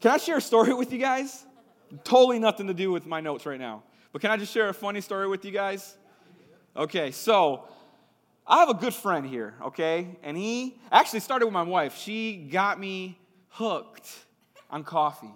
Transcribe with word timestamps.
Can 0.00 0.12
I 0.12 0.18
share 0.18 0.36
a 0.36 0.40
story 0.40 0.72
with 0.74 0.92
you 0.92 0.98
guys? 0.98 1.44
Totally 2.04 2.38
nothing 2.38 2.68
to 2.68 2.74
do 2.74 2.92
with 2.92 3.06
my 3.06 3.20
notes 3.20 3.46
right 3.46 3.58
now. 3.58 3.82
But 4.12 4.22
can 4.22 4.30
I 4.30 4.36
just 4.36 4.52
share 4.52 4.68
a 4.68 4.74
funny 4.74 5.00
story 5.00 5.28
with 5.28 5.44
you 5.44 5.50
guys? 5.50 5.96
Okay, 6.76 7.10
so 7.10 7.64
I 8.46 8.58
have 8.58 8.68
a 8.68 8.74
good 8.74 8.94
friend 8.94 9.26
here, 9.26 9.54
okay? 9.62 10.16
And 10.22 10.36
he 10.36 10.78
actually 10.92 11.20
started 11.20 11.46
with 11.46 11.52
my 11.52 11.62
wife. 11.62 11.96
She 11.96 12.36
got 12.36 12.78
me 12.78 13.18
hooked 13.48 14.08
on 14.70 14.84
coffee, 14.84 15.34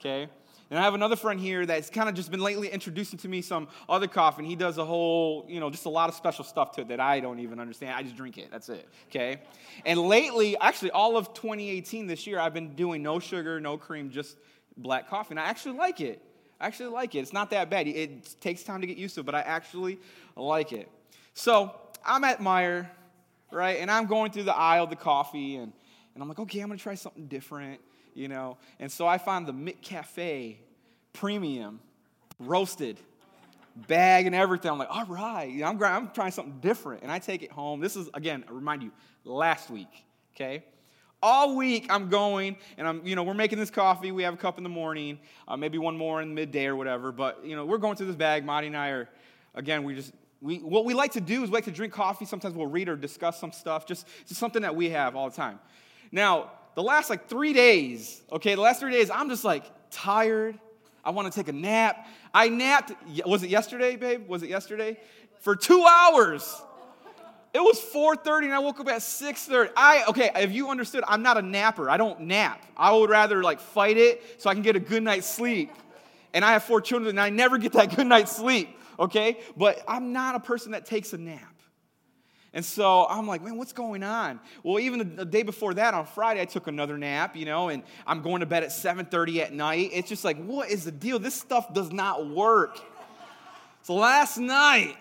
okay? 0.00 0.28
And 0.72 0.78
I 0.78 0.84
have 0.84 0.94
another 0.94 1.16
friend 1.16 1.38
here 1.38 1.66
that's 1.66 1.90
kind 1.90 2.08
of 2.08 2.14
just 2.14 2.30
been 2.30 2.40
lately 2.40 2.68
introducing 2.68 3.18
to 3.18 3.28
me 3.28 3.42
some 3.42 3.68
other 3.90 4.06
coffee, 4.06 4.38
and 4.38 4.46
he 4.46 4.56
does 4.56 4.78
a 4.78 4.84
whole, 4.86 5.44
you 5.46 5.60
know, 5.60 5.68
just 5.68 5.84
a 5.84 5.90
lot 5.90 6.08
of 6.08 6.14
special 6.14 6.46
stuff 6.46 6.72
to 6.72 6.80
it 6.80 6.88
that 6.88 6.98
I 6.98 7.20
don't 7.20 7.40
even 7.40 7.60
understand. 7.60 7.94
I 7.94 8.02
just 8.02 8.16
drink 8.16 8.38
it. 8.38 8.48
That's 8.50 8.70
it. 8.70 8.88
Okay? 9.10 9.42
And 9.84 10.00
lately, 10.00 10.56
actually, 10.56 10.90
all 10.92 11.18
of 11.18 11.34
2018 11.34 12.06
this 12.06 12.26
year, 12.26 12.38
I've 12.38 12.54
been 12.54 12.74
doing 12.74 13.02
no 13.02 13.18
sugar, 13.18 13.60
no 13.60 13.76
cream, 13.76 14.08
just 14.10 14.38
black 14.78 15.10
coffee. 15.10 15.32
And 15.32 15.40
I 15.40 15.44
actually 15.44 15.76
like 15.76 16.00
it. 16.00 16.22
I 16.58 16.68
actually 16.68 16.88
like 16.88 17.14
it. 17.14 17.18
It's 17.18 17.34
not 17.34 17.50
that 17.50 17.68
bad. 17.68 17.86
It 17.86 18.34
takes 18.40 18.62
time 18.62 18.80
to 18.80 18.86
get 18.86 18.96
used 18.96 19.14
to, 19.16 19.22
but 19.22 19.34
I 19.34 19.42
actually 19.42 19.98
like 20.36 20.72
it. 20.72 20.88
So 21.34 21.70
I'm 22.02 22.24
at 22.24 22.38
Meijer, 22.38 22.88
right? 23.50 23.76
And 23.78 23.90
I'm 23.90 24.06
going 24.06 24.32
through 24.32 24.44
the 24.44 24.56
aisle 24.56 24.84
of 24.84 24.90
the 24.90 24.96
coffee, 24.96 25.56
and, 25.56 25.70
and 26.14 26.22
I'm 26.22 26.30
like, 26.30 26.38
okay, 26.38 26.60
I'm 26.60 26.68
gonna 26.68 26.78
try 26.78 26.94
something 26.94 27.26
different 27.26 27.78
you 28.14 28.28
know. 28.28 28.58
And 28.78 28.90
so 28.90 29.06
I 29.06 29.18
found 29.18 29.46
the 29.46 29.52
McCafe 29.52 30.56
premium, 31.12 31.80
roasted, 32.38 32.98
bag 33.88 34.26
and 34.26 34.34
everything. 34.34 34.70
I'm 34.70 34.78
like, 34.78 34.90
all 34.90 35.06
right, 35.06 35.62
I'm, 35.64 35.82
I'm 35.82 36.10
trying 36.10 36.32
something 36.32 36.58
different. 36.60 37.02
And 37.02 37.10
I 37.10 37.18
take 37.18 37.42
it 37.42 37.50
home. 37.50 37.80
This 37.80 37.96
is, 37.96 38.10
again, 38.14 38.44
I 38.48 38.52
remind 38.52 38.82
you, 38.82 38.92
last 39.24 39.70
week, 39.70 40.04
okay? 40.34 40.64
All 41.22 41.54
week 41.56 41.86
I'm 41.88 42.08
going 42.08 42.56
and 42.76 42.88
I'm, 42.88 43.06
you 43.06 43.14
know, 43.14 43.22
we're 43.22 43.34
making 43.34 43.58
this 43.58 43.70
coffee. 43.70 44.10
We 44.10 44.24
have 44.24 44.34
a 44.34 44.36
cup 44.36 44.58
in 44.58 44.64
the 44.64 44.68
morning, 44.68 45.20
uh, 45.46 45.56
maybe 45.56 45.78
one 45.78 45.96
more 45.96 46.20
in 46.20 46.34
midday 46.34 46.66
or 46.66 46.74
whatever. 46.74 47.12
But, 47.12 47.44
you 47.44 47.54
know, 47.54 47.64
we're 47.64 47.78
going 47.78 47.96
through 47.96 48.08
this 48.08 48.16
bag. 48.16 48.44
Marty 48.44 48.66
and 48.66 48.76
I 48.76 48.88
are, 48.88 49.08
again, 49.54 49.84
we 49.84 49.94
just, 49.94 50.12
we, 50.40 50.58
what 50.58 50.84
we 50.84 50.92
like 50.92 51.12
to 51.12 51.20
do 51.20 51.44
is 51.44 51.50
we 51.50 51.54
like 51.54 51.64
to 51.66 51.70
drink 51.70 51.92
coffee. 51.92 52.24
Sometimes 52.24 52.56
we'll 52.56 52.66
read 52.66 52.88
or 52.88 52.96
discuss 52.96 53.38
some 53.38 53.52
stuff, 53.52 53.86
just, 53.86 54.06
just 54.26 54.40
something 54.40 54.62
that 54.62 54.74
we 54.74 54.90
have 54.90 55.14
all 55.14 55.30
the 55.30 55.36
time. 55.36 55.60
Now, 56.10 56.50
the 56.74 56.82
last 56.82 57.10
like 57.10 57.28
three 57.28 57.52
days, 57.52 58.22
okay, 58.32 58.56
the 58.56 58.60
last 58.60 58.80
three 58.80 58.90
days, 58.90 59.08
I'm 59.08 59.28
just 59.28 59.44
like 59.44 59.64
tired. 59.90 60.58
I 61.04 61.10
want 61.10 61.32
to 61.32 61.36
take 61.36 61.48
a 61.48 61.52
nap. 61.52 62.06
I 62.32 62.48
napped, 62.48 62.92
was 63.26 63.42
it 63.42 63.50
yesterday, 63.50 63.96
babe? 63.96 64.28
Was 64.28 64.42
it 64.42 64.48
yesterday? 64.48 64.98
For 65.40 65.56
two 65.56 65.84
hours. 65.84 66.62
It 67.54 67.60
was 67.60 67.78
4:30 67.78 68.46
and 68.46 68.54
I 68.54 68.60
woke 68.60 68.80
up 68.80 68.88
at 68.88 69.02
6:30. 69.02 69.72
I 69.76 70.04
okay, 70.08 70.30
if 70.36 70.52
you 70.52 70.70
understood, 70.70 71.04
I'm 71.06 71.22
not 71.22 71.36
a 71.36 71.42
napper. 71.42 71.90
I 71.90 71.98
don't 71.98 72.20
nap. 72.20 72.64
I 72.76 72.92
would 72.92 73.10
rather 73.10 73.42
like 73.42 73.60
fight 73.60 73.98
it 73.98 74.40
so 74.40 74.48
I 74.48 74.54
can 74.54 74.62
get 74.62 74.74
a 74.74 74.80
good 74.80 75.02
night's 75.02 75.26
sleep. 75.26 75.70
And 76.32 76.46
I 76.46 76.52
have 76.52 76.64
four 76.64 76.80
children 76.80 77.10
and 77.10 77.20
I 77.20 77.28
never 77.28 77.58
get 77.58 77.72
that 77.72 77.94
good 77.96 78.06
night's 78.06 78.34
sleep, 78.34 78.78
okay? 78.98 79.38
But 79.54 79.82
I'm 79.86 80.14
not 80.14 80.34
a 80.34 80.40
person 80.40 80.72
that 80.72 80.86
takes 80.86 81.12
a 81.12 81.18
nap. 81.18 81.51
And 82.54 82.64
so 82.64 83.06
I'm 83.08 83.26
like, 83.26 83.42
man, 83.42 83.56
what's 83.56 83.72
going 83.72 84.02
on? 84.02 84.38
Well, 84.62 84.78
even 84.78 85.16
the 85.16 85.24
day 85.24 85.42
before 85.42 85.72
that, 85.74 85.94
on 85.94 86.04
Friday, 86.04 86.42
I 86.42 86.44
took 86.44 86.66
another 86.66 86.98
nap, 86.98 87.34
you 87.34 87.46
know, 87.46 87.70
and 87.70 87.82
I'm 88.06 88.20
going 88.20 88.40
to 88.40 88.46
bed 88.46 88.62
at 88.62 88.70
7:30 88.70 89.38
at 89.38 89.52
night. 89.54 89.90
It's 89.92 90.08
just 90.08 90.24
like, 90.24 90.42
what 90.44 90.70
is 90.70 90.84
the 90.84 90.92
deal? 90.92 91.18
This 91.18 91.34
stuff 91.34 91.72
does 91.72 91.90
not 91.92 92.28
work. 92.28 92.78
So 93.82 93.94
last 93.94 94.36
night, 94.36 94.96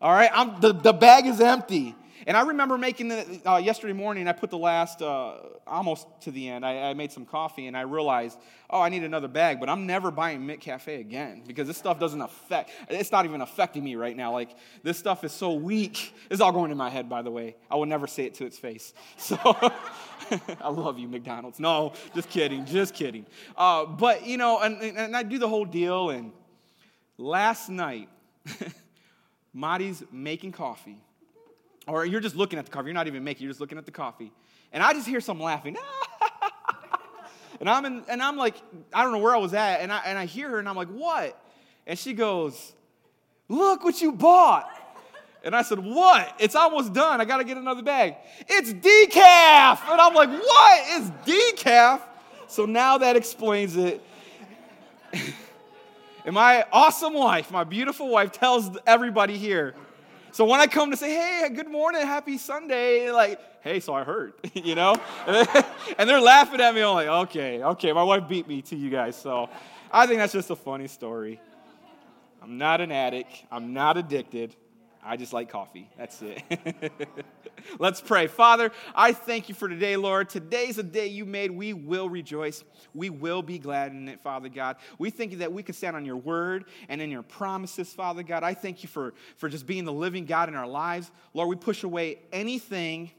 all 0.00 0.12
right, 0.12 0.30
I'm, 0.32 0.60
the, 0.60 0.72
the 0.72 0.92
bag 0.92 1.26
is 1.26 1.40
empty. 1.40 1.96
And 2.26 2.36
I 2.36 2.42
remember 2.42 2.78
making 2.78 3.08
the, 3.08 3.40
uh, 3.44 3.58
yesterday 3.58 3.92
morning, 3.92 4.28
I 4.28 4.32
put 4.32 4.50
the 4.50 4.58
last, 4.58 5.02
uh, 5.02 5.34
almost 5.66 6.06
to 6.22 6.30
the 6.30 6.48
end, 6.48 6.64
I, 6.64 6.90
I, 6.90 6.94
made 6.94 7.12
some 7.12 7.26
coffee 7.26 7.66
and 7.66 7.76
I 7.76 7.82
realized, 7.82 8.38
oh, 8.70 8.80
I 8.80 8.88
need 8.88 9.02
another 9.02 9.28
bag, 9.28 9.60
but 9.60 9.68
I'm 9.68 9.86
never 9.86 10.10
buying 10.10 10.40
McCafe 10.40 10.98
again 11.00 11.42
because 11.46 11.66
this 11.66 11.76
stuff 11.76 12.00
doesn't 12.00 12.20
affect, 12.20 12.70
it's 12.88 13.12
not 13.12 13.24
even 13.26 13.40
affecting 13.40 13.84
me 13.84 13.94
right 13.96 14.16
now. 14.16 14.32
Like, 14.32 14.56
this 14.82 14.98
stuff 14.98 15.24
is 15.24 15.32
so 15.32 15.52
weak. 15.52 16.14
It's 16.30 16.40
all 16.40 16.52
going 16.52 16.70
in 16.70 16.78
my 16.78 16.88
head, 16.88 17.08
by 17.08 17.22
the 17.22 17.30
way. 17.30 17.56
I 17.70 17.76
will 17.76 17.86
never 17.86 18.06
say 18.06 18.24
it 18.24 18.34
to 18.34 18.46
its 18.46 18.58
face. 18.58 18.92
So, 19.16 19.36
I 20.60 20.68
love 20.68 20.98
you, 20.98 21.08
McDonald's. 21.08 21.58
No, 21.58 21.92
just 22.14 22.28
kidding, 22.28 22.66
just 22.66 22.94
kidding. 22.94 23.26
Uh, 23.56 23.86
but, 23.86 24.26
you 24.26 24.36
know, 24.36 24.60
and, 24.60 24.80
and 24.80 25.16
I 25.16 25.22
do 25.22 25.38
the 25.38 25.48
whole 25.48 25.64
deal, 25.64 26.10
and 26.10 26.32
last 27.16 27.68
night, 27.68 28.08
Marty's 29.52 30.02
making 30.12 30.52
coffee 30.52 30.98
or 31.86 32.04
you're 32.04 32.20
just 32.20 32.36
looking 32.36 32.58
at 32.58 32.64
the 32.64 32.70
coffee, 32.70 32.86
you're 32.86 32.94
not 32.94 33.06
even 33.06 33.24
making, 33.24 33.44
you're 33.44 33.50
just 33.50 33.60
looking 33.60 33.78
at 33.78 33.86
the 33.86 33.92
coffee. 33.92 34.32
And 34.72 34.82
I 34.82 34.92
just 34.92 35.06
hear 35.06 35.20
some 35.20 35.40
laughing. 35.40 35.76
and 37.60 37.68
I'm 37.68 37.84
in, 37.84 38.04
and 38.08 38.22
I'm 38.22 38.36
like, 38.36 38.56
I 38.92 39.02
don't 39.02 39.12
know 39.12 39.18
where 39.18 39.34
I 39.34 39.38
was 39.38 39.54
at, 39.54 39.80
and 39.80 39.92
I 39.92 40.02
and 40.06 40.18
I 40.18 40.26
hear 40.26 40.50
her 40.50 40.58
and 40.58 40.68
I'm 40.68 40.76
like, 40.76 40.88
what? 40.88 41.40
And 41.86 41.98
she 41.98 42.12
goes, 42.12 42.72
Look 43.48 43.84
what 43.84 44.00
you 44.00 44.12
bought. 44.12 44.70
And 45.44 45.54
I 45.54 45.62
said, 45.62 45.78
What? 45.78 46.34
It's 46.38 46.54
almost 46.54 46.92
done. 46.92 47.20
I 47.20 47.24
gotta 47.24 47.44
get 47.44 47.56
another 47.56 47.82
bag. 47.82 48.16
It's 48.48 48.72
decaf! 48.72 49.90
And 49.90 50.00
I'm 50.00 50.14
like, 50.14 50.30
What 50.30 50.88
is 50.92 51.10
decaf? 51.26 52.00
So 52.48 52.64
now 52.66 52.98
that 52.98 53.16
explains 53.16 53.76
it. 53.76 54.02
and 56.24 56.34
my 56.34 56.64
awesome 56.72 57.14
wife, 57.14 57.50
my 57.50 57.64
beautiful 57.64 58.08
wife, 58.08 58.32
tells 58.32 58.70
everybody 58.86 59.36
here, 59.36 59.74
so 60.34 60.44
when 60.44 60.58
I 60.58 60.66
come 60.66 60.90
to 60.90 60.96
say, 60.96 61.14
hey, 61.14 61.48
good 61.54 61.68
morning, 61.68 62.00
happy 62.02 62.38
Sunday, 62.38 63.08
like, 63.12 63.38
hey, 63.62 63.78
so 63.78 63.94
I 63.94 64.02
heard, 64.02 64.32
you 64.52 64.74
know? 64.74 64.96
and 65.28 66.10
they're 66.10 66.20
laughing 66.20 66.60
at 66.60 66.74
me. 66.74 66.82
I'm 66.82 66.92
like, 66.92 67.06
okay, 67.06 67.62
okay, 67.62 67.92
my 67.92 68.02
wife 68.02 68.26
beat 68.26 68.48
me 68.48 68.60
to 68.62 68.74
you 68.74 68.90
guys. 68.90 69.14
So 69.14 69.48
I 69.92 70.08
think 70.08 70.18
that's 70.18 70.32
just 70.32 70.50
a 70.50 70.56
funny 70.56 70.88
story. 70.88 71.40
I'm 72.42 72.58
not 72.58 72.80
an 72.80 72.90
addict, 72.90 73.44
I'm 73.48 73.72
not 73.74 73.96
addicted. 73.96 74.56
I 75.04 75.16
just 75.16 75.32
like 75.32 75.50
coffee. 75.50 75.90
That's 75.98 76.22
it. 76.22 76.42
Let's 77.78 78.00
pray. 78.00 78.26
Father, 78.26 78.72
I 78.94 79.12
thank 79.12 79.48
you 79.48 79.54
for 79.54 79.68
today, 79.68 79.96
Lord. 79.96 80.30
Today's 80.30 80.78
a 80.78 80.82
day 80.82 81.08
you 81.08 81.26
made. 81.26 81.50
We 81.50 81.72
will 81.74 82.08
rejoice. 82.08 82.64
We 82.94 83.10
will 83.10 83.42
be 83.42 83.58
glad 83.58 83.92
in 83.92 84.08
it, 84.08 84.20
Father 84.20 84.48
God. 84.48 84.76
We 84.98 85.10
thank 85.10 85.32
you 85.32 85.38
that 85.38 85.52
we 85.52 85.62
can 85.62 85.74
stand 85.74 85.94
on 85.94 86.06
your 86.06 86.16
word 86.16 86.64
and 86.88 87.02
in 87.02 87.10
your 87.10 87.22
promises, 87.22 87.92
Father 87.92 88.22
God. 88.22 88.42
I 88.42 88.54
thank 88.54 88.82
you 88.82 88.88
for, 88.88 89.14
for 89.36 89.48
just 89.48 89.66
being 89.66 89.84
the 89.84 89.92
living 89.92 90.24
God 90.24 90.48
in 90.48 90.54
our 90.54 90.66
lives. 90.66 91.10
Lord, 91.34 91.48
we 91.48 91.56
push 91.56 91.82
away 91.84 92.18
anything 92.32 93.10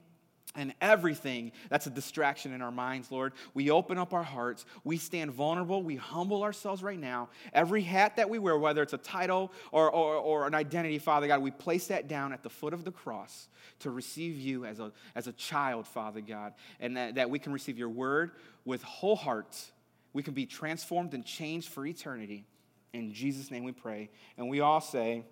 and 0.56 0.74
everything 0.82 1.52
that's 1.70 1.88
a 1.88 1.90
distraction 1.90 2.54
in 2.54 2.62
our 2.62 2.72
minds, 2.72 3.12
Lord. 3.12 3.34
We 3.54 3.72
open 3.72 3.98
up 3.98 4.14
our 4.14 4.24
hearts. 4.24 4.66
We 4.84 4.98
stand 4.98 5.32
vulnerable. 5.32 5.84
We 5.84 5.96
humble 5.96 6.44
ourselves 6.44 6.84
right 6.84 7.00
now. 7.00 7.30
Every 7.54 7.82
hat 7.82 8.16
that 8.18 8.30
we 8.30 8.40
wear, 8.40 8.58
whether 8.58 8.82
it's 8.82 8.94
a 8.94 8.98
title 8.98 9.52
or, 9.72 9.92
or, 9.92 10.16
or, 10.16 10.48
an 10.48 10.56
identity, 10.56 11.00
Father 11.00 11.28
God, 11.28 11.42
we 11.42 11.52
place 11.52 11.88
that 11.88 12.08
down 12.08 12.34
at 12.34 12.44
the 12.44 12.50
foot 12.50 12.74
of 12.74 12.84
the 12.84 12.92
cross 12.92 13.48
to 13.80 13.90
receive 13.90 14.38
you 14.38 14.66
as 14.66 14.80
a, 14.80 14.92
as 15.16 15.28
a 15.28 15.34
child, 15.34 15.88
Father 15.88 16.22
God, 16.22 16.54
and 16.80 16.96
that, 16.98 17.16
that 17.16 17.30
we 17.30 17.40
can 17.40 17.52
receive 17.52 17.78
your 17.78 17.90
word 17.90 18.32
with 18.64 18.84
whole 18.84 19.16
hearts. 19.16 19.72
We 20.14 20.24
can 20.24 20.34
be 20.34 20.46
transformed 20.46 21.14
and 21.14 21.26
changed 21.26 21.70
for 21.70 21.86
eternity. 21.86 22.46
In 22.94 23.14
Jesus' 23.14 23.52
name 23.52 23.66
we 23.66 23.74
pray. 23.74 24.10
And 24.38 24.50
we 24.50 24.62
all 24.62 24.80
say, 24.80 25.26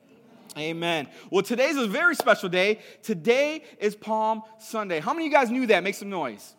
Amen. 0.58 1.08
Well, 1.32 1.42
today's 1.42 1.78
a 1.78 1.88
very 1.88 2.16
special 2.16 2.50
day. 2.50 2.80
Today 3.02 3.64
is 3.80 3.96
Palm 3.96 4.44
Sunday. 4.60 5.00
How 5.00 5.14
many 5.14 5.26
of 5.26 5.32
you 5.32 5.38
guys 5.38 5.50
knew 5.50 5.66
that? 5.68 5.84
Make 5.84 5.96
some 5.96 6.10
noise. 6.10 6.56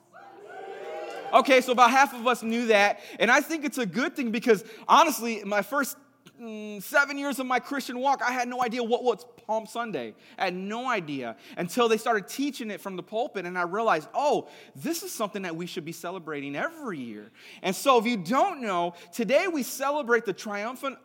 Okay, 1.32 1.60
so 1.60 1.72
about 1.72 1.90
half 1.90 2.14
of 2.14 2.26
us 2.26 2.42
knew 2.42 2.66
that. 2.68 3.00
And 3.18 3.30
I 3.30 3.40
think 3.40 3.64
it's 3.64 3.78
a 3.78 3.86
good 3.86 4.14
thing 4.14 4.30
because 4.30 4.64
honestly, 4.86 5.42
my 5.44 5.62
first 5.62 5.96
mm, 6.40 6.80
seven 6.82 7.18
years 7.18 7.38
of 7.40 7.46
my 7.46 7.58
Christian 7.58 7.98
walk, 7.98 8.22
I 8.24 8.30
had 8.30 8.48
no 8.48 8.62
idea 8.62 8.82
what 8.82 9.02
was 9.02 9.26
Palm 9.46 9.66
Sunday. 9.66 10.14
I 10.38 10.44
had 10.44 10.54
no 10.54 10.88
idea 10.88 11.36
until 11.56 11.88
they 11.88 11.96
started 11.96 12.28
teaching 12.28 12.70
it 12.70 12.80
from 12.80 12.96
the 12.96 13.02
pulpit, 13.02 13.46
and 13.46 13.58
I 13.58 13.62
realized, 13.62 14.08
oh, 14.14 14.48
this 14.76 15.02
is 15.02 15.12
something 15.12 15.42
that 15.42 15.56
we 15.56 15.66
should 15.66 15.84
be 15.84 15.92
celebrating 15.92 16.54
every 16.56 17.00
year. 17.00 17.30
And 17.62 17.74
so, 17.74 17.98
if 17.98 18.06
you 18.06 18.16
don't 18.16 18.62
know, 18.62 18.94
today 19.12 19.46
we 19.48 19.64
celebrate 19.64 20.24
the 20.24 20.32
triumphant 20.32 20.98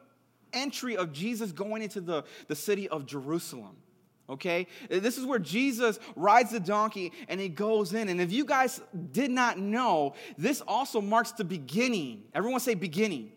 entry 0.54 0.98
of 0.98 1.14
Jesus 1.14 1.52
going 1.52 1.82
into 1.82 2.02
the, 2.02 2.24
the 2.48 2.56
city 2.56 2.88
of 2.90 3.06
Jerusalem. 3.06 3.78
Okay? 4.30 4.68
This 4.90 5.18
is 5.18 5.26
where 5.26 5.40
Jesus 5.40 6.00
rides 6.16 6.52
the 6.52 6.60
donkey 6.60 7.12
and 7.28 7.40
he 7.40 7.50
goes 7.50 7.94
in. 7.94 8.10
And 8.10 8.22
if 8.22 8.32
you 8.32 8.46
guys 8.46 8.82
did 9.12 9.32
not 9.32 9.58
know, 9.58 10.14
this 10.38 10.62
also 10.62 11.02
marks 11.02 11.32
the 11.32 11.44
beginning. 11.44 12.24
Everyone 12.36 12.60
say 12.60 12.76
beginning. 12.76 13.32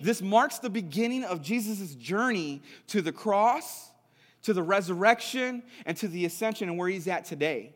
This 0.00 0.20
marks 0.20 0.58
the 0.58 0.70
beginning 0.70 1.22
of 1.22 1.42
Jesus' 1.42 1.94
journey 1.94 2.60
to 2.88 3.02
the 3.02 3.12
cross, 3.12 3.90
to 4.42 4.52
the 4.52 4.62
resurrection, 4.62 5.62
and 5.86 5.96
to 5.98 6.08
the 6.08 6.24
ascension 6.24 6.68
and 6.68 6.76
where 6.76 6.88
he's 6.88 7.06
at 7.06 7.24
today. 7.24 7.72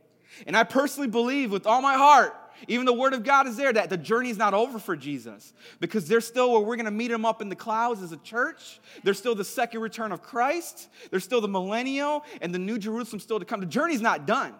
And 0.46 0.56
I 0.56 0.64
personally 0.64 1.08
believe 1.08 1.52
with 1.52 1.66
all 1.66 1.80
my 1.80 1.94
heart 1.94 2.34
even 2.68 2.86
the 2.86 2.92
word 2.92 3.12
of 3.14 3.24
God 3.24 3.46
is 3.46 3.56
there 3.56 3.72
that 3.72 3.90
the 3.90 3.96
journey 3.96 4.30
is 4.30 4.36
not 4.36 4.54
over 4.54 4.78
for 4.78 4.96
Jesus 4.96 5.52
because 5.80 6.08
there's 6.08 6.26
still 6.26 6.52
where 6.52 6.60
we're 6.60 6.76
going 6.76 6.86
to 6.86 6.90
meet 6.90 7.10
him 7.10 7.24
up 7.24 7.42
in 7.42 7.48
the 7.48 7.56
clouds 7.56 8.02
as 8.02 8.12
a 8.12 8.16
church. 8.18 8.80
There's 9.02 9.18
still 9.18 9.34
the 9.34 9.44
second 9.44 9.80
return 9.80 10.12
of 10.12 10.22
Christ. 10.22 10.88
There's 11.10 11.24
still 11.24 11.40
the 11.40 11.48
millennial 11.48 12.24
and 12.40 12.54
the 12.54 12.58
new 12.58 12.78
Jerusalem 12.78 13.20
still 13.20 13.38
to 13.38 13.44
come. 13.44 13.60
The 13.60 13.66
journey's 13.66 14.00
not 14.00 14.26
done. 14.26 14.54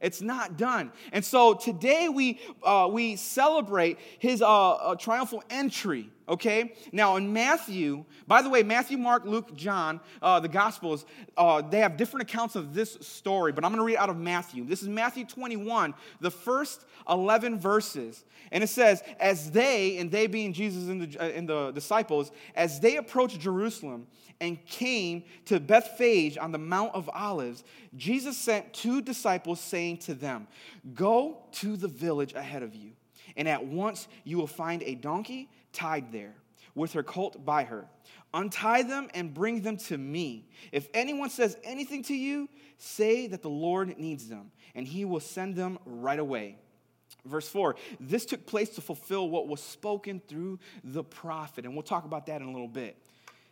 It's 0.00 0.22
not 0.22 0.56
done. 0.56 0.92
And 1.12 1.24
so 1.24 1.54
today 1.54 2.08
we, 2.08 2.40
uh, 2.62 2.88
we 2.90 3.16
celebrate 3.16 3.98
his 4.18 4.42
uh, 4.42 4.46
uh, 4.46 4.94
triumphal 4.94 5.42
entry, 5.50 6.08
okay? 6.28 6.74
Now 6.92 7.16
in 7.16 7.32
Matthew, 7.32 8.04
by 8.26 8.42
the 8.42 8.50
way, 8.50 8.62
Matthew, 8.62 8.98
Mark, 8.98 9.24
Luke, 9.24 9.54
John, 9.56 10.00
uh, 10.22 10.40
the 10.40 10.48
Gospels, 10.48 11.06
uh, 11.36 11.62
they 11.62 11.80
have 11.80 11.96
different 11.96 12.30
accounts 12.30 12.56
of 12.56 12.74
this 12.74 12.98
story, 13.00 13.52
but 13.52 13.64
I'm 13.64 13.70
going 13.70 13.80
to 13.80 13.84
read 13.84 13.96
out 13.96 14.10
of 14.10 14.18
Matthew. 14.18 14.64
This 14.64 14.82
is 14.82 14.88
Matthew 14.88 15.24
21, 15.24 15.94
the 16.20 16.30
first 16.30 16.84
11 17.08 17.58
verses. 17.58 18.24
And 18.52 18.62
it 18.62 18.68
says, 18.68 19.02
As 19.18 19.50
they, 19.50 19.98
and 19.98 20.10
they 20.10 20.26
being 20.26 20.52
Jesus 20.52 20.88
and 20.88 21.12
the, 21.12 21.20
uh, 21.20 21.28
and 21.28 21.48
the 21.48 21.70
disciples, 21.72 22.30
as 22.54 22.80
they 22.80 22.96
approached 22.96 23.40
Jerusalem, 23.40 24.06
and 24.40 24.64
came 24.66 25.24
to 25.46 25.58
Bethphage 25.58 26.38
on 26.38 26.52
the 26.52 26.58
Mount 26.58 26.94
of 26.94 27.10
Olives, 27.12 27.64
Jesus 27.96 28.36
sent 28.36 28.72
two 28.72 29.02
disciples, 29.02 29.60
saying 29.60 29.98
to 29.98 30.14
them, 30.14 30.46
Go 30.94 31.38
to 31.52 31.76
the 31.76 31.88
village 31.88 32.34
ahead 32.34 32.62
of 32.62 32.74
you, 32.74 32.92
and 33.36 33.48
at 33.48 33.64
once 33.64 34.06
you 34.24 34.36
will 34.36 34.46
find 34.46 34.82
a 34.84 34.94
donkey 34.94 35.48
tied 35.72 36.12
there, 36.12 36.34
with 36.74 36.92
her 36.92 37.02
colt 37.02 37.44
by 37.44 37.64
her. 37.64 37.86
Untie 38.34 38.82
them 38.82 39.08
and 39.14 39.32
bring 39.32 39.62
them 39.62 39.76
to 39.76 39.96
me. 39.96 40.48
If 40.70 40.88
anyone 40.92 41.30
says 41.30 41.56
anything 41.64 42.02
to 42.04 42.14
you, 42.14 42.48
say 42.76 43.26
that 43.28 43.42
the 43.42 43.50
Lord 43.50 43.98
needs 43.98 44.28
them, 44.28 44.50
and 44.74 44.86
he 44.86 45.04
will 45.04 45.20
send 45.20 45.56
them 45.56 45.78
right 45.84 46.18
away. 46.18 46.58
Verse 47.24 47.48
4 47.48 47.76
This 48.00 48.24
took 48.24 48.46
place 48.46 48.70
to 48.70 48.80
fulfill 48.80 49.28
what 49.28 49.48
was 49.48 49.62
spoken 49.62 50.20
through 50.26 50.58
the 50.84 51.04
prophet. 51.04 51.64
And 51.64 51.74
we'll 51.74 51.82
talk 51.82 52.04
about 52.04 52.26
that 52.26 52.40
in 52.40 52.48
a 52.48 52.52
little 52.52 52.68
bit. 52.68 52.96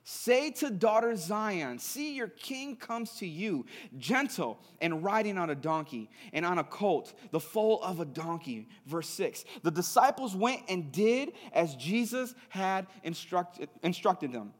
Say 0.08 0.52
to 0.52 0.70
daughter 0.70 1.16
Zion, 1.16 1.80
See, 1.80 2.14
your 2.14 2.28
king 2.28 2.76
comes 2.76 3.14
to 3.14 3.26
you, 3.26 3.66
gentle 3.98 4.60
and 4.80 5.02
riding 5.02 5.36
on 5.36 5.50
a 5.50 5.54
donkey 5.56 6.08
and 6.32 6.46
on 6.46 6.58
a 6.58 6.64
colt, 6.64 7.12
the 7.32 7.40
foal 7.40 7.82
of 7.82 7.98
a 7.98 8.04
donkey. 8.04 8.68
Verse 8.86 9.08
6 9.08 9.44
The 9.64 9.72
disciples 9.72 10.36
went 10.36 10.62
and 10.68 10.92
did 10.92 11.32
as 11.52 11.74
Jesus 11.74 12.36
had 12.50 12.86
instructed, 13.02 13.68
instructed 13.82 14.32
them. 14.32 14.52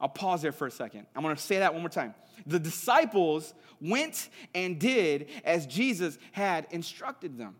I'll 0.00 0.08
pause 0.08 0.40
there 0.40 0.52
for 0.52 0.68
a 0.68 0.70
second. 0.70 1.08
I'm 1.16 1.22
going 1.24 1.34
to 1.34 1.42
say 1.42 1.58
that 1.58 1.72
one 1.72 1.82
more 1.82 1.88
time. 1.88 2.14
The 2.46 2.60
disciples 2.60 3.54
went 3.80 4.28
and 4.54 4.78
did 4.78 5.30
as 5.44 5.66
Jesus 5.66 6.16
had 6.30 6.68
instructed 6.70 7.36
them. 7.36 7.56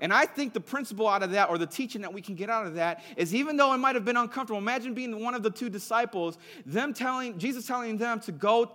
And 0.00 0.12
I 0.12 0.26
think 0.26 0.52
the 0.52 0.60
principle 0.60 1.08
out 1.08 1.22
of 1.22 1.30
that, 1.32 1.48
or 1.48 1.58
the 1.58 1.66
teaching 1.66 2.02
that 2.02 2.12
we 2.12 2.20
can 2.20 2.34
get 2.34 2.50
out 2.50 2.66
of 2.66 2.74
that, 2.74 3.02
is 3.16 3.34
even 3.34 3.56
though 3.56 3.72
it 3.72 3.78
might 3.78 3.94
have 3.94 4.04
been 4.04 4.16
uncomfortable, 4.16 4.58
imagine 4.58 4.94
being 4.94 5.22
one 5.22 5.34
of 5.34 5.42
the 5.42 5.50
two 5.50 5.68
disciples, 5.68 6.38
them 6.66 6.92
telling, 6.92 7.38
Jesus 7.38 7.66
telling 7.66 7.96
them 7.96 8.20
to 8.20 8.32
go 8.32 8.70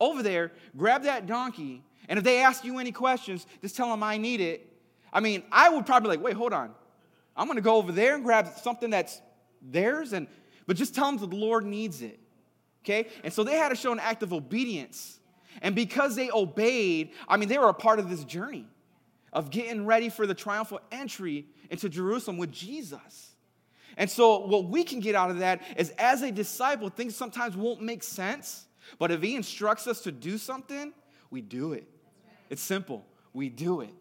over 0.00 0.22
there, 0.22 0.52
grab 0.76 1.02
that 1.04 1.26
donkey, 1.26 1.82
and 2.08 2.18
if 2.18 2.24
they 2.24 2.40
ask 2.40 2.64
you 2.64 2.78
any 2.78 2.92
questions, 2.92 3.46
just 3.62 3.76
tell 3.76 3.90
them 3.90 4.02
I 4.02 4.16
need 4.16 4.40
it. 4.40 4.72
I 5.12 5.20
mean, 5.20 5.42
I 5.50 5.68
would 5.68 5.86
probably 5.86 6.10
like, 6.10 6.22
wait, 6.22 6.36
hold 6.36 6.52
on. 6.52 6.72
I'm 7.36 7.48
gonna 7.48 7.60
go 7.60 7.76
over 7.76 7.92
there 7.92 8.14
and 8.14 8.24
grab 8.24 8.48
something 8.62 8.90
that's 8.90 9.20
theirs, 9.62 10.12
and 10.12 10.26
but 10.66 10.76
just 10.76 10.94
tell 10.94 11.06
them 11.06 11.18
that 11.18 11.30
the 11.30 11.36
Lord 11.36 11.64
needs 11.64 12.02
it. 12.02 12.18
Okay? 12.84 13.08
And 13.24 13.32
so 13.32 13.44
they 13.44 13.56
had 13.56 13.70
to 13.70 13.76
show 13.76 13.92
an 13.92 14.00
act 14.00 14.22
of 14.22 14.32
obedience. 14.32 15.18
And 15.62 15.74
because 15.74 16.16
they 16.16 16.30
obeyed, 16.30 17.10
I 17.28 17.36
mean, 17.36 17.48
they 17.48 17.58
were 17.58 17.68
a 17.68 17.74
part 17.74 17.98
of 17.98 18.10
this 18.10 18.24
journey 18.24 18.66
of 19.36 19.50
getting 19.50 19.84
ready 19.84 20.08
for 20.08 20.26
the 20.26 20.34
triumphal 20.34 20.80
entry 20.90 21.44
into 21.68 21.90
Jerusalem 21.90 22.38
with 22.38 22.50
Jesus. 22.50 23.32
And 23.98 24.10
so, 24.10 24.46
what 24.46 24.64
we 24.64 24.82
can 24.82 24.98
get 24.98 25.14
out 25.14 25.30
of 25.30 25.40
that 25.40 25.60
is 25.76 25.90
as 25.98 26.22
a 26.22 26.32
disciple, 26.32 26.88
things 26.88 27.14
sometimes 27.14 27.54
won't 27.54 27.82
make 27.82 28.02
sense, 28.02 28.64
but 28.98 29.10
if 29.10 29.20
He 29.20 29.36
instructs 29.36 29.86
us 29.86 30.00
to 30.02 30.10
do 30.10 30.38
something, 30.38 30.90
we 31.30 31.42
do 31.42 31.74
it. 31.74 31.86
It's 32.48 32.62
simple. 32.62 33.04
We 33.34 33.50
do 33.50 33.82
it. 33.82 33.92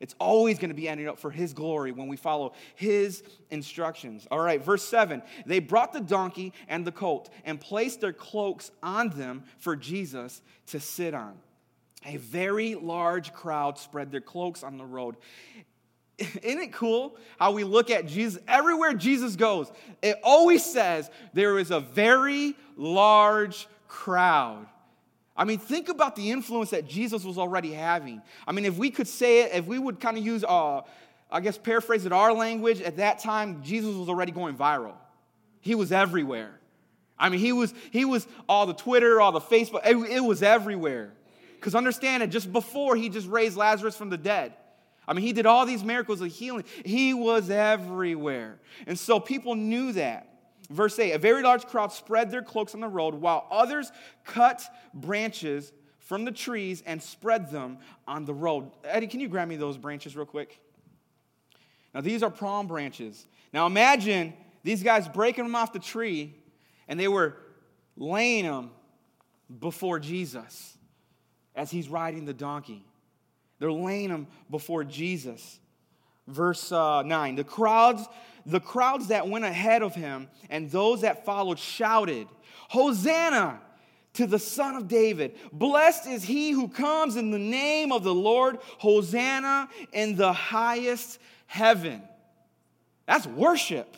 It's 0.00 0.14
always 0.18 0.58
going 0.58 0.70
to 0.70 0.74
be 0.74 0.88
ending 0.88 1.08
up 1.08 1.18
for 1.18 1.30
His 1.30 1.52
glory 1.52 1.92
when 1.92 2.08
we 2.08 2.16
follow 2.16 2.54
His 2.74 3.22
instructions. 3.50 4.26
All 4.30 4.40
right, 4.40 4.64
verse 4.64 4.84
7 4.84 5.22
They 5.44 5.58
brought 5.58 5.92
the 5.92 6.00
donkey 6.00 6.54
and 6.68 6.86
the 6.86 6.92
colt 6.92 7.28
and 7.44 7.60
placed 7.60 8.00
their 8.00 8.14
cloaks 8.14 8.70
on 8.82 9.10
them 9.10 9.44
for 9.58 9.76
Jesus 9.76 10.40
to 10.68 10.80
sit 10.80 11.12
on 11.12 11.36
a 12.04 12.16
very 12.16 12.74
large 12.74 13.32
crowd 13.32 13.78
spread 13.78 14.10
their 14.10 14.20
cloaks 14.20 14.62
on 14.62 14.78
the 14.78 14.84
road. 14.84 15.16
Isn't 16.18 16.60
it 16.60 16.72
cool 16.72 17.16
how 17.38 17.52
we 17.52 17.64
look 17.64 17.90
at 17.90 18.06
Jesus? 18.06 18.42
Everywhere 18.48 18.94
Jesus 18.94 19.36
goes, 19.36 19.70
it 20.02 20.18
always 20.22 20.64
says 20.64 21.10
there 21.32 21.58
is 21.58 21.70
a 21.70 21.80
very 21.80 22.54
large 22.76 23.68
crowd. 23.88 24.66
I 25.36 25.44
mean, 25.44 25.58
think 25.58 25.88
about 25.88 26.16
the 26.16 26.30
influence 26.30 26.70
that 26.70 26.86
Jesus 26.86 27.24
was 27.24 27.38
already 27.38 27.72
having. 27.72 28.20
I 28.46 28.52
mean, 28.52 28.64
if 28.64 28.76
we 28.76 28.90
could 28.90 29.08
say 29.08 29.42
it, 29.44 29.52
if 29.54 29.66
we 29.66 29.78
would 29.78 29.98
kind 29.98 30.18
of 30.18 30.24
use, 30.24 30.44
uh, 30.44 30.82
I 31.30 31.40
guess, 31.40 31.56
paraphrase 31.56 32.04
it 32.04 32.12
our 32.12 32.32
language, 32.32 32.82
at 32.82 32.98
that 32.98 33.20
time, 33.20 33.62
Jesus 33.62 33.94
was 33.94 34.08
already 34.08 34.32
going 34.32 34.56
viral. 34.56 34.94
He 35.60 35.74
was 35.74 35.92
everywhere. 35.92 36.58
I 37.18 37.28
mean, 37.28 37.40
he 37.40 37.52
was, 37.52 37.72
he 37.90 38.04
was 38.04 38.26
all 38.48 38.66
the 38.66 38.74
Twitter, 38.74 39.20
all 39.20 39.32
the 39.32 39.40
Facebook, 39.40 39.80
it, 39.86 39.96
it 40.10 40.20
was 40.20 40.42
everywhere. 40.42 41.12
Because 41.60 41.74
understand 41.74 42.22
it, 42.22 42.28
just 42.28 42.50
before 42.50 42.96
he 42.96 43.10
just 43.10 43.28
raised 43.28 43.54
Lazarus 43.54 43.94
from 43.94 44.08
the 44.08 44.16
dead. 44.16 44.54
I 45.06 45.12
mean, 45.12 45.26
he 45.26 45.34
did 45.34 45.44
all 45.44 45.66
these 45.66 45.84
miracles 45.84 46.22
of 46.22 46.32
healing. 46.32 46.64
He 46.86 47.12
was 47.12 47.50
everywhere. 47.50 48.58
And 48.86 48.98
so 48.98 49.20
people 49.20 49.54
knew 49.54 49.92
that. 49.92 50.26
Verse 50.70 50.98
8 50.98 51.12
A 51.12 51.18
very 51.18 51.42
large 51.42 51.66
crowd 51.66 51.92
spread 51.92 52.30
their 52.30 52.42
cloaks 52.42 52.74
on 52.74 52.80
the 52.80 52.88
road, 52.88 53.14
while 53.14 53.46
others 53.50 53.92
cut 54.24 54.62
branches 54.94 55.70
from 55.98 56.24
the 56.24 56.32
trees 56.32 56.82
and 56.86 57.02
spread 57.02 57.50
them 57.50 57.78
on 58.08 58.24
the 58.24 58.32
road. 58.32 58.70
Eddie, 58.82 59.06
can 59.06 59.20
you 59.20 59.28
grab 59.28 59.46
me 59.46 59.56
those 59.56 59.76
branches 59.76 60.16
real 60.16 60.24
quick? 60.24 60.58
Now, 61.94 62.00
these 62.00 62.22
are 62.22 62.30
palm 62.30 62.68
branches. 62.68 63.26
Now, 63.52 63.66
imagine 63.66 64.32
these 64.62 64.82
guys 64.82 65.08
breaking 65.08 65.44
them 65.44 65.54
off 65.54 65.74
the 65.74 65.78
tree 65.78 66.34
and 66.88 66.98
they 66.98 67.08
were 67.08 67.36
laying 67.96 68.46
them 68.46 68.70
before 69.58 69.98
Jesus 69.98 70.78
as 71.60 71.70
he's 71.70 71.90
riding 71.90 72.24
the 72.24 72.32
donkey. 72.32 72.82
They're 73.58 73.70
laying 73.70 74.08
him 74.08 74.28
before 74.50 74.82
Jesus. 74.82 75.60
Verse 76.26 76.72
uh, 76.72 77.02
9 77.02 77.34
the 77.34 77.44
crowds, 77.44 78.08
the 78.46 78.60
crowds 78.60 79.08
that 79.08 79.28
went 79.28 79.44
ahead 79.44 79.82
of 79.82 79.94
him 79.94 80.28
and 80.48 80.70
those 80.70 81.02
that 81.02 81.26
followed 81.26 81.58
shouted, 81.58 82.26
Hosanna! 82.70 83.60
to 84.12 84.26
the 84.26 84.40
Son 84.40 84.74
of 84.74 84.88
David. 84.88 85.36
Blessed 85.52 86.08
is 86.08 86.24
he 86.24 86.50
who 86.50 86.66
comes 86.66 87.14
in 87.14 87.30
the 87.30 87.38
name 87.38 87.92
of 87.92 88.02
the 88.02 88.12
Lord. 88.12 88.58
Hosanna 88.78 89.68
in 89.92 90.16
the 90.16 90.32
highest 90.32 91.20
heaven. 91.46 92.02
That's 93.06 93.24
worship. 93.24 93.96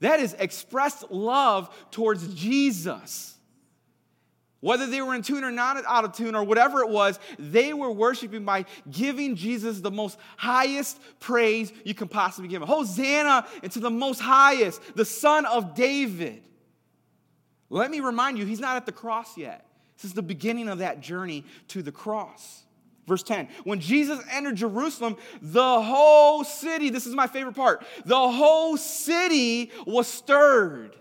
That 0.00 0.20
is 0.20 0.34
expressed 0.38 1.10
love 1.10 1.74
towards 1.90 2.34
Jesus. 2.34 3.37
Whether 4.60 4.86
they 4.86 5.00
were 5.00 5.14
in 5.14 5.22
tune 5.22 5.44
or 5.44 5.52
not 5.52 5.82
out 5.86 6.04
of 6.04 6.12
tune 6.12 6.34
or 6.34 6.42
whatever 6.42 6.80
it 6.80 6.88
was, 6.88 7.20
they 7.38 7.72
were 7.72 7.92
worshiping 7.92 8.44
by 8.44 8.64
giving 8.90 9.36
Jesus 9.36 9.80
the 9.80 9.90
most 9.90 10.18
highest 10.36 10.98
praise 11.20 11.72
you 11.84 11.94
can 11.94 12.08
possibly 12.08 12.48
give 12.48 12.60
him. 12.60 12.68
Hosanna 12.68 13.46
into 13.62 13.78
the 13.78 13.90
most 13.90 14.18
highest, 14.18 14.82
the 14.96 15.04
Son 15.04 15.46
of 15.46 15.74
David. 15.74 16.42
Let 17.70 17.90
me 17.90 18.00
remind 18.00 18.38
you, 18.38 18.46
he's 18.46 18.60
not 18.60 18.76
at 18.76 18.86
the 18.86 18.92
cross 18.92 19.36
yet. 19.36 19.64
This 19.96 20.06
is 20.06 20.14
the 20.14 20.22
beginning 20.22 20.68
of 20.68 20.78
that 20.78 21.00
journey 21.00 21.44
to 21.68 21.82
the 21.82 21.92
cross. 21.92 22.64
Verse 23.06 23.22
10 23.22 23.48
When 23.62 23.78
Jesus 23.78 24.18
entered 24.30 24.56
Jerusalem, 24.56 25.16
the 25.40 25.82
whole 25.82 26.42
city, 26.42 26.90
this 26.90 27.06
is 27.06 27.14
my 27.14 27.28
favorite 27.28 27.54
part, 27.54 27.84
the 28.04 28.16
whole 28.16 28.76
city 28.76 29.70
was 29.86 30.08
stirred 30.08 30.97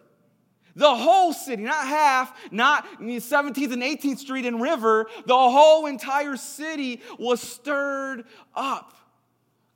the 0.77 0.96
whole 0.96 1.34
city, 1.34 1.63
not 1.63 1.88
half, 1.88 2.51
not 2.51 2.88
17th 3.01 3.74
and 3.74 3.81
18th 3.81 4.19
Street 4.19 4.46
and 4.46 4.62
River. 4.62 5.07
The 5.25 5.34
whole 5.34 5.88
entire 5.88 6.38
city 6.38 7.01
was 7.17 7.41
stirred 7.41 8.25
up. 8.55 8.93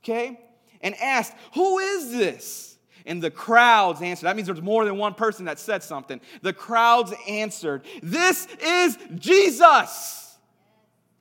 Okay? 0.02 0.40
And 0.80 0.94
asked, 1.00 1.34
Who 1.54 1.80
is 1.80 2.12
this? 2.12 2.78
And 3.04 3.20
the 3.20 3.32
crowds 3.32 4.00
answered. 4.00 4.26
That 4.26 4.36
means 4.36 4.46
there's 4.46 4.62
more 4.62 4.84
than 4.84 4.96
one 4.96 5.14
person 5.14 5.46
that 5.46 5.58
said 5.58 5.82
something. 5.82 6.20
The 6.40 6.52
crowds 6.52 7.12
answered, 7.28 7.82
This 8.00 8.46
is 8.64 8.96
Jesus. 9.16 10.38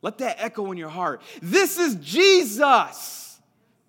Let 0.04 0.20
that 0.20 0.38
echo 0.40 0.72
in 0.72 0.78
your 0.78 0.90
heart. 0.90 1.24
This 1.42 1.80
is 1.80 1.96
Jesus. 1.96 3.40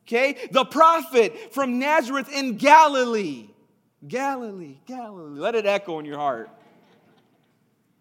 Okay? 0.06 0.48
The 0.50 0.64
prophet 0.64 1.52
from 1.52 1.78
Nazareth 1.78 2.32
in 2.32 2.56
Galilee. 2.56 3.51
Galilee, 4.06 4.78
Galilee. 4.86 5.38
Let 5.38 5.54
it 5.54 5.66
echo 5.66 5.98
in 5.98 6.04
your 6.04 6.18
heart. 6.18 6.50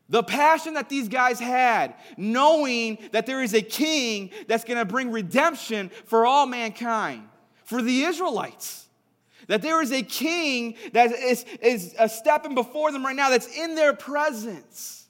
The 0.09 0.23
passion 0.23 0.73
that 0.73 0.89
these 0.89 1.07
guys 1.07 1.39
had, 1.39 1.95
knowing 2.17 2.97
that 3.13 3.25
there 3.25 3.41
is 3.41 3.53
a 3.53 3.61
king 3.61 4.31
that's 4.47 4.65
going 4.65 4.77
to 4.77 4.85
bring 4.85 5.11
redemption 5.11 5.89
for 6.05 6.25
all 6.25 6.45
mankind, 6.45 7.23
for 7.63 7.81
the 7.81 8.03
Israelites. 8.03 8.87
That 9.47 9.61
there 9.61 9.81
is 9.81 9.91
a 9.91 10.01
king 10.01 10.75
that 10.93 11.11
is, 11.11 11.45
is 11.61 11.95
uh, 11.97 12.07
stepping 12.07 12.55
before 12.55 12.91
them 12.91 13.05
right 13.05 13.15
now 13.15 13.29
that's 13.29 13.47
in 13.57 13.75
their 13.75 13.93
presence. 13.93 15.00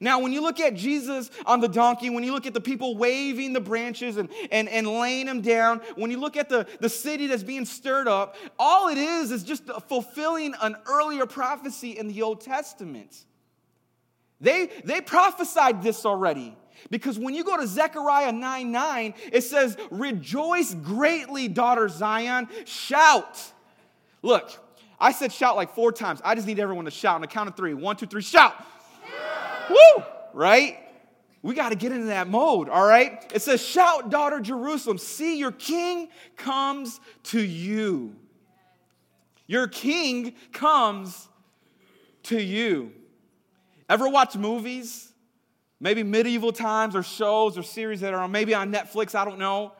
Now, 0.00 0.20
when 0.20 0.32
you 0.32 0.42
look 0.42 0.60
at 0.60 0.74
Jesus 0.74 1.30
on 1.44 1.60
the 1.60 1.68
donkey, 1.68 2.10
when 2.10 2.24
you 2.24 2.32
look 2.32 2.46
at 2.46 2.54
the 2.54 2.60
people 2.60 2.96
waving 2.96 3.52
the 3.52 3.60
branches 3.60 4.16
and, 4.16 4.28
and, 4.50 4.68
and 4.68 4.86
laying 4.86 5.26
them 5.26 5.40
down, 5.40 5.80
when 5.94 6.10
you 6.10 6.18
look 6.18 6.36
at 6.36 6.48
the, 6.48 6.66
the 6.80 6.88
city 6.88 7.26
that's 7.26 7.42
being 7.42 7.64
stirred 7.64 8.08
up, 8.08 8.36
all 8.58 8.88
it 8.88 8.98
is 8.98 9.30
is 9.30 9.42
just 9.42 9.64
fulfilling 9.88 10.54
an 10.60 10.76
earlier 10.86 11.26
prophecy 11.26 11.98
in 11.98 12.08
the 12.08 12.22
Old 12.22 12.40
Testament. 12.40 13.24
They, 14.40 14.70
they 14.84 15.00
prophesied 15.00 15.82
this 15.82 16.04
already. 16.04 16.56
Because 16.90 17.18
when 17.18 17.34
you 17.34 17.42
go 17.42 17.56
to 17.56 17.66
Zechariah 17.66 18.32
9 18.32 18.70
9, 18.70 19.14
it 19.32 19.42
says, 19.42 19.76
Rejoice 19.90 20.74
greatly, 20.74 21.48
daughter 21.48 21.88
Zion, 21.88 22.48
shout. 22.66 23.52
Look, 24.22 24.52
I 24.98 25.12
said 25.12 25.32
shout 25.32 25.56
like 25.56 25.74
four 25.74 25.92
times. 25.92 26.20
I 26.24 26.34
just 26.34 26.46
need 26.46 26.58
everyone 26.58 26.84
to 26.86 26.90
shout 26.90 27.14
on 27.14 27.20
the 27.20 27.26
count 27.26 27.48
of 27.48 27.56
three. 27.56 27.74
One, 27.74 27.96
two, 27.96 28.06
three, 28.06 28.22
shout. 28.22 28.54
Woo! 29.70 30.04
Right? 30.32 30.78
We 31.42 31.54
got 31.54 31.68
to 31.68 31.76
get 31.76 31.92
into 31.92 32.06
that 32.06 32.28
mode, 32.28 32.68
all 32.68 32.86
right? 32.86 33.24
It 33.32 33.40
says, 33.40 33.64
Shout, 33.64 34.10
daughter 34.10 34.40
Jerusalem, 34.40 34.98
see 34.98 35.38
your 35.38 35.52
king 35.52 36.08
comes 36.36 37.00
to 37.24 37.40
you. 37.40 38.16
Your 39.46 39.68
king 39.68 40.34
comes 40.52 41.28
to 42.24 42.42
you. 42.42 42.92
Ever 43.88 44.08
watch 44.08 44.36
movies? 44.36 45.12
Maybe 45.78 46.02
medieval 46.02 46.52
times 46.52 46.96
or 46.96 47.02
shows 47.02 47.56
or 47.56 47.62
series 47.62 48.00
that 48.00 48.12
are 48.14 48.20
on, 48.20 48.32
maybe 48.32 48.54
on 48.54 48.72
Netflix, 48.72 49.14
I 49.14 49.24
don't 49.24 49.38
know. 49.38 49.72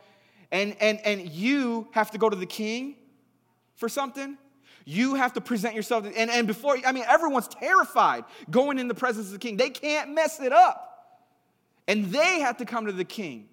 And, 0.52 0.76
and, 0.80 1.00
and 1.04 1.28
you 1.28 1.88
have 1.92 2.10
to 2.12 2.18
go 2.18 2.30
to 2.30 2.36
the 2.36 2.46
king 2.46 2.96
for 3.74 3.88
something. 3.88 4.38
You 4.88 5.16
have 5.16 5.32
to 5.32 5.40
present 5.40 5.74
yourself. 5.74 6.06
And, 6.06 6.30
and 6.30 6.46
before, 6.46 6.78
I 6.86 6.92
mean, 6.92 7.04
everyone's 7.08 7.48
terrified 7.48 8.24
going 8.48 8.78
in 8.78 8.86
the 8.86 8.94
presence 8.94 9.26
of 9.26 9.32
the 9.32 9.38
king. 9.38 9.56
They 9.56 9.68
can't 9.68 10.14
mess 10.14 10.40
it 10.40 10.52
up. 10.52 10.84
And 11.88 12.06
they 12.06 12.40
have 12.40 12.58
to 12.58 12.64
come 12.64 12.86
to 12.86 12.92
the 12.92 13.04
king. 13.04 13.48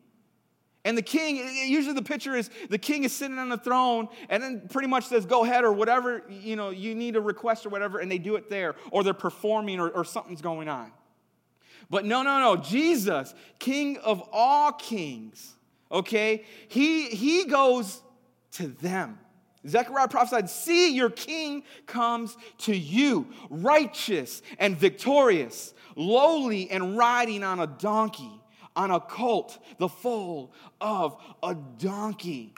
And 0.85 0.95
the 0.95 1.01
king, 1.01 1.37
usually 1.67 1.95
the 1.95 2.03
picture 2.03 2.35
is 2.35 2.51
the 2.69 2.77
king 2.77 3.03
is 3.03 3.13
sitting 3.15 3.39
on 3.39 3.49
the 3.49 3.57
throne 3.57 4.09
and 4.29 4.43
then 4.43 4.67
pretty 4.69 4.87
much 4.87 5.05
says, 5.05 5.25
go 5.25 5.43
ahead 5.43 5.63
or 5.63 5.73
whatever, 5.73 6.21
you 6.29 6.55
know, 6.55 6.69
you 6.69 6.93
need 6.93 7.15
a 7.15 7.21
request 7.21 7.65
or 7.65 7.69
whatever, 7.69 7.99
and 7.99 8.11
they 8.11 8.19
do 8.19 8.35
it 8.35 8.49
there. 8.49 8.75
Or 8.91 9.03
they're 9.03 9.13
performing 9.13 9.79
or, 9.79 9.89
or 9.89 10.05
something's 10.05 10.41
going 10.41 10.69
on. 10.69 10.91
But 11.89 12.05
no, 12.05 12.21
no, 12.21 12.39
no. 12.39 12.57
Jesus, 12.57 13.33
King 13.57 13.97
of 13.97 14.27
all 14.31 14.71
kings, 14.71 15.55
okay, 15.91 16.45
he, 16.67 17.07
he 17.09 17.45
goes 17.45 18.01
to 18.53 18.67
them. 18.67 19.17
Zechariah 19.67 20.07
prophesied, 20.07 20.49
See, 20.49 20.93
your 20.93 21.09
king 21.09 21.63
comes 21.85 22.35
to 22.59 22.75
you, 22.75 23.27
righteous 23.49 24.41
and 24.59 24.77
victorious, 24.77 25.73
lowly 25.95 26.69
and 26.69 26.97
riding 26.97 27.43
on 27.43 27.59
a 27.59 27.67
donkey, 27.67 28.41
on 28.75 28.91
a 28.91 28.99
colt, 28.99 29.57
the 29.77 29.89
foal 29.89 30.51
of 30.81 31.15
a 31.41 31.55
donkey. 31.77 32.53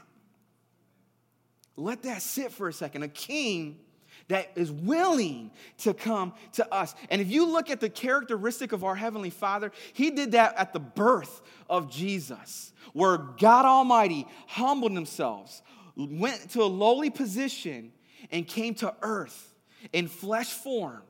Let 1.77 2.03
that 2.03 2.21
sit 2.21 2.51
for 2.51 2.69
a 2.69 2.73
second. 2.73 3.03
A 3.03 3.07
king 3.07 3.79
that 4.27 4.51
is 4.55 4.71
willing 4.71 5.51
to 5.79 5.93
come 5.93 6.33
to 6.53 6.73
us. 6.73 6.95
And 7.09 7.21
if 7.21 7.29
you 7.29 7.45
look 7.45 7.69
at 7.69 7.79
the 7.79 7.89
characteristic 7.89 8.71
of 8.71 8.83
our 8.83 8.95
Heavenly 8.95 9.29
Father, 9.29 9.71
He 9.93 10.11
did 10.11 10.31
that 10.31 10.57
at 10.57 10.73
the 10.73 10.79
birth 10.79 11.41
of 11.69 11.91
Jesus, 11.91 12.73
where 12.93 13.17
God 13.17 13.65
Almighty 13.65 14.25
humbled 14.47 14.93
Himself, 14.93 15.61
went 15.95 16.51
to 16.51 16.63
a 16.63 16.65
lowly 16.65 17.09
position, 17.09 17.91
and 18.31 18.47
came 18.47 18.73
to 18.75 18.93
earth 19.01 19.53
in 19.93 20.07
flesh 20.07 20.51
form 20.51 21.03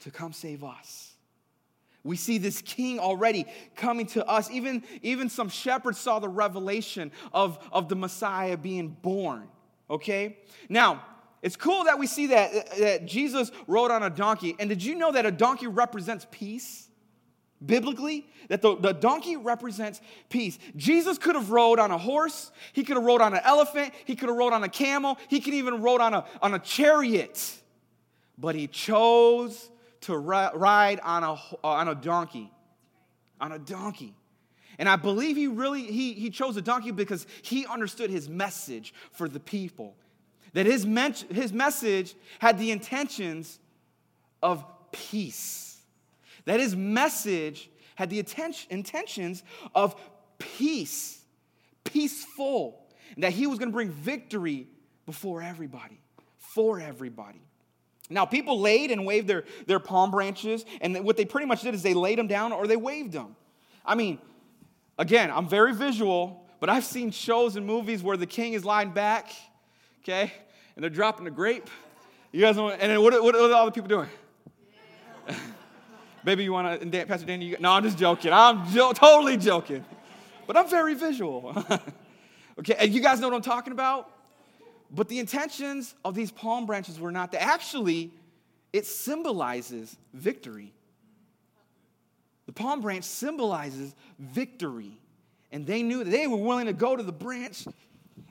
to 0.00 0.10
come 0.10 0.32
save 0.32 0.62
us. 0.62 1.12
We 2.04 2.16
see 2.16 2.38
this 2.38 2.62
king 2.62 3.00
already 3.00 3.46
coming 3.74 4.06
to 4.08 4.24
us. 4.26 4.50
Even, 4.50 4.84
even 5.02 5.28
some 5.28 5.48
shepherds 5.48 5.98
saw 5.98 6.20
the 6.20 6.28
revelation 6.28 7.10
of, 7.32 7.58
of 7.72 7.88
the 7.88 7.96
Messiah 7.96 8.56
being 8.56 8.88
born. 8.88 9.48
Okay? 9.90 10.38
Now, 10.68 11.02
it's 11.42 11.56
cool 11.56 11.84
that 11.84 11.98
we 11.98 12.06
see 12.06 12.28
that, 12.28 12.76
that 12.78 13.06
Jesus 13.06 13.50
rode 13.66 13.90
on 13.90 14.02
a 14.02 14.10
donkey. 14.10 14.54
And 14.58 14.68
did 14.68 14.82
you 14.82 14.94
know 14.94 15.12
that 15.12 15.26
a 15.26 15.32
donkey 15.32 15.66
represents 15.66 16.26
peace? 16.30 16.88
Biblically 17.64 18.26
that 18.48 18.62
the, 18.62 18.76
the 18.76 18.92
donkey 18.92 19.36
represents 19.36 20.00
peace. 20.28 20.58
Jesus 20.76 21.18
could 21.18 21.34
have 21.34 21.50
rode 21.50 21.78
on 21.78 21.90
a 21.90 21.98
horse. 21.98 22.50
He 22.72 22.84
could 22.84 22.96
have 22.96 23.04
rode 23.04 23.20
on 23.20 23.34
an 23.34 23.40
elephant. 23.44 23.92
He 24.04 24.14
could 24.16 24.28
have 24.28 24.36
rode 24.36 24.52
on 24.52 24.62
a 24.62 24.68
camel. 24.68 25.18
He 25.28 25.40
could 25.40 25.54
even 25.54 25.82
rode 25.82 26.00
on 26.00 26.14
a, 26.14 26.24
on 26.42 26.54
a 26.54 26.58
chariot. 26.58 27.56
But 28.38 28.54
he 28.54 28.66
chose 28.66 29.70
to 30.02 30.16
ri- 30.16 30.50
ride 30.54 31.00
on 31.00 31.24
a, 31.24 31.36
on 31.64 31.88
a 31.88 31.94
donkey 31.94 32.50
on 33.40 33.52
a 33.52 33.58
donkey. 33.58 34.14
And 34.78 34.88
i 34.88 34.96
believe 34.96 35.36
he 35.36 35.46
really 35.46 35.82
he, 35.82 36.12
he 36.12 36.30
chose 36.30 36.56
a 36.56 36.62
donkey 36.62 36.90
because 36.90 37.26
he 37.42 37.66
understood 37.66 38.10
his 38.10 38.28
message 38.28 38.92
for 39.12 39.28
the 39.28 39.40
people. 39.40 39.94
That 40.52 40.66
his, 40.66 40.86
men- 40.86 41.14
his 41.30 41.52
message 41.52 42.14
had 42.38 42.58
the 42.58 42.70
intentions 42.70 43.58
of 44.42 44.64
peace 44.90 45.65
that 46.46 46.58
his 46.58 46.74
message 46.74 47.70
had 47.94 48.10
the 48.10 48.18
intentions 48.18 49.42
of 49.74 49.94
peace, 50.38 51.20
peaceful, 51.84 52.86
and 53.14 53.24
that 53.24 53.32
he 53.32 53.46
was 53.46 53.58
going 53.58 53.70
to 53.70 53.74
bring 53.74 53.90
victory 53.90 54.66
before 55.04 55.42
everybody, 55.42 56.00
for 56.38 56.80
everybody. 56.80 57.40
Now, 58.08 58.24
people 58.24 58.60
laid 58.60 58.90
and 58.90 59.04
waved 59.04 59.26
their, 59.26 59.44
their 59.66 59.80
palm 59.80 60.10
branches, 60.10 60.64
and 60.80 61.04
what 61.04 61.16
they 61.16 61.24
pretty 61.24 61.46
much 61.46 61.62
did 61.62 61.74
is 61.74 61.82
they 61.82 61.94
laid 61.94 62.18
them 62.18 62.28
down 62.28 62.52
or 62.52 62.66
they 62.66 62.76
waved 62.76 63.12
them. 63.12 63.34
I 63.84 63.94
mean, 63.94 64.18
again, 64.98 65.30
I'm 65.30 65.48
very 65.48 65.74
visual, 65.74 66.46
but 66.60 66.68
I've 66.70 66.84
seen 66.84 67.10
shows 67.10 67.56
and 67.56 67.66
movies 67.66 68.02
where 68.02 68.16
the 68.16 68.26
king 68.26 68.52
is 68.52 68.64
lying 68.64 68.90
back, 68.90 69.30
okay, 70.02 70.32
and 70.74 70.82
they're 70.82 70.90
dropping 70.90 71.26
a 71.26 71.30
grape. 71.30 71.68
You 72.30 72.40
guys 72.42 72.56
know, 72.56 72.70
and 72.70 72.80
then 72.80 73.02
what, 73.02 73.20
what 73.22 73.34
are 73.34 73.52
all 73.52 73.66
the 73.66 73.72
people 73.72 73.88
doing? 73.88 74.08
Baby, 76.26 76.42
you 76.42 76.52
want 76.52 76.92
to, 76.92 77.06
Pastor 77.06 77.24
Danny? 77.24 77.44
You, 77.44 77.56
no, 77.60 77.70
I'm 77.70 77.84
just 77.84 77.96
joking. 77.96 78.32
I'm 78.32 78.68
jo- 78.72 78.92
totally 78.92 79.36
joking. 79.36 79.84
But 80.48 80.56
I'm 80.56 80.68
very 80.68 80.94
visual. 80.94 81.54
okay, 82.58 82.74
and 82.80 82.92
you 82.92 83.00
guys 83.00 83.20
know 83.20 83.28
what 83.28 83.36
I'm 83.36 83.42
talking 83.42 83.72
about? 83.72 84.10
But 84.90 85.06
the 85.08 85.20
intentions 85.20 85.94
of 86.04 86.16
these 86.16 86.32
palm 86.32 86.66
branches 86.66 86.98
were 86.98 87.12
not 87.12 87.30
that. 87.30 87.42
Actually, 87.42 88.10
it 88.72 88.86
symbolizes 88.86 89.96
victory. 90.14 90.74
The 92.46 92.52
palm 92.52 92.80
branch 92.80 93.04
symbolizes 93.04 93.94
victory. 94.18 94.98
And 95.52 95.64
they 95.64 95.84
knew 95.84 96.02
that 96.02 96.10
they 96.10 96.26
were 96.26 96.38
willing 96.38 96.66
to 96.66 96.72
go 96.72 96.96
to 96.96 97.04
the 97.04 97.12
branch, 97.12 97.68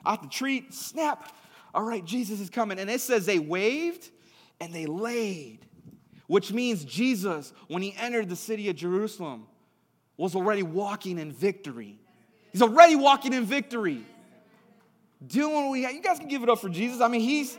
out 0.04 0.20
the 0.20 0.28
tree, 0.28 0.66
snap. 0.68 1.34
All 1.74 1.82
right, 1.82 2.04
Jesus 2.04 2.40
is 2.40 2.50
coming. 2.50 2.78
And 2.78 2.90
it 2.90 3.00
says 3.00 3.24
they 3.24 3.38
waved 3.38 4.10
and 4.60 4.74
they 4.74 4.84
laid 4.84 5.60
which 6.26 6.52
means 6.52 6.84
Jesus, 6.84 7.52
when 7.68 7.82
he 7.82 7.94
entered 7.98 8.28
the 8.28 8.36
city 8.36 8.68
of 8.68 8.76
Jerusalem, 8.76 9.46
was 10.16 10.34
already 10.34 10.62
walking 10.62 11.18
in 11.18 11.32
victory. 11.32 11.98
He's 12.52 12.62
already 12.62 12.96
walking 12.96 13.32
in 13.32 13.44
victory. 13.44 14.02
Doing 15.26 15.54
what 15.54 15.70
we 15.70 15.82
have. 15.82 15.92
You 15.92 16.02
guys 16.02 16.18
can 16.18 16.28
give 16.28 16.42
it 16.42 16.48
up 16.48 16.58
for 16.58 16.68
Jesus. 16.68 17.00
I 17.00 17.08
mean, 17.08 17.20
he's. 17.20 17.56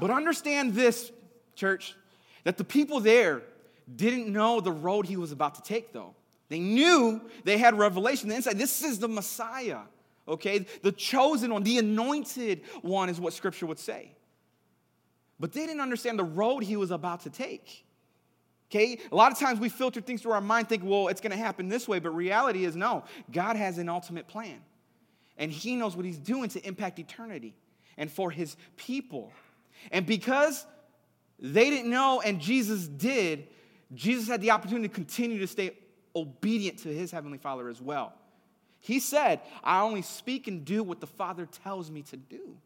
But 0.00 0.10
understand 0.10 0.74
this, 0.74 1.10
church, 1.56 1.96
that 2.44 2.56
the 2.56 2.64
people 2.64 3.00
there 3.00 3.42
didn't 3.94 4.32
know 4.32 4.60
the 4.60 4.70
road 4.70 5.06
he 5.06 5.16
was 5.16 5.32
about 5.32 5.56
to 5.56 5.62
take, 5.62 5.92
though. 5.92 6.14
They 6.48 6.60
knew 6.60 7.20
they 7.44 7.58
had 7.58 7.76
revelation, 7.76 8.28
the 8.28 8.36
insight. 8.36 8.56
This 8.56 8.82
is 8.82 8.98
the 8.98 9.08
Messiah 9.08 9.80
okay? 10.28 10.66
The 10.82 10.92
chosen 10.92 11.52
one, 11.52 11.62
the 11.62 11.78
anointed 11.78 12.62
one 12.82 13.08
is 13.08 13.20
what 13.20 13.32
scripture 13.32 13.66
would 13.66 13.78
say. 13.78 14.12
But 15.40 15.52
they 15.52 15.66
didn't 15.66 15.80
understand 15.80 16.18
the 16.18 16.24
road 16.24 16.62
he 16.62 16.76
was 16.76 16.90
about 16.90 17.20
to 17.20 17.30
take. 17.30 17.84
Okay? 18.70 18.98
A 19.10 19.14
lot 19.14 19.32
of 19.32 19.38
times 19.38 19.60
we 19.60 19.68
filter 19.68 20.00
things 20.00 20.22
through 20.22 20.32
our 20.32 20.40
mind, 20.40 20.68
think, 20.68 20.82
well, 20.84 21.08
it's 21.08 21.20
going 21.20 21.30
to 21.32 21.38
happen 21.38 21.68
this 21.68 21.88
way. 21.88 21.98
But 21.98 22.10
reality 22.10 22.64
is, 22.64 22.76
no, 22.76 23.04
God 23.32 23.56
has 23.56 23.78
an 23.78 23.88
ultimate 23.88 24.28
plan. 24.28 24.60
And 25.38 25.50
he 25.50 25.76
knows 25.76 25.96
what 25.96 26.04
he's 26.04 26.18
doing 26.18 26.48
to 26.50 26.66
impact 26.66 26.98
eternity 26.98 27.54
and 27.96 28.10
for 28.10 28.30
his 28.30 28.56
people. 28.76 29.32
And 29.92 30.04
because 30.04 30.66
they 31.38 31.70
didn't 31.70 31.90
know 31.90 32.20
and 32.20 32.40
Jesus 32.40 32.88
did, 32.88 33.48
Jesus 33.94 34.28
had 34.28 34.40
the 34.40 34.50
opportunity 34.50 34.88
to 34.88 34.94
continue 34.94 35.38
to 35.38 35.46
stay 35.46 35.70
obedient 36.14 36.80
to 36.80 36.88
his 36.88 37.10
heavenly 37.10 37.38
Father 37.38 37.68
as 37.68 37.80
well. 37.80 38.12
He 38.88 39.00
said, 39.00 39.42
I 39.62 39.82
only 39.82 40.00
speak 40.00 40.48
and 40.48 40.64
do 40.64 40.82
what 40.82 40.98
the 40.98 41.06
Father 41.06 41.44
tells 41.44 41.90
me 41.90 42.00
to 42.04 42.16
do. 42.16 42.56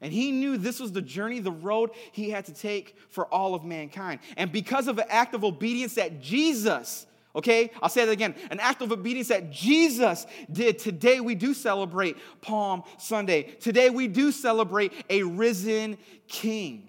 And 0.00 0.10
he 0.10 0.32
knew 0.32 0.56
this 0.56 0.80
was 0.80 0.90
the 0.90 1.02
journey, 1.02 1.38
the 1.38 1.52
road 1.52 1.90
he 2.12 2.30
had 2.30 2.46
to 2.46 2.54
take 2.54 2.96
for 3.10 3.26
all 3.26 3.54
of 3.54 3.62
mankind. 3.62 4.20
And 4.38 4.50
because 4.50 4.88
of 4.88 4.96
an 4.96 5.04
act 5.10 5.34
of 5.34 5.44
obedience 5.44 5.96
that 5.96 6.22
Jesus 6.22 7.04
Okay, 7.36 7.70
I'll 7.82 7.90
say 7.90 8.06
that 8.06 8.10
again. 8.10 8.34
An 8.50 8.58
act 8.58 8.80
of 8.80 8.90
obedience 8.90 9.28
that 9.28 9.52
Jesus 9.52 10.26
did. 10.50 10.78
Today 10.78 11.20
we 11.20 11.34
do 11.34 11.52
celebrate 11.52 12.16
Palm 12.40 12.82
Sunday. 12.96 13.42
Today 13.60 13.90
we 13.90 14.08
do 14.08 14.32
celebrate 14.32 14.92
a 15.10 15.22
risen 15.22 15.98
King. 16.26 16.88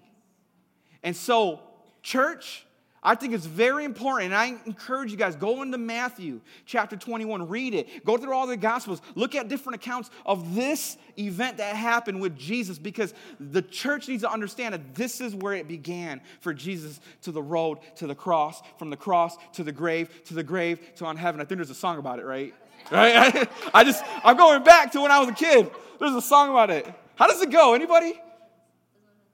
And 1.02 1.14
so, 1.14 1.60
church, 2.02 2.64
I 3.02 3.14
think 3.14 3.32
it's 3.32 3.46
very 3.46 3.84
important, 3.84 4.32
and 4.32 4.34
I 4.34 4.56
encourage 4.66 5.10
you 5.10 5.16
guys 5.16 5.34
go 5.34 5.62
into 5.62 5.78
Matthew 5.78 6.42
chapter 6.66 6.96
21, 6.96 7.48
read 7.48 7.72
it, 7.72 8.04
go 8.04 8.18
through 8.18 8.34
all 8.34 8.46
the 8.46 8.58
Gospels, 8.58 9.00
look 9.14 9.34
at 9.34 9.48
different 9.48 9.76
accounts 9.76 10.10
of 10.26 10.54
this 10.54 10.98
event 11.18 11.56
that 11.56 11.76
happened 11.76 12.20
with 12.20 12.36
Jesus, 12.36 12.78
because 12.78 13.14
the 13.38 13.62
church 13.62 14.06
needs 14.08 14.22
to 14.22 14.30
understand 14.30 14.74
that 14.74 14.94
this 14.94 15.22
is 15.22 15.34
where 15.34 15.54
it 15.54 15.66
began 15.66 16.20
for 16.40 16.52
Jesus 16.52 17.00
to 17.22 17.32
the 17.32 17.42
road, 17.42 17.78
to 17.96 18.06
the 18.06 18.14
cross, 18.14 18.60
from 18.78 18.90
the 18.90 18.98
cross 18.98 19.36
to 19.54 19.64
the 19.64 19.72
grave, 19.72 20.22
to 20.24 20.34
the 20.34 20.42
grave 20.42 20.94
to 20.96 21.06
on 21.06 21.16
heaven. 21.16 21.40
I 21.40 21.44
think 21.44 21.56
there's 21.56 21.70
a 21.70 21.74
song 21.74 21.98
about 21.98 22.18
it, 22.18 22.24
right? 22.24 22.54
Right? 22.90 23.46
I 23.74 23.84
just, 23.84 24.02
I'm 24.24 24.38
going 24.38 24.64
back 24.64 24.92
to 24.92 25.02
when 25.02 25.10
I 25.10 25.20
was 25.20 25.28
a 25.28 25.34
kid. 25.34 25.70
There's 25.98 26.14
a 26.14 26.22
song 26.22 26.48
about 26.48 26.70
it. 26.70 26.90
How 27.14 27.26
does 27.26 27.42
it 27.42 27.50
go? 27.50 27.74
Anybody? 27.74 28.18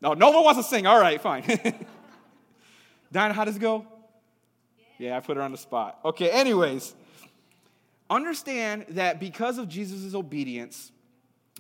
No, 0.01 0.15
no 0.15 0.31
one 0.31 0.45
wants 0.45 0.61
to 0.61 0.65
sing. 0.65 0.85
All 0.85 1.01
right, 1.01 1.21
fine. 1.21 1.45
Dinah, 3.17 3.33
how 3.33 3.47
does 3.47 3.57
it 3.57 3.61
go? 3.61 3.87
Yeah, 4.99 5.17
I 5.17 5.21
put 5.21 5.39
her 5.39 5.43
on 5.43 5.51
the 5.51 5.57
spot. 5.57 6.01
Okay, 6.05 6.31
anyways, 6.31 6.95
understand 8.11 8.85
that 8.91 9.21
because 9.21 9.57
of 9.57 9.71
Jesus' 9.71 10.15
obedience, 10.15 10.93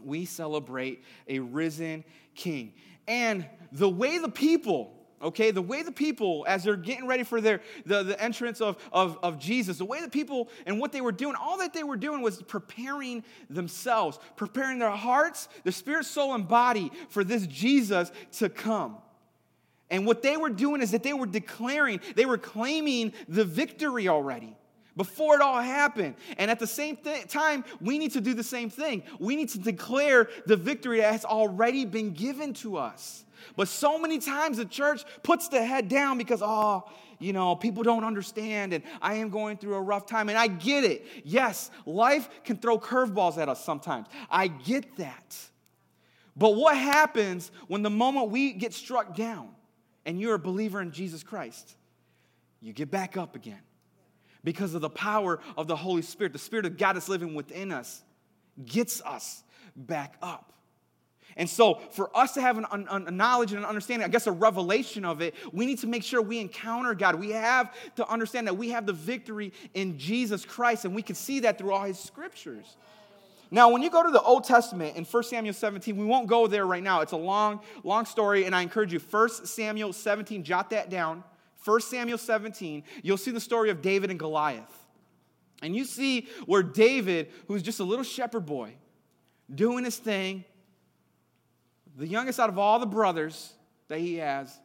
we 0.05 0.27
celebrate 0.27 1.03
a 1.27 1.39
risen 1.39 2.05
king. 2.35 2.75
And 3.09 3.47
the 3.73 3.89
way 3.89 4.19
the 4.19 4.29
people, 4.29 4.93
okay, 5.23 5.51
the 5.51 5.63
way 5.63 5.83
the 5.83 5.93
people, 5.93 6.45
as 6.47 6.63
they're 6.63 6.77
getting 6.77 7.07
ready 7.07 7.23
for 7.23 7.41
their 7.41 7.63
the, 7.87 8.03
the 8.03 8.23
entrance 8.23 8.61
of, 8.61 8.77
of, 8.93 9.19
of 9.23 9.39
Jesus, 9.39 9.79
the 9.79 9.87
way 9.87 10.03
the 10.03 10.11
people 10.11 10.51
and 10.67 10.79
what 10.79 10.93
they 10.93 11.01
were 11.01 11.11
doing, 11.11 11.37
all 11.41 11.57
that 11.57 11.73
they 11.73 11.85
were 11.85 11.97
doing 11.97 12.21
was 12.21 12.43
preparing 12.43 13.25
themselves, 13.49 14.19
preparing 14.37 14.79
their 14.79 14.91
hearts, 14.91 15.49
their 15.65 15.73
spirit, 15.73 16.05
soul, 16.05 16.35
and 16.35 16.47
body 16.47 16.93
for 17.09 17.25
this 17.25 17.47
Jesus 17.47 18.13
to 18.33 18.51
come. 18.51 18.99
And 19.91 20.07
what 20.07 20.23
they 20.23 20.37
were 20.37 20.51
doing 20.51 20.83
is 20.83 20.91
that 20.91 21.03
they 21.03 21.13
were 21.13 21.27
declaring, 21.27 22.01
they 22.17 22.27
were 22.27 22.39
claiming 22.39 23.13
the 23.29 23.45
victory 23.45 24.09
already 24.09 24.57
before 24.97 25.37
it 25.37 25.43
all 25.43 25.61
happened. 25.61 26.17
And 26.39 26.51
at 26.51 26.59
the 26.59 26.67
same 26.67 26.97
th- 26.97 27.29
time, 27.29 27.65
we 27.81 27.99
need 27.99 28.13
to 28.13 28.21
do 28.21 28.35
the 28.35 28.43
same 28.43 28.71
thing. 28.71 29.03
We 29.21 29.37
need 29.37 29.51
to 29.51 29.59
declare 29.59 30.29
the 30.47 30.57
victory 30.57 31.01
that 31.01 31.13
has 31.13 31.25
already 31.25 31.85
been 31.85 32.13
given 32.13 32.55
to 32.55 32.79
us. 32.79 33.25
But 33.55 33.69
so 33.69 33.99
many 33.99 34.19
times 34.19 34.57
the 34.57 34.65
church 34.65 35.05
puts 35.23 35.49
the 35.49 35.65
head 35.65 35.89
down 35.89 36.19
because, 36.19 36.43
oh, 36.43 36.85
you 37.19 37.33
know, 37.33 37.55
people 37.55 37.83
don't 37.83 38.05
understand 38.05 38.73
and 38.73 38.83
I 39.01 39.15
am 39.15 39.31
going 39.31 39.57
through 39.57 39.75
a 39.75 39.81
rough 39.81 40.07
time. 40.07 40.29
And 40.29 40.37
I 40.37 40.49
get 40.49 40.85
it. 40.85 41.07
Yes, 41.25 41.71
life 41.85 42.29
can 42.45 42.57
throw 42.57 42.79
curveballs 42.79 43.39
at 43.39 43.49
us 43.49 43.65
sometimes. 43.65 44.09
I 44.31 44.49
get 44.49 44.97
that. 44.97 45.37
But 46.37 46.57
what 46.57 46.77
happens 46.77 47.51
when 47.69 47.83
the 47.83 47.91
moment 47.91 48.31
we 48.31 48.53
get 48.53 48.75
struck 48.75 49.15
down? 49.17 49.56
And 50.07 50.21
you're 50.21 50.35
a 50.35 50.39
believer 50.39 50.81
in 50.81 50.93
Jesus 50.93 51.23
Christ, 51.23 51.77
you 52.63 52.73
get 52.73 52.91
back 52.91 53.19
up 53.19 53.37
again 53.37 53.61
because 54.45 54.75
of 54.75 54.81
the 54.81 54.89
power 54.89 55.41
of 55.59 55.67
the 55.67 55.77
Holy 55.77 56.03
Spirit. 56.03 56.33
The 56.33 56.39
Spirit 56.39 56.65
of 56.65 56.79
God 56.79 56.95
that's 56.95 57.09
living 57.09 57.35
within 57.35 57.73
us 57.73 58.03
gets 58.65 59.03
us 59.03 59.43
back 59.75 60.17
up. 60.23 60.53
And 61.37 61.51
so, 61.51 61.81
for 61.91 62.17
us 62.17 62.33
to 62.35 62.41
have 62.41 62.57
an, 62.57 62.65
a 62.71 63.11
knowledge 63.11 63.53
and 63.53 63.59
an 63.59 63.67
understanding, 63.67 64.07
I 64.07 64.09
guess 64.09 64.27
a 64.27 64.33
revelation 64.33 65.05
of 65.05 65.21
it, 65.21 65.35
we 65.53 65.67
need 65.67 65.81
to 65.81 65.87
make 65.87 66.03
sure 66.03 66.23
we 66.23 66.39
encounter 66.39 66.95
God. 66.95 67.17
We 67.17 67.31
have 67.31 67.75
to 67.97 68.09
understand 68.09 68.47
that 68.47 68.57
we 68.57 68.71
have 68.71 68.87
the 68.87 68.95
victory 68.95 69.53
in 69.75 69.99
Jesus 69.99 70.47
Christ, 70.47 70.87
and 70.87 70.95
we 70.95 71.03
can 71.03 71.15
see 71.15 71.41
that 71.41 71.59
through 71.59 71.73
all 71.73 71.85
His 71.85 71.99
scriptures. 71.99 72.77
Now, 73.51 73.71
when 73.71 73.83
you 73.83 73.91
go 73.91 74.03
to 74.03 74.11
the 74.11 74.21
Old 74.21 74.45
Testament 74.45 74.97
in 74.97 75.05
1 75.05 75.23
Samuel 75.23 75.55
17, 75.55 75.97
we 75.97 76.05
won't 76.05 76.27
go 76.27 76.47
there 76.47 76.67
right 76.67 76.83
now. 76.83 77.01
It's 77.01 77.13
a 77.13 77.17
long, 77.17 77.61
long 77.85 78.05
story, 78.05 78.45
and 78.45 78.55
I 78.55 78.63
encourage 78.63 78.93
you, 78.93 78.99
1 78.99 79.47
Samuel 79.47 79.93
17, 79.93 80.43
jot 80.43 80.71
that 80.71 80.91
down. 80.91 81.23
1 81.65 81.81
Samuel 81.81 82.19
17, 82.19 82.83
you'll 83.03 83.17
see 83.17 83.31
the 83.31 83.41
story 83.41 83.71
of 83.71 83.83
David 83.83 84.11
and 84.11 84.19
Goliath. 84.19 84.87
And 85.63 85.75
you 85.75 85.85
see 85.85 86.29
where 86.45 86.63
David, 86.63 87.31
who's 87.49 87.63
just 87.63 87.81
a 87.81 87.85
little 87.85 88.05
shepherd 88.05 88.47
boy, 88.47 88.75
doing 89.53 89.85
his 89.85 89.97
thing, 89.97 90.45
the 91.97 92.07
youngest 92.07 92.39
out 92.39 92.49
of 92.49 92.59
all 92.59 92.79
the 92.79 92.87
brothers 92.87 93.55
that 93.89 94.01
he 94.01 94.17
has, 94.17 94.59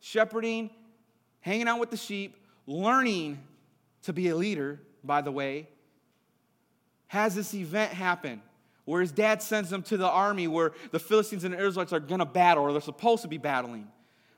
shepherding, 0.00 0.70
hanging 1.40 1.68
out 1.68 1.78
with 1.78 1.90
the 1.90 1.96
sheep, 1.96 2.36
learning 2.66 3.38
to 4.02 4.12
be 4.12 4.28
a 4.28 4.36
leader, 4.36 4.80
by 5.02 5.20
the 5.20 5.32
way, 5.32 5.68
has 7.08 7.34
this 7.34 7.54
event 7.54 7.92
happen 7.92 8.42
where 8.84 9.00
his 9.00 9.12
dad 9.12 9.42
sends 9.42 9.72
him 9.72 9.82
to 9.82 9.96
the 9.96 10.08
army 10.08 10.46
where 10.46 10.72
the 10.90 10.98
Philistines 10.98 11.44
and 11.44 11.54
the 11.54 11.58
Israelites 11.58 11.92
are 11.92 12.00
going 12.00 12.18
to 12.18 12.26
battle 12.26 12.64
or 12.64 12.72
they're 12.72 12.80
supposed 12.80 13.22
to 13.22 13.28
be 13.28 13.38
battling. 13.38 13.88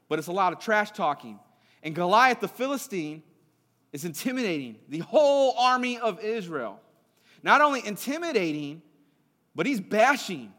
But 0.09 0.19
it's 0.19 0.29
a 0.29 0.33
lot 0.33 0.53
of 0.53 0.61
trash 0.61 0.93
talking. 0.93 1.41
And 1.83 1.95
Goliath, 1.95 2.41
the 2.41 2.49
Philistine, 2.49 3.23
is 3.93 4.05
intimidating 4.05 4.77
the 4.89 5.01
whole 5.01 5.55
army 5.59 5.99
of 5.99 6.21
Israel. 6.21 6.81
Not 7.43 7.61
only 7.61 7.85
intimidating, 7.85 8.83
but 9.55 9.67
he's 9.67 9.81
bashing 9.81 10.53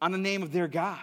on 0.00 0.12
the 0.12 0.18
name 0.18 0.42
of 0.42 0.52
their 0.52 0.68
God. 0.68 1.00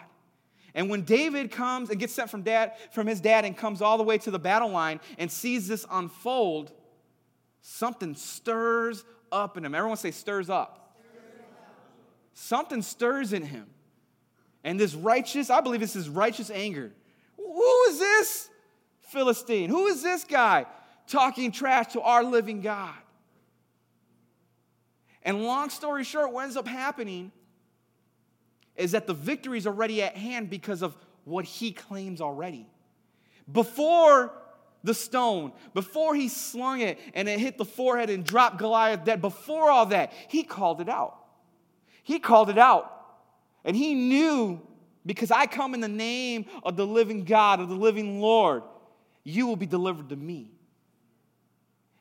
And 0.74 0.90
when 0.90 1.04
David 1.04 1.52
comes 1.52 1.90
and 1.90 2.00
gets 2.00 2.14
sent 2.14 2.30
from 2.30 2.42
dad 2.42 2.74
from 2.92 3.08
his 3.08 3.22
dad 3.22 3.46
and 3.46 3.56
comes 3.56 3.82
all 3.82 3.98
the 3.98 4.04
way 4.04 4.18
to 4.20 4.32
the 4.32 4.40
battle 4.40 4.70
line 4.70 5.00
and 5.18 5.32
sees 5.32 5.70
this 5.70 5.86
unfold, 5.90 6.74
something 7.62 8.14
stirs 8.14 9.06
up 9.32 9.58
in 9.58 9.66
him. 9.66 9.76
Everyone 9.76 9.98
say, 9.98 10.12
stirs 10.12 10.50
up. 10.50 10.98
Something 12.34 12.82
stirs 12.82 13.34
in 13.34 13.44
him. 13.44 13.68
And 14.64 14.80
this 14.80 14.94
righteous, 14.94 15.50
I 15.50 15.62
believe 15.62 15.80
this 15.80 15.96
is 15.96 16.10
righteous 16.10 16.50
anger. 16.50 16.92
Who 17.38 17.84
is 17.90 18.00
this 18.00 18.50
Philistine? 19.02 19.70
Who 19.70 19.88
is 19.88 20.02
this 20.02 20.24
guy 20.24 20.66
talking 21.08 21.52
trash 21.52 21.94
to 21.94 22.02
our 22.02 22.24
living 22.24 22.62
God? 22.62 22.96
And 25.22 25.44
long 25.44 25.70
story 25.70 26.04
short, 26.04 26.32
what 26.32 26.44
ends 26.44 26.58
up 26.58 26.68
happening 26.68 27.32
is 28.76 28.92
that 28.92 29.08
the 29.08 29.14
victory 29.14 29.58
is 29.58 29.66
already 29.66 30.04
at 30.04 30.18
hand 30.18 30.50
because 30.50 30.82
of 30.82 30.96
what 31.24 31.46
he 31.46 31.72
claims 31.72 32.22
already. 32.22 32.68
Before 33.52 34.34
the 34.86 34.94
stone, 34.94 35.52
before 35.74 36.16
he 36.16 36.30
slung 36.30 36.82
it 36.82 37.00
and 37.14 37.28
it 37.28 37.40
hit 37.40 37.58
the 37.58 37.66
forehead 37.66 38.10
and 38.10 38.24
dropped 38.24 38.58
Goliath 38.58 39.04
dead, 39.04 39.22
before 39.22 39.70
all 39.70 39.88
that, 39.88 40.14
he 40.28 40.44
called 40.44 40.82
it 40.82 40.90
out. 40.90 41.18
He 42.04 42.20
called 42.20 42.50
it 42.50 42.58
out. 42.58 42.92
And 43.64 43.76
he 43.76 43.96
knew 43.96 44.62
because 45.06 45.32
I 45.32 45.46
come 45.46 45.74
in 45.74 45.82
the 45.82 45.88
name 45.88 46.46
of 46.64 46.78
the 46.78 46.86
living 46.86 47.26
God, 47.26 47.60
of 47.60 47.70
the 47.70 47.76
living 47.76 48.22
Lord, 48.22 48.64
you 49.24 49.48
will 49.48 49.56
be 49.56 49.66
delivered 49.66 50.10
to 50.10 50.16
me. 50.16 50.52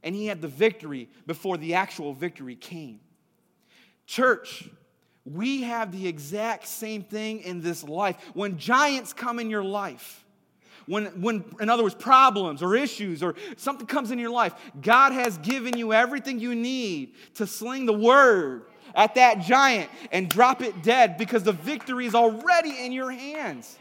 And 0.02 0.14
he 0.14 0.26
had 0.26 0.42
the 0.42 0.48
victory 0.48 1.08
before 1.26 1.56
the 1.56 1.74
actual 1.74 2.12
victory 2.12 2.56
came. 2.56 3.00
Church, 4.06 4.68
we 5.24 5.62
have 5.62 5.92
the 5.92 6.06
exact 6.06 6.66
same 6.66 7.02
thing 7.02 7.40
in 7.40 7.62
this 7.62 7.82
life. 7.82 8.16
When 8.34 8.58
giants 8.58 9.14
come 9.14 9.38
in 9.38 9.48
your 9.48 9.64
life, 9.64 10.23
when, 10.86 11.06
when, 11.20 11.44
in 11.60 11.68
other 11.70 11.82
words, 11.82 11.94
problems 11.94 12.62
or 12.62 12.76
issues 12.76 13.22
or 13.22 13.34
something 13.56 13.86
comes 13.86 14.10
in 14.10 14.18
your 14.18 14.30
life, 14.30 14.54
God 14.80 15.12
has 15.12 15.38
given 15.38 15.76
you 15.76 15.92
everything 15.92 16.38
you 16.38 16.54
need 16.54 17.14
to 17.34 17.46
sling 17.46 17.86
the 17.86 17.92
word 17.92 18.66
at 18.94 19.14
that 19.16 19.40
giant 19.40 19.90
and 20.12 20.28
drop 20.28 20.62
it 20.62 20.82
dead 20.82 21.16
because 21.16 21.42
the 21.42 21.52
victory 21.52 22.06
is 22.06 22.14
already 22.14 22.84
in 22.84 22.92
your 22.92 23.10
hands. 23.10 23.78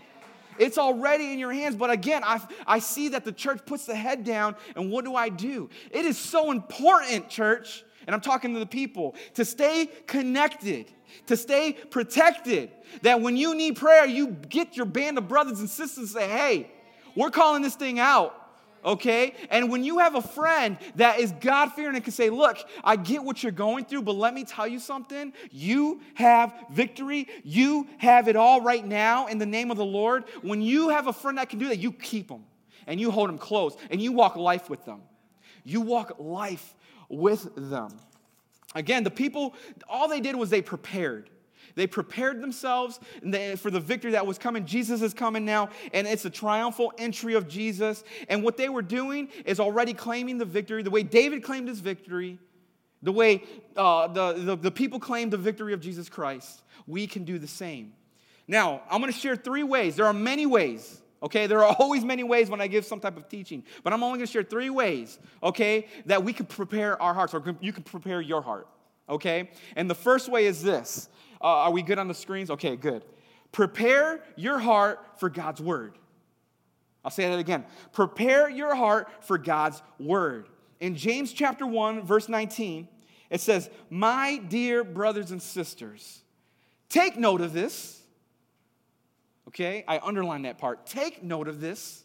It's 0.60 0.78
already 0.78 1.32
in 1.34 1.39
your 1.39 1.52
hands. 1.52 1.76
But 1.76 1.89
again, 1.89 2.24
I, 2.24 2.42
I 2.66 2.80
see 2.80 3.10
that 3.10 3.26
the 3.26 3.32
church 3.32 3.66
puts 3.66 3.86
the 3.86 3.96
head 3.96 4.24
down, 4.24 4.56
and 4.76 4.92
what 4.92 5.06
do 5.06 5.16
I 5.16 5.30
do? 5.30 5.70
It 5.92 6.06
is 6.06 6.18
so 6.18 6.52
important, 6.52 7.30
church, 7.30 7.84
and 8.06 8.13
I'm 8.13 8.22
talking 8.22 8.54
to 8.54 8.60
the 8.60 8.66
people, 8.66 9.16
to 9.36 9.46
stay 9.46 9.88
connected, 10.08 10.92
to 11.28 11.38
stay 11.38 11.74
protected. 11.74 12.72
That 13.02 13.22
when 13.22 13.38
you 13.38 13.56
need 13.56 13.78
prayer, 13.78 14.06
you 14.06 14.28
get 14.28 14.78
your 14.78 14.86
band 14.86 15.18
of 15.18 15.28
brothers 15.28 15.60
and 15.60 15.70
sisters 15.70 15.98
and 15.98 16.10
say, 16.10 16.28
hey, 16.30 16.72
we're 17.15 17.32
calling 17.32 17.62
this 17.62 17.76
thing 17.76 17.99
out 17.99 18.39
okay? 18.86 19.34
And 19.49 19.71
when 19.71 19.84
you 19.84 19.99
have 19.99 20.15
a 20.15 20.21
friend 20.21 20.78
that 20.95 21.19
is 21.19 21.32
God 21.39 21.73
fearing 21.73 21.95
and 21.95 22.04
can 22.04 22.13
say, 22.13 22.30
Look, 22.30 22.58
I 22.84 22.95
get 22.95 23.23
what 23.23 23.43
you're 23.43 23.52
going 23.52 23.86
through, 23.86 24.04
but 24.04 24.15
let 24.15 24.34
me 24.34 24.43
tell 24.43 24.67
you 24.67 24.80
something. 24.80 25.34
You 25.52 26.02
have 26.15 26.54
victory. 26.71 27.28
You 27.43 27.88
have 27.97 28.28
it 28.28 28.36
all 28.36 28.62
right 28.62 28.86
now 28.86 29.28
in 29.28 29.38
the 29.38 29.45
name 29.45 29.71
of 29.71 29.78
the 29.78 29.86
Lord. 29.86 30.26
When 30.41 30.62
you 30.62 30.89
have 30.89 31.08
a 31.08 31.13
friend 31.13 31.38
that 31.38 31.49
can 31.49 31.60
do 31.60 31.69
that, 31.69 31.80
you 31.80 31.91
keep 31.91 32.28
them 32.28 32.43
and 32.88 32.99
you 32.99 33.12
hold 33.12 33.30
them 33.30 33.38
close 33.38 33.76
and 33.89 34.02
you 34.02 34.12
walk 34.12 34.36
life 34.36 34.69
with 34.69 34.86
them. 34.86 35.02
You 35.63 35.82
walk 35.82 36.15
life 36.19 36.76
with 37.10 37.49
them. 37.56 37.89
Again, 38.76 39.04
the 39.04 39.12
people, 39.12 39.54
all 39.88 40.08
they 40.08 40.19
did 40.19 40.36
was 40.36 40.49
they 40.49 40.62
prepared. 40.62 41.30
They 41.76 41.88
prepared 41.88 42.42
themselves 42.42 43.00
for 43.58 43.72
the 43.72 43.80
victory 43.80 44.12
that 44.12 44.26
was 44.26 44.38
coming. 44.38 44.66
Jesus 44.66 45.02
is 45.02 45.14
coming 45.14 45.46
now, 45.46 45.70
and 45.94 46.08
it's 46.08 46.26
a 46.26 46.30
triumphal 46.30 46.94
entry 46.98 47.34
of 47.34 47.48
Jesus. 47.48 48.04
And 48.30 48.44
what 48.44 48.58
they 48.58 48.70
were 48.70 48.82
doing 48.82 49.30
is 49.46 49.60
already 49.60 49.94
claiming 49.94 50.38
the 50.38 50.46
victory, 50.46 50.84
the 50.84 50.92
way 50.92 51.04
David 51.04 51.44
claimed 51.44 51.68
his 51.68 51.80
victory, 51.80 52.40
the 53.02 53.12
way 53.12 53.44
uh, 53.76 54.08
the, 54.08 54.34
the, 54.34 54.56
the 54.56 54.72
people 54.72 55.00
claimed 55.00 55.34
the 55.34 55.38
victory 55.38 55.74
of 55.74 55.82
Jesus 55.82 56.10
Christ. 56.10 56.62
We 56.88 57.08
can 57.08 57.24
do 57.24 57.40
the 57.40 57.48
same. 57.48 57.94
Now, 58.48 58.82
I'm 58.90 59.02
going 59.02 59.12
to 59.12 59.18
share 59.18 59.36
three 59.36 59.64
ways. 59.64 59.96
There 59.96 60.06
are 60.06 60.14
many 60.14 60.46
ways 60.46 61.02
okay? 61.24 61.48
There 61.48 61.64
are 61.64 61.76
always 61.80 62.04
many 62.04 62.24
ways 62.24 62.50
when 62.50 62.62
I 62.62 62.68
give 62.68 62.86
some 62.86 63.00
type 63.00 63.18
of 63.18 63.28
teaching, 63.30 63.64
but 63.84 63.94
I'm 63.94 64.04
only 64.04 64.20
gonna 64.20 64.28
share 64.28 64.44
three 64.44 64.70
ways, 64.70 65.18
okay, 65.42 65.88
that 66.06 66.24
we 66.24 66.34
can 66.34 66.46
prepare 66.46 67.02
our 67.02 67.14
hearts, 67.14 67.34
or 67.34 67.42
you 67.62 67.74
can 67.74 67.84
prepare 67.84 68.22
your 68.22 68.42
heart, 68.42 68.68
okay? 69.10 69.50
And 69.76 69.90
the 69.90 69.96
first 69.96 70.30
way 70.30 70.46
is 70.46 70.62
this 70.62 71.10
uh, 71.43 71.47
Are 71.47 71.71
we 71.71 71.82
good 71.82 71.99
on 71.99 72.08
the 72.08 72.13
screens? 72.13 72.49
Okay, 72.49 72.75
good. 72.75 73.03
Prepare 73.51 74.23
your 74.36 74.60
heart 74.60 74.99
for 75.17 75.29
God's 75.29 75.62
word. 75.62 75.97
I'll 77.06 77.12
say 77.12 77.29
that 77.29 77.38
again. 77.38 77.65
Prepare 77.91 78.49
your 78.49 78.73
heart 78.73 79.10
for 79.25 79.38
God's 79.38 79.82
word. 79.99 80.47
In 80.79 80.95
James 80.95 81.34
chapter 81.34 81.67
1, 81.67 82.03
verse 82.03 82.29
19, 82.29 82.88
it 83.29 83.41
says, 83.41 83.69
My 83.89 84.38
dear 84.38 84.84
brothers 84.84 85.32
and 85.32 85.41
sisters, 85.41 86.21
take 86.89 87.17
note 87.17 87.41
of 87.41 87.53
this 87.53 88.03
Okay? 89.53 89.84
I 89.88 89.99
underline 89.99 90.43
that 90.43 90.58
part. 90.58 90.86
Take 90.86 91.23
note 91.23 91.47
of 91.47 91.62
this. 91.62 92.03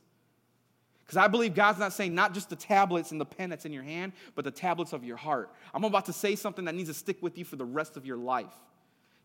Because 1.05 1.17
I 1.17 1.29
believe 1.29 1.55
God's 1.55 1.79
not 1.79 1.95
saying 1.95 2.15
not 2.15 2.35
just 2.35 2.51
the 2.51 2.57
tablets 2.57 3.13
and 3.13 3.21
the 3.21 3.25
pen 3.25 3.49
that's 3.49 3.65
in 3.65 3.73
your 3.73 3.83
hand, 3.83 4.13
but 4.35 4.45
the 4.45 4.51
tablets 4.51 4.93
of 4.93 5.05
your 5.05 5.17
heart. 5.17 5.51
I'm 5.73 5.85
about 5.85 6.05
to 6.07 6.13
say 6.13 6.37
something 6.37 6.67
that 6.67 6.75
needs 6.75 6.91
to 6.91 6.95
stick 6.95 7.23
with 7.23 7.39
you 7.39 7.47
for 7.47 7.57
the 7.57 7.65
rest 7.65 7.97
of 7.97 8.05
your 8.05 8.19
life. 8.19 8.53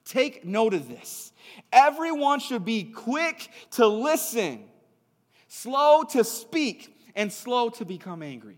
Take 0.05 0.45
note 0.45 0.73
of 0.73 0.87
this. 0.87 1.31
Everyone 1.71 2.39
should 2.39 2.65
be 2.65 2.83
quick 2.83 3.49
to 3.71 3.87
listen, 3.87 4.63
slow 5.47 6.03
to 6.11 6.23
speak, 6.23 6.95
and 7.15 7.31
slow 7.31 7.69
to 7.69 7.85
become 7.85 8.23
angry. 8.23 8.57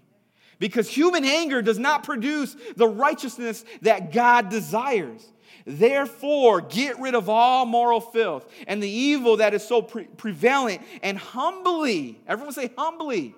Because 0.60 0.88
human 0.90 1.26
anger 1.26 1.62
does 1.62 1.78
not 1.78 2.04
produce 2.04 2.56
the 2.76 2.88
righteousness 2.88 3.66
that 3.82 4.14
God 4.14 4.50
desires. 4.50 5.26
Therefore, 5.66 6.62
get 6.62 7.00
rid 7.00 7.16
of 7.16 7.28
all 7.28 7.66
moral 7.66 8.00
filth 8.00 8.48
and 8.68 8.82
the 8.82 8.90
evil 8.90 9.38
that 9.38 9.54
is 9.54 9.68
so 9.68 9.82
pre- 9.82 10.06
prevalent, 10.06 10.82
and 11.02 11.18
humbly, 11.18 12.22
everyone 12.28 12.54
say 12.54 12.72
humbly, 12.78 13.36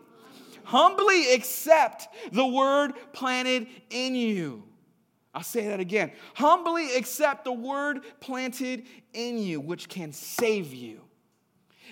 humbly 0.63 1.33
accept 1.33 2.07
the 2.31 2.45
word 2.45 2.93
planted 3.13 3.67
in 3.89 4.13
you. 4.13 4.66
I'll 5.33 5.43
say 5.43 5.67
that 5.67 5.79
again. 5.79 6.11
Humbly 6.35 6.95
accept 6.95 7.43
the 7.43 7.51
word 7.51 8.01
planted 8.19 8.87
in 9.13 9.37
you, 9.37 9.59
which 9.59 9.89
can 9.89 10.11
save 10.11 10.73
you. 10.73 11.01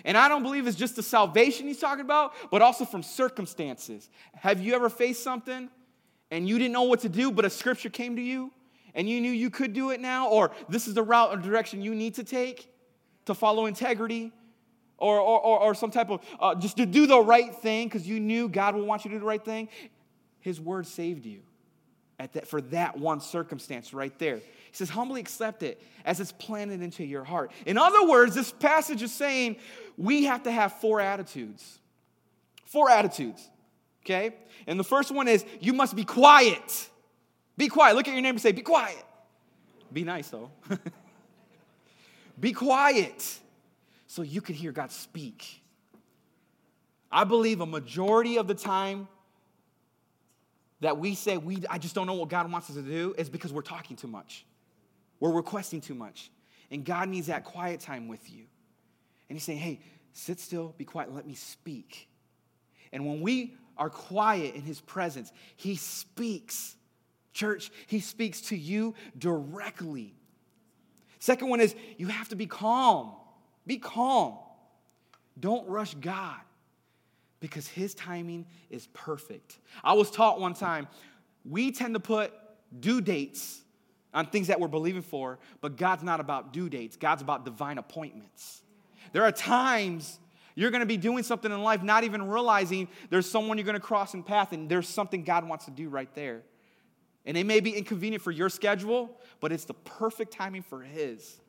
And 0.04 0.18
I 0.18 0.28
don't 0.28 0.44
believe 0.44 0.68
it's 0.68 0.78
just 0.78 0.96
the 0.96 1.04
salvation 1.04 1.68
he's 1.68 1.80
talking 1.80 2.04
about, 2.04 2.34
but 2.52 2.62
also 2.62 2.86
from 2.86 3.04
circumstances. 3.04 4.10
Have 4.36 4.62
you 4.62 4.74
ever 4.76 4.90
faced 4.90 5.24
something 5.24 5.70
and 6.32 6.50
you 6.50 6.58
didn't 6.58 6.74
know 6.74 6.84
what 6.84 7.02
to 7.02 7.10
do, 7.10 7.32
but 7.32 7.46
a 7.46 7.50
scripture 7.50 7.90
came 7.90 8.16
to 8.16 8.22
you? 8.22 8.52
and 8.96 9.10
you 9.10 9.22
knew 9.22 9.32
you 9.32 9.50
could 9.50 9.74
do 9.74 9.92
it 9.92 10.00
now, 10.00 10.30
or 10.30 10.52
this 10.70 10.88
is 10.88 10.94
the 10.94 11.04
route 11.04 11.32
or 11.32 11.38
direction 11.38 11.82
you 11.82 11.94
need 11.94 12.16
to 12.16 12.24
take 12.24 12.72
to 13.26 13.34
follow 13.34 13.66
integrity, 13.66 14.32
or, 14.98 15.20
or, 15.20 15.42
or, 15.42 15.60
or 15.60 15.76
some 15.76 15.92
type 15.92 16.10
of 16.10 16.22
uh, 16.40 16.56
just 16.56 16.78
to 16.78 16.86
do 16.86 17.06
the 17.06 17.20
right 17.20 17.54
thing 17.54 17.88
because 17.88 18.08
you 18.08 18.20
knew 18.20 18.48
God 18.48 18.76
will 18.76 18.86
want 18.86 19.04
you 19.04 19.12
to 19.12 19.16
do 19.18 19.20
the 19.20 19.26
right 19.26 19.44
thing, 19.44 19.68
His 20.40 20.60
word 20.60 20.88
saved 20.88 21.26
you 21.26 21.42
at 22.20 22.34
that, 22.34 22.48
for 22.48 22.62
that 22.62 22.98
one 22.98 23.20
circumstance 23.20 23.94
right 23.94 24.18
there. 24.20 24.38
He 24.38 24.44
says, 24.72 24.90
humbly 24.90 25.22
accept 25.22 25.64
it 25.64 25.82
as 26.04 26.20
it's 26.20 26.32
planted 26.32 26.82
into 26.82 27.04
your 27.04 27.24
heart. 27.24 27.52
In 27.66 27.78
other 27.78 28.08
words, 28.08 28.36
this 28.36 28.52
passage 28.52 29.02
is 29.02 29.12
saying 29.12 29.58
we 29.98 30.26
have 30.26 30.44
to 30.44 30.52
have 30.52 30.74
four 30.74 31.00
attitudes. 31.00 31.80
Four 32.66 32.90
attitudes, 32.90 33.48
okay? 34.04 34.36
And 34.68 34.80
the 34.80 34.84
first 34.84 35.12
one 35.12 35.28
is 35.28 35.46
you 35.60 35.74
must 35.74 35.96
be 35.96 36.04
quiet. 36.04 36.90
Be 37.58 37.68
quiet. 37.68 37.96
Look 37.96 38.08
at 38.08 38.14
your 38.14 38.22
neighbor 38.22 38.36
and 38.36 38.42
say, 38.42 38.52
Be 38.52 38.62
quiet. 38.62 39.04
Be 39.94 40.04
nice, 40.04 40.30
though. 40.30 40.52
Be 42.40 42.52
quiet 42.52 43.40
so 44.08 44.24
you 44.24 44.42
can 44.42 44.56
hear 44.56 44.72
God 44.72 44.92
speak. 44.92 45.62
I 47.12 47.24
believe 47.24 47.62
a 47.62 47.66
majority 47.66 48.38
of 48.38 48.48
the 48.48 48.56
time 48.56 49.08
that 50.86 51.00
we 51.00 51.16
say, 51.16 51.38
we, 51.38 51.64
I 51.68 51.80
just 51.80 51.96
don't 51.96 52.06
know 52.06 52.14
what 52.14 52.30
God 52.30 52.52
wants 52.52 52.70
us 52.70 52.76
to 52.76 52.82
do, 52.84 53.16
is 53.18 53.28
because 53.28 53.52
we're 53.52 53.64
talking 53.64 53.98
too 53.98 54.08
much. 54.08 54.46
We're 55.20 55.32
requesting 55.32 55.82
too 55.82 55.96
much. 55.96 56.30
And 56.70 56.86
God 56.86 57.10
needs 57.10 57.28
that 57.28 57.44
quiet 57.44 57.80
time 57.80 58.08
with 58.08 58.32
you. 58.32 58.44
And 59.28 59.36
He's 59.36 59.44
saying, 59.44 59.58
hey, 59.58 59.80
sit 60.14 60.40
still, 60.40 60.76
be 60.78 60.86
quiet, 60.86 61.12
let 61.12 61.26
me 61.26 61.34
speak. 61.34 62.08
And 62.92 63.08
when 63.08 63.22
we 63.22 63.56
are 63.78 63.90
quiet 63.90 64.54
in 64.54 64.62
His 64.62 64.80
presence, 64.80 65.32
He 65.56 65.76
speaks 65.76 66.76
Church, 67.34 67.70
he 67.88 68.00
speaks 68.00 68.40
to 68.42 68.56
you 68.56 68.96
directly. 69.18 70.16
Second 71.20 71.50
one 71.50 71.60
is 71.60 71.76
you 71.98 72.08
have 72.08 72.30
to 72.30 72.38
be 72.38 72.46
calm. 72.46 73.12
Be 73.68 73.78
calm. 73.78 74.38
Don't 75.38 75.68
rush 75.68 75.96
God 75.96 76.40
because 77.40 77.68
his 77.68 77.94
timing 77.94 78.46
is 78.70 78.88
perfect. 78.88 79.60
I 79.84 79.94
was 79.94 80.10
taught 80.10 80.40
one 80.40 80.54
time 80.54 80.88
we 81.44 81.72
tend 81.72 81.94
to 81.94 82.00
put 82.00 82.34
due 82.80 83.02
dates 83.02 83.62
on 84.14 84.26
things 84.28 84.48
that 84.48 84.60
we're 84.60 84.68
believing 84.68 85.02
for, 85.02 85.40
but 85.62 85.78
God's 85.78 86.04
not 86.04 86.20
about 86.20 86.54
due 86.54 86.70
dates, 86.70 86.96
God's 86.98 87.22
about 87.22 87.46
divine 87.46 87.78
appointments. 87.78 88.62
There 89.12 89.24
are 89.24 89.32
times 89.32 90.20
you're 90.56 90.72
going 90.72 90.82
to 90.82 90.88
be 90.88 90.98
doing 90.98 91.24
something 91.24 91.52
in 91.52 91.62
life, 91.62 91.84
not 91.84 92.06
even 92.06 92.28
realizing 92.28 92.88
there's 93.10 93.30
someone 93.30 93.58
you're 93.58 93.66
going 93.66 93.76
to 93.76 93.80
cross 93.80 94.14
in 94.14 94.24
path, 94.24 94.54
and 94.54 94.70
there's 94.70 94.88
something 94.88 95.24
God 95.24 95.48
wants 95.48 95.66
to 95.66 95.72
do 95.72 95.90
right 95.90 96.14
there. 96.16 96.42
And 97.26 97.36
it 97.38 97.46
may 97.46 97.60
be 97.60 97.72
inconvenient 97.72 98.24
for 98.24 98.32
your 98.32 98.50
schedule, 98.50 99.10
but 99.42 99.52
it's 99.52 99.66
the 99.66 99.74
perfect 99.74 100.32
timing 100.32 100.62
for 100.62 100.82
His. 100.82 101.40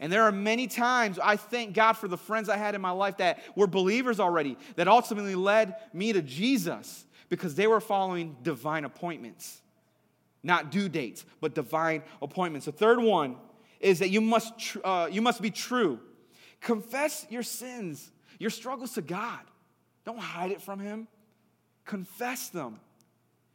And 0.00 0.10
there 0.10 0.22
are 0.22 0.32
many 0.32 0.66
times 0.66 1.18
I 1.22 1.36
thank 1.36 1.74
God 1.74 1.92
for 1.92 2.08
the 2.08 2.16
friends 2.16 2.48
I 2.48 2.56
had 2.56 2.74
in 2.74 2.80
my 2.80 2.90
life 2.90 3.18
that 3.18 3.38
were 3.54 3.66
believers 3.66 4.18
already, 4.18 4.56
that 4.76 4.88
ultimately 4.88 5.34
led 5.34 5.76
me 5.92 6.14
to 6.14 6.22
Jesus 6.22 7.04
because 7.28 7.54
they 7.54 7.66
were 7.66 7.80
following 7.80 8.36
divine 8.42 8.86
appointments. 8.86 9.60
Not 10.42 10.70
due 10.70 10.88
dates, 10.88 11.26
but 11.42 11.54
divine 11.54 12.02
appointments. 12.22 12.64
The 12.64 12.72
third 12.72 12.98
one 12.98 13.36
is 13.78 13.98
that 13.98 14.08
you 14.08 14.22
must, 14.22 14.58
tr- 14.58 14.78
uh, 14.82 15.08
you 15.12 15.20
must 15.20 15.42
be 15.42 15.50
true. 15.50 16.00
Confess 16.62 17.26
your 17.28 17.42
sins, 17.42 18.10
your 18.38 18.50
struggles 18.50 18.94
to 18.94 19.02
God. 19.02 19.40
Don't 20.06 20.18
hide 20.18 20.50
it 20.50 20.62
from 20.62 20.80
Him, 20.80 21.08
confess 21.84 22.48
them. 22.48 22.80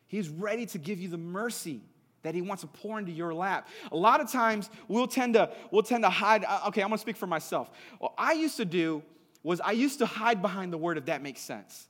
He's 0.07 0.29
ready 0.29 0.67
to 0.67 0.77
give 0.77 0.99
you 0.99 1.09
the 1.09 1.17
mercy 1.17 1.81
that 2.25 2.33
he 2.33 2.41
wants 2.41 2.61
to 2.61 2.67
pour 2.67 2.97
into 2.97 3.11
your 3.11 3.33
lap. 3.33 3.67
A 3.91 3.95
lot 3.95 4.19
of 4.19 4.31
times 4.31 4.69
we'll 4.87 5.07
tend 5.07 5.35
to 5.35 5.51
we'll 5.71 5.83
tend 5.83 6.03
to 6.03 6.09
hide 6.09 6.43
uh, 6.43 6.61
okay, 6.67 6.81
I'm 6.81 6.89
going 6.89 6.97
to 6.97 7.01
speak 7.01 7.17
for 7.17 7.27
myself. 7.27 7.69
What 7.99 8.13
I 8.17 8.33
used 8.33 8.57
to 8.57 8.65
do 8.65 9.03
was 9.43 9.61
I 9.61 9.71
used 9.71 9.99
to 9.99 10.07
hide 10.07 10.41
behind 10.41 10.73
the 10.73 10.77
word 10.77 10.97
if 10.97 11.05
that 11.05 11.21
makes 11.21 11.41
sense. 11.41 11.87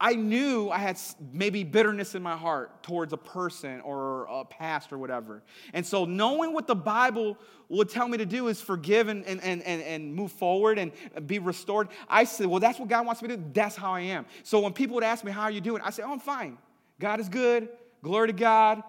I 0.00 0.14
knew 0.14 0.70
I 0.70 0.78
had 0.78 0.98
maybe 1.32 1.62
bitterness 1.62 2.16
in 2.16 2.22
my 2.22 2.36
heart 2.36 2.82
towards 2.82 3.12
a 3.12 3.16
person 3.16 3.80
or 3.82 4.26
a 4.28 4.44
past 4.44 4.92
or 4.92 4.98
whatever. 4.98 5.44
And 5.72 5.86
so, 5.86 6.04
knowing 6.04 6.52
what 6.52 6.66
the 6.66 6.74
Bible 6.74 7.38
would 7.68 7.88
tell 7.88 8.08
me 8.08 8.18
to 8.18 8.26
do 8.26 8.48
is 8.48 8.60
forgive 8.60 9.06
and, 9.06 9.24
and, 9.24 9.40
and, 9.40 9.62
and 9.62 10.14
move 10.14 10.32
forward 10.32 10.78
and 10.78 10.90
be 11.28 11.38
restored, 11.38 11.88
I 12.08 12.24
said, 12.24 12.48
Well, 12.48 12.58
that's 12.58 12.80
what 12.80 12.88
God 12.88 13.06
wants 13.06 13.22
me 13.22 13.28
to 13.28 13.36
do. 13.36 13.44
That's 13.52 13.76
how 13.76 13.92
I 13.92 14.00
am. 14.00 14.26
So, 14.42 14.58
when 14.58 14.72
people 14.72 14.96
would 14.96 15.04
ask 15.04 15.24
me, 15.24 15.30
How 15.30 15.44
are 15.44 15.50
you 15.52 15.60
doing? 15.60 15.80
I 15.80 15.90
say, 15.90 16.02
Oh, 16.02 16.10
I'm 16.10 16.18
fine. 16.18 16.58
God 16.98 17.20
is 17.20 17.28
good. 17.28 17.68
Glory 18.02 18.26
to 18.26 18.34
God. 18.34 18.82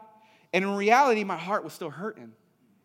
And 0.55 0.63
in 0.63 0.73
reality, 0.73 1.25
my 1.25 1.35
heart 1.35 1.65
was 1.65 1.73
still 1.73 1.89
hurting. 1.89 2.31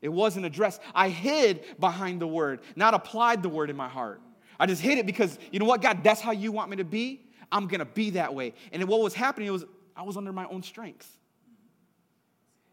It 0.03 0.09
wasn't 0.09 0.45
addressed. 0.45 0.81
I 0.93 1.09
hid 1.09 1.65
behind 1.79 2.21
the 2.21 2.27
word, 2.27 2.63
not 2.75 2.95
applied 2.95 3.45
the 3.45 3.49
word 3.49 3.71
in 3.71 3.77
my 3.77 3.89
heart. 3.89 4.21
I 4.59 4.67
just 4.67 4.83
hid 4.83 4.99
it 4.99 5.07
because, 5.07 5.39
you 5.53 5.61
know 5.61 5.67
what, 5.67 5.81
God, 5.81 6.03
that's 6.03 6.21
how 6.21 6.33
you 6.33 6.51
want 6.51 6.69
me 6.69 6.79
to 6.79 6.85
be. 6.85 7.31
I'm 7.53 7.69
going 7.69 7.79
to 7.79 7.85
be 7.85 8.11
that 8.11 8.35
way. 8.35 8.55
And 8.73 8.83
what 8.89 9.01
was 9.01 9.15
happening 9.15 9.53
was 9.53 9.65
I 9.95 10.03
was 10.03 10.17
under 10.17 10.33
my 10.33 10.47
own 10.47 10.65
strength. 10.65 11.17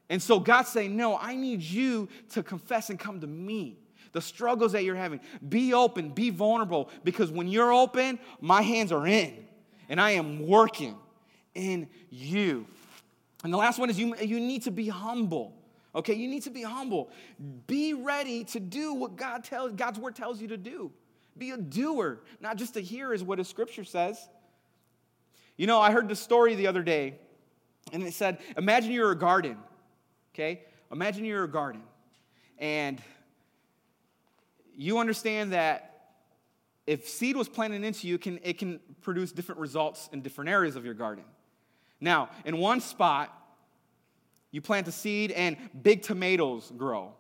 And 0.10 0.20
so 0.20 0.40
God's 0.40 0.70
saying, 0.70 0.98
No, 0.98 1.16
I 1.16 1.36
need 1.36 1.62
you 1.62 2.10
to 2.32 2.42
confess 2.42 2.90
and 2.90 2.98
come 2.98 3.22
to 3.22 3.28
me. 3.28 3.78
The 4.14 4.22
struggles 4.22 4.72
that 4.72 4.84
you're 4.84 4.96
having. 4.96 5.20
Be 5.48 5.76
open, 5.76 6.10
be 6.10 6.32
vulnerable, 6.32 6.90
because 7.04 7.30
when 7.30 7.48
you're 7.48 7.72
open, 7.72 8.18
my 8.42 8.64
hands 8.64 8.92
are 8.92 9.06
in 9.06 9.46
and 9.90 10.02
I 10.02 10.12
am 10.12 10.48
working 10.48 10.98
in 11.54 11.88
you. 12.10 12.66
And 13.44 13.54
the 13.54 13.58
last 13.58 13.80
one 13.80 13.90
is 13.90 14.00
you, 14.00 14.16
you 14.18 14.40
need 14.40 14.64
to 14.64 14.72
be 14.72 14.88
humble. 14.88 15.54
Okay, 15.96 16.14
you 16.14 16.28
need 16.28 16.44
to 16.44 16.50
be 16.50 16.64
humble. 16.64 17.10
Be 17.66 17.94
ready 17.94 18.44
to 18.46 18.60
do 18.60 18.94
what 18.94 19.16
God 19.16 19.44
tells, 19.44 19.74
God's 19.74 20.00
word 20.00 20.16
tells 20.16 20.42
you 20.42 20.48
to 20.50 20.58
do. 20.58 20.92
Be 21.38 21.52
a 21.52 21.58
doer, 21.58 22.22
not 22.40 22.58
just 22.58 22.78
a 22.78 22.82
hearer, 22.82 23.14
is 23.14 23.24
what 23.24 23.38
His 23.38 23.48
scripture 23.48 23.84
says. 23.84 24.28
You 25.56 25.68
know, 25.68 25.80
I 25.80 25.92
heard 25.92 26.08
the 26.08 26.16
story 26.16 26.56
the 26.56 26.68
other 26.68 26.84
day, 26.84 27.16
and 27.92 28.04
it 28.04 28.14
said, 28.14 28.40
Imagine 28.58 28.92
you're 28.92 29.12
a 29.12 29.18
garden, 29.18 29.58
okay? 30.34 30.64
Imagine 30.92 31.26
you're 31.26 31.44
a 31.44 31.50
garden, 31.50 31.82
and 32.58 33.02
you 34.76 35.00
understand 35.00 35.54
that 35.54 35.88
if 36.86 37.10
seed 37.10 37.36
was 37.36 37.50
planted 37.50 37.84
into 37.84 38.08
you, 38.08 38.16
it 38.16 38.22
can, 38.22 38.40
it 38.44 38.58
can 38.58 38.80
produce 39.02 39.32
different 39.32 39.60
results 39.60 40.10
in 40.14 40.22
different 40.22 40.50
areas 40.50 40.76
of 40.76 40.86
your 40.86 40.94
garden. 40.94 41.26
Now, 42.00 42.30
in 42.46 42.58
one 42.58 42.82
spot, 42.82 43.34
you 44.52 44.62
plant 44.62 44.88
a 44.88 44.92
seed 44.92 45.32
and 45.32 45.58
big 45.82 46.02
tomatoes 46.02 46.72
grow. 46.78 47.14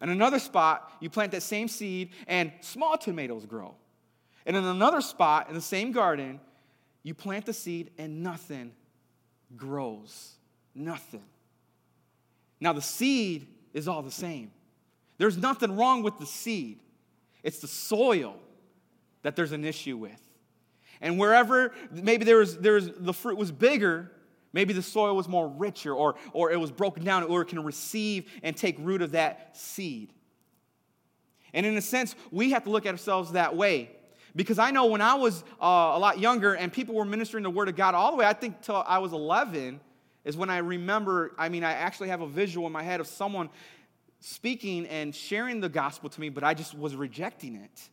In 0.00 0.08
another 0.08 0.38
spot, 0.38 0.92
you 1.00 1.10
plant 1.10 1.32
that 1.32 1.42
same 1.42 1.68
seed 1.68 2.10
and 2.26 2.52
small 2.60 2.96
tomatoes 2.96 3.44
grow. 3.44 3.74
And 4.46 4.56
in 4.56 4.64
another 4.64 5.00
spot 5.00 5.48
in 5.48 5.54
the 5.54 5.60
same 5.60 5.92
garden, 5.92 6.40
you 7.02 7.14
plant 7.14 7.46
the 7.46 7.52
seed 7.52 7.90
and 7.98 8.22
nothing 8.22 8.72
grows. 9.56 10.32
Nothing. 10.74 11.24
Now, 12.60 12.72
the 12.72 12.82
seed 12.82 13.46
is 13.72 13.88
all 13.88 14.02
the 14.02 14.10
same. 14.10 14.50
There's 15.18 15.36
nothing 15.36 15.76
wrong 15.76 16.02
with 16.02 16.18
the 16.18 16.26
seed, 16.26 16.80
it's 17.42 17.58
the 17.58 17.68
soil 17.68 18.36
that 19.22 19.36
there's 19.36 19.52
an 19.52 19.64
issue 19.64 19.96
with. 19.96 20.29
And 21.00 21.18
wherever 21.18 21.72
maybe 21.90 22.24
there 22.24 22.38
was, 22.38 22.58
there 22.58 22.74
was, 22.74 22.90
the 22.96 23.12
fruit 23.12 23.38
was 23.38 23.50
bigger, 23.50 24.10
maybe 24.52 24.72
the 24.72 24.82
soil 24.82 25.16
was 25.16 25.28
more 25.28 25.48
richer 25.48 25.94
or, 25.94 26.16
or 26.32 26.50
it 26.50 26.60
was 26.60 26.70
broken 26.70 27.04
down 27.04 27.22
or 27.24 27.42
it 27.42 27.48
can 27.48 27.62
receive 27.64 28.30
and 28.42 28.56
take 28.56 28.76
root 28.78 29.02
of 29.02 29.12
that 29.12 29.56
seed. 29.56 30.12
And 31.52 31.66
in 31.66 31.76
a 31.76 31.82
sense, 31.82 32.14
we 32.30 32.50
have 32.50 32.64
to 32.64 32.70
look 32.70 32.86
at 32.86 32.92
ourselves 32.92 33.32
that 33.32 33.56
way. 33.56 33.90
Because 34.36 34.58
I 34.58 34.70
know 34.70 34.86
when 34.86 35.00
I 35.00 35.14
was 35.14 35.42
uh, 35.60 35.92
a 35.94 35.98
lot 35.98 36.20
younger 36.20 36.54
and 36.54 36.72
people 36.72 36.94
were 36.94 37.04
ministering 37.04 37.42
the 37.42 37.50
word 37.50 37.68
of 37.68 37.74
God 37.74 37.94
all 37.94 38.12
the 38.12 38.16
way, 38.16 38.26
I 38.26 38.32
think 38.32 38.60
till 38.62 38.84
I 38.86 38.98
was 38.98 39.12
11 39.12 39.80
is 40.24 40.36
when 40.36 40.50
I 40.50 40.58
remember, 40.58 41.32
I 41.36 41.48
mean, 41.48 41.64
I 41.64 41.72
actually 41.72 42.10
have 42.10 42.20
a 42.20 42.28
visual 42.28 42.66
in 42.66 42.72
my 42.72 42.82
head 42.82 43.00
of 43.00 43.06
someone 43.06 43.48
speaking 44.20 44.86
and 44.86 45.14
sharing 45.14 45.60
the 45.60 45.68
gospel 45.68 46.10
to 46.10 46.20
me, 46.20 46.28
but 46.28 46.44
I 46.44 46.54
just 46.54 46.78
was 46.78 46.94
rejecting 46.94 47.56
it 47.56 47.88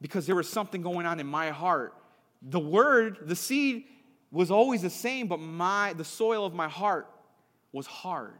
because 0.00 0.26
there 0.26 0.36
was 0.36 0.48
something 0.48 0.82
going 0.82 1.06
on 1.06 1.18
in 1.18 1.26
my 1.26 1.50
heart. 1.50 1.94
The 2.42 2.60
word, 2.60 3.18
the 3.22 3.36
seed 3.36 3.84
was 4.30 4.50
always 4.50 4.82
the 4.82 4.90
same, 4.90 5.26
but 5.26 5.38
my 5.38 5.92
the 5.94 6.04
soil 6.04 6.44
of 6.44 6.54
my 6.54 6.68
heart 6.68 7.08
was 7.72 7.86
hard. 7.86 8.38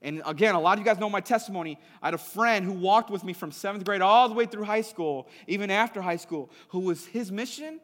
And 0.00 0.22
again, 0.24 0.54
a 0.54 0.60
lot 0.60 0.74
of 0.74 0.78
you 0.78 0.84
guys 0.84 1.00
know 1.00 1.10
my 1.10 1.20
testimony. 1.20 1.78
I 2.00 2.06
had 2.06 2.14
a 2.14 2.18
friend 2.18 2.64
who 2.64 2.72
walked 2.72 3.10
with 3.10 3.24
me 3.24 3.32
from 3.32 3.50
seventh 3.50 3.84
grade 3.84 4.00
all 4.00 4.28
the 4.28 4.34
way 4.34 4.46
through 4.46 4.64
high 4.64 4.82
school, 4.82 5.28
even 5.48 5.70
after 5.70 6.00
high 6.00 6.16
school, 6.16 6.50
who 6.68 6.80
was 6.80 7.06
his 7.06 7.32
mission 7.32 7.80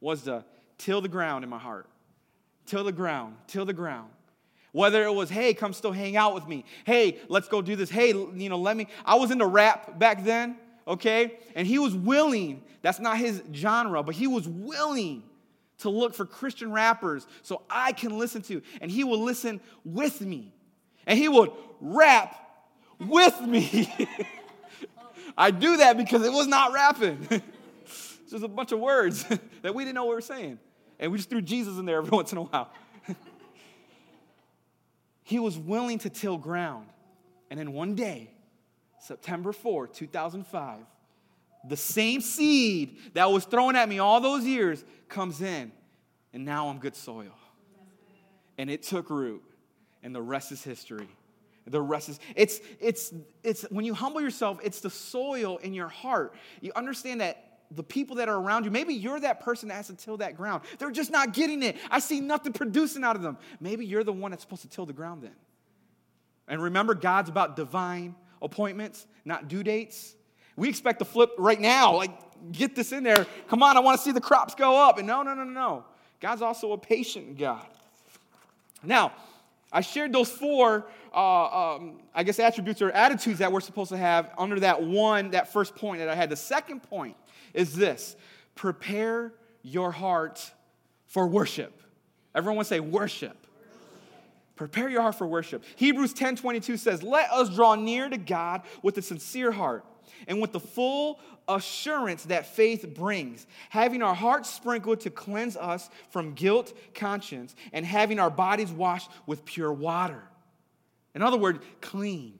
was 0.00 0.22
to 0.22 0.44
till 0.78 1.00
the 1.00 1.08
ground 1.08 1.44
in 1.44 1.50
my 1.50 1.58
heart. 1.58 1.86
Till 2.64 2.84
the 2.84 2.92
ground, 2.92 3.36
till 3.46 3.64
the 3.64 3.72
ground. 3.72 4.10
Whether 4.72 5.02
it 5.04 5.12
was, 5.12 5.30
hey, 5.30 5.54
come 5.54 5.72
still 5.72 5.92
hang 5.92 6.16
out 6.16 6.34
with 6.34 6.46
me. 6.46 6.64
Hey, 6.84 7.18
let's 7.28 7.48
go 7.48 7.62
do 7.62 7.74
this. 7.74 7.90
Hey, 7.90 8.08
you 8.08 8.48
know, 8.48 8.58
let 8.58 8.76
me. 8.76 8.86
I 9.04 9.16
was 9.16 9.30
into 9.30 9.46
rap 9.46 9.98
back 9.98 10.24
then, 10.24 10.56
okay? 10.88 11.38
And 11.54 11.66
he 11.66 11.78
was 11.78 11.94
willing, 11.94 12.62
that's 12.82 12.98
not 12.98 13.18
his 13.18 13.42
genre, 13.54 14.02
but 14.02 14.14
he 14.14 14.26
was 14.26 14.48
willing 14.48 15.22
to 15.78 15.90
look 15.90 16.14
for 16.14 16.24
Christian 16.24 16.72
rappers 16.72 17.26
so 17.42 17.62
I 17.70 17.92
can 17.92 18.18
listen 18.18 18.42
to. 18.42 18.62
And 18.80 18.90
he 18.90 19.04
will 19.04 19.22
listen 19.22 19.60
with 19.84 20.20
me 20.20 20.52
and 21.06 21.18
he 21.18 21.28
would 21.28 21.50
rap 21.80 22.34
with 22.98 23.40
me. 23.40 23.92
I 25.38 25.50
do 25.50 25.76
that 25.78 25.96
because 25.96 26.24
it 26.24 26.32
was 26.32 26.46
not 26.46 26.72
rapping. 26.72 27.26
it's 27.30 28.30
just 28.30 28.44
a 28.44 28.48
bunch 28.48 28.72
of 28.72 28.80
words 28.80 29.24
that 29.62 29.74
we 29.74 29.84
didn't 29.84 29.94
know 29.94 30.04
what 30.04 30.10
we 30.10 30.14
were 30.16 30.20
saying. 30.20 30.58
And 30.98 31.12
we 31.12 31.18
just 31.18 31.30
threw 31.30 31.40
Jesus 31.40 31.78
in 31.78 31.86
there 31.86 31.98
every 31.98 32.10
once 32.10 32.32
in 32.32 32.38
a 32.38 32.42
while. 32.42 32.70
he 35.22 35.38
was 35.38 35.56
willing 35.56 35.98
to 36.00 36.10
till 36.10 36.38
ground. 36.38 36.88
And 37.50 37.58
then 37.58 37.72
one 37.72 37.94
day, 37.94 38.30
September 39.00 39.52
4, 39.52 39.86
2005, 39.88 40.78
the 41.68 41.76
same 41.76 42.20
seed 42.20 42.98
that 43.14 43.30
was 43.30 43.44
thrown 43.44 43.76
at 43.76 43.88
me 43.88 43.98
all 43.98 44.20
those 44.20 44.44
years 44.44 44.84
comes 45.08 45.40
in. 45.40 45.72
And 46.32 46.44
now 46.44 46.68
I'm 46.68 46.78
good 46.78 46.96
soil. 46.96 47.34
And 48.58 48.70
it 48.70 48.82
took 48.82 49.10
root 49.10 49.42
and 50.02 50.14
the 50.14 50.22
rest 50.22 50.52
is 50.52 50.62
history. 50.62 51.08
The 51.66 51.80
rest 51.80 52.08
is 52.08 52.18
it's 52.34 52.60
it's 52.80 53.12
it's 53.42 53.62
when 53.70 53.84
you 53.84 53.92
humble 53.92 54.20
yourself, 54.20 54.58
it's 54.62 54.80
the 54.80 54.90
soil 54.90 55.58
in 55.58 55.74
your 55.74 55.88
heart. 55.88 56.34
You 56.60 56.72
understand 56.74 57.20
that 57.20 57.44
the 57.70 57.82
people 57.82 58.16
that 58.16 58.28
are 58.28 58.36
around 58.36 58.64
you, 58.64 58.70
maybe 58.70 58.94
you're 58.94 59.20
that 59.20 59.40
person 59.40 59.68
that 59.68 59.74
has 59.74 59.88
to 59.88 59.96
till 59.96 60.16
that 60.18 60.36
ground. 60.36 60.62
They're 60.78 60.90
just 60.90 61.10
not 61.10 61.34
getting 61.34 61.62
it. 61.62 61.76
I 61.90 61.98
see 61.98 62.20
nothing 62.20 62.54
producing 62.54 63.04
out 63.04 63.16
of 63.16 63.22
them. 63.22 63.36
Maybe 63.60 63.84
you're 63.84 64.04
the 64.04 64.12
one 64.12 64.30
that's 64.30 64.42
supposed 64.42 64.62
to 64.62 64.68
till 64.68 64.86
the 64.86 64.94
ground 64.94 65.22
then. 65.22 65.36
And 66.46 66.62
remember, 66.62 66.94
God's 66.94 67.28
about 67.28 67.56
divine 67.56 68.14
appointments, 68.42 69.06
not 69.24 69.48
due 69.48 69.62
dates. 69.62 70.14
We 70.56 70.68
expect 70.68 70.98
to 71.00 71.04
flip 71.04 71.30
right 71.38 71.60
now, 71.60 71.94
like, 71.94 72.10
get 72.52 72.74
this 72.74 72.92
in 72.92 73.02
there. 73.04 73.26
Come 73.48 73.62
on, 73.62 73.76
I 73.76 73.80
want 73.80 73.98
to 73.98 74.04
see 74.04 74.12
the 74.12 74.20
crops 74.20 74.54
go 74.54 74.76
up. 74.76 74.98
And 74.98 75.06
no, 75.06 75.22
no, 75.22 75.34
no, 75.34 75.44
no. 75.44 75.84
God's 76.20 76.42
also 76.42 76.72
a 76.72 76.78
patient 76.78 77.38
God. 77.38 77.66
Now, 78.82 79.12
I 79.72 79.82
shared 79.82 80.12
those 80.12 80.30
four, 80.30 80.86
uh, 81.14 81.74
um, 81.74 82.00
I 82.14 82.22
guess, 82.22 82.38
attributes 82.38 82.80
or 82.80 82.90
attitudes 82.90 83.38
that 83.40 83.52
we're 83.52 83.60
supposed 83.60 83.90
to 83.90 83.96
have 83.96 84.30
under 84.38 84.58
that 84.60 84.82
one, 84.82 85.30
that 85.30 85.52
first 85.52 85.76
point 85.76 85.98
that 85.98 86.08
I 86.08 86.14
had. 86.14 86.30
The 86.30 86.36
second 86.36 86.82
point 86.82 87.16
is 87.54 87.74
this 87.74 88.16
prepare 88.54 89.32
your 89.62 89.92
heart 89.92 90.52
for 91.06 91.26
worship. 91.26 91.82
Everyone 92.34 92.64
say 92.64 92.80
worship. 92.80 93.36
Prepare 94.58 94.88
your 94.88 95.02
heart 95.02 95.14
for 95.14 95.26
worship. 95.26 95.64
Hebrews 95.76 96.12
10 96.12 96.36
22 96.36 96.76
says, 96.76 97.02
Let 97.02 97.30
us 97.30 97.48
draw 97.48 97.76
near 97.76 98.08
to 98.08 98.18
God 98.18 98.62
with 98.82 98.98
a 98.98 99.02
sincere 99.02 99.52
heart 99.52 99.84
and 100.26 100.40
with 100.40 100.52
the 100.52 100.60
full 100.60 101.20
assurance 101.46 102.24
that 102.24 102.44
faith 102.44 102.92
brings, 102.92 103.46
having 103.70 104.02
our 104.02 104.16
hearts 104.16 104.50
sprinkled 104.50 105.00
to 105.00 105.10
cleanse 105.10 105.56
us 105.56 105.88
from 106.10 106.34
guilt 106.34 106.76
conscience, 106.92 107.54
and 107.72 107.86
having 107.86 108.18
our 108.18 108.30
bodies 108.30 108.70
washed 108.72 109.10
with 109.26 109.44
pure 109.44 109.72
water. 109.72 110.22
In 111.14 111.22
other 111.22 111.38
words, 111.38 111.60
clean. 111.80 112.38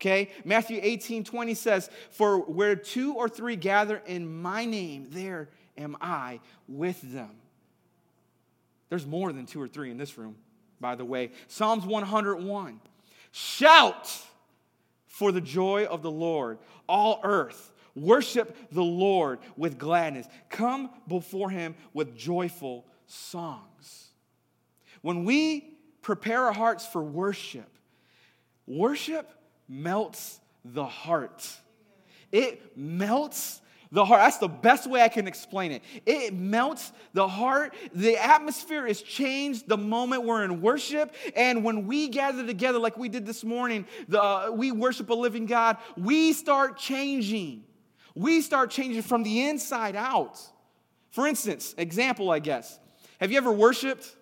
Okay? 0.00 0.30
Matthew 0.46 0.80
18 0.82 1.24
20 1.24 1.54
says, 1.54 1.90
For 2.10 2.38
where 2.38 2.74
two 2.74 3.14
or 3.14 3.28
three 3.28 3.56
gather 3.56 4.02
in 4.06 4.40
my 4.40 4.64
name, 4.64 5.08
there 5.10 5.50
am 5.76 5.94
I 6.00 6.40
with 6.66 7.00
them. 7.02 7.30
There's 8.88 9.06
more 9.06 9.30
than 9.32 9.44
two 9.44 9.60
or 9.60 9.68
three 9.68 9.90
in 9.90 9.98
this 9.98 10.16
room, 10.16 10.36
by 10.80 10.94
the 10.94 11.04
way. 11.04 11.30
Psalms 11.48 11.84
101 11.84 12.80
Shout 13.32 14.26
for 15.06 15.32
the 15.32 15.40
joy 15.40 15.84
of 15.84 16.02
the 16.02 16.10
Lord, 16.10 16.58
all 16.88 17.20
earth. 17.22 17.72
Worship 17.94 18.56
the 18.72 18.82
Lord 18.82 19.40
with 19.56 19.78
gladness. 19.78 20.26
Come 20.48 20.90
before 21.08 21.50
him 21.50 21.74
with 21.92 22.16
joyful 22.16 22.86
songs. 23.06 24.08
When 25.02 25.24
we 25.24 25.76
prepare 26.02 26.46
our 26.46 26.52
hearts 26.52 26.86
for 26.86 27.02
worship, 27.02 27.68
worship 28.66 29.28
melts 29.68 30.40
the 30.64 30.86
heart. 30.86 31.48
It 32.32 32.76
melts 32.76 33.60
the 33.92 34.04
heart, 34.04 34.20
that's 34.20 34.38
the 34.38 34.48
best 34.48 34.88
way 34.88 35.02
I 35.02 35.08
can 35.08 35.26
explain 35.26 35.72
it. 35.72 35.82
It 36.06 36.32
melts 36.32 36.92
the 37.12 37.26
heart. 37.26 37.74
The 37.92 38.16
atmosphere 38.16 38.86
is 38.86 39.02
changed 39.02 39.66
the 39.66 39.76
moment 39.76 40.24
we're 40.24 40.44
in 40.44 40.60
worship. 40.60 41.12
And 41.34 41.64
when 41.64 41.86
we 41.86 42.08
gather 42.08 42.46
together, 42.46 42.78
like 42.78 42.96
we 42.96 43.08
did 43.08 43.26
this 43.26 43.42
morning, 43.42 43.86
the, 44.06 44.22
uh, 44.22 44.50
we 44.52 44.70
worship 44.70 45.10
a 45.10 45.14
living 45.14 45.46
God, 45.46 45.76
we 45.96 46.32
start 46.32 46.78
changing. 46.78 47.64
We 48.14 48.42
start 48.42 48.70
changing 48.70 49.02
from 49.02 49.24
the 49.24 49.48
inside 49.48 49.96
out. 49.96 50.40
For 51.10 51.26
instance, 51.26 51.74
example, 51.76 52.30
I 52.30 52.38
guess. 52.38 52.78
Have 53.18 53.32
you 53.32 53.38
ever 53.38 53.52
worshiped? 53.52 54.14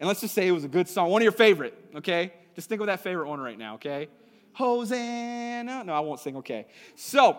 And 0.00 0.06
let's 0.06 0.20
just 0.20 0.34
say 0.34 0.46
it 0.46 0.52
was 0.52 0.64
a 0.64 0.68
good 0.68 0.86
song, 0.86 1.10
one 1.10 1.22
of 1.22 1.24
your 1.24 1.32
favorite, 1.32 1.74
okay? 1.96 2.32
Just 2.54 2.68
think 2.68 2.82
of 2.82 2.88
that 2.88 3.00
favorite 3.00 3.28
one 3.28 3.40
right 3.40 3.58
now, 3.58 3.74
okay? 3.76 4.08
Hosanna. 4.52 5.82
No, 5.84 5.92
I 5.92 6.00
won't 6.00 6.20
sing, 6.20 6.36
okay. 6.36 6.66
So, 6.94 7.38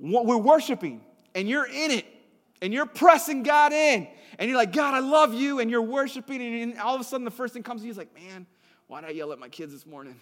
we're 0.00 0.36
worshiping 0.36 1.02
and 1.34 1.48
you're 1.48 1.66
in 1.66 1.90
it 1.90 2.06
and 2.62 2.72
you're 2.72 2.86
pressing 2.86 3.42
God 3.42 3.72
in 3.72 4.08
and 4.38 4.48
you're 4.48 4.58
like, 4.58 4.72
God, 4.72 4.94
I 4.94 5.00
love 5.00 5.34
you, 5.34 5.60
and 5.60 5.70
you're 5.70 5.82
worshiping, 5.82 6.42
and 6.42 6.78
all 6.78 6.94
of 6.94 7.00
a 7.00 7.04
sudden 7.04 7.24
the 7.24 7.30
first 7.30 7.54
thing 7.54 7.62
comes 7.62 7.80
to 7.80 7.86
you 7.86 7.90
is 7.90 7.96
like, 7.96 8.14
man, 8.14 8.46
why 8.86 9.00
did 9.00 9.10
I 9.10 9.12
yell 9.12 9.32
at 9.32 9.38
my 9.38 9.48
kids 9.48 9.72
this 9.72 9.86
morning? 9.86 10.16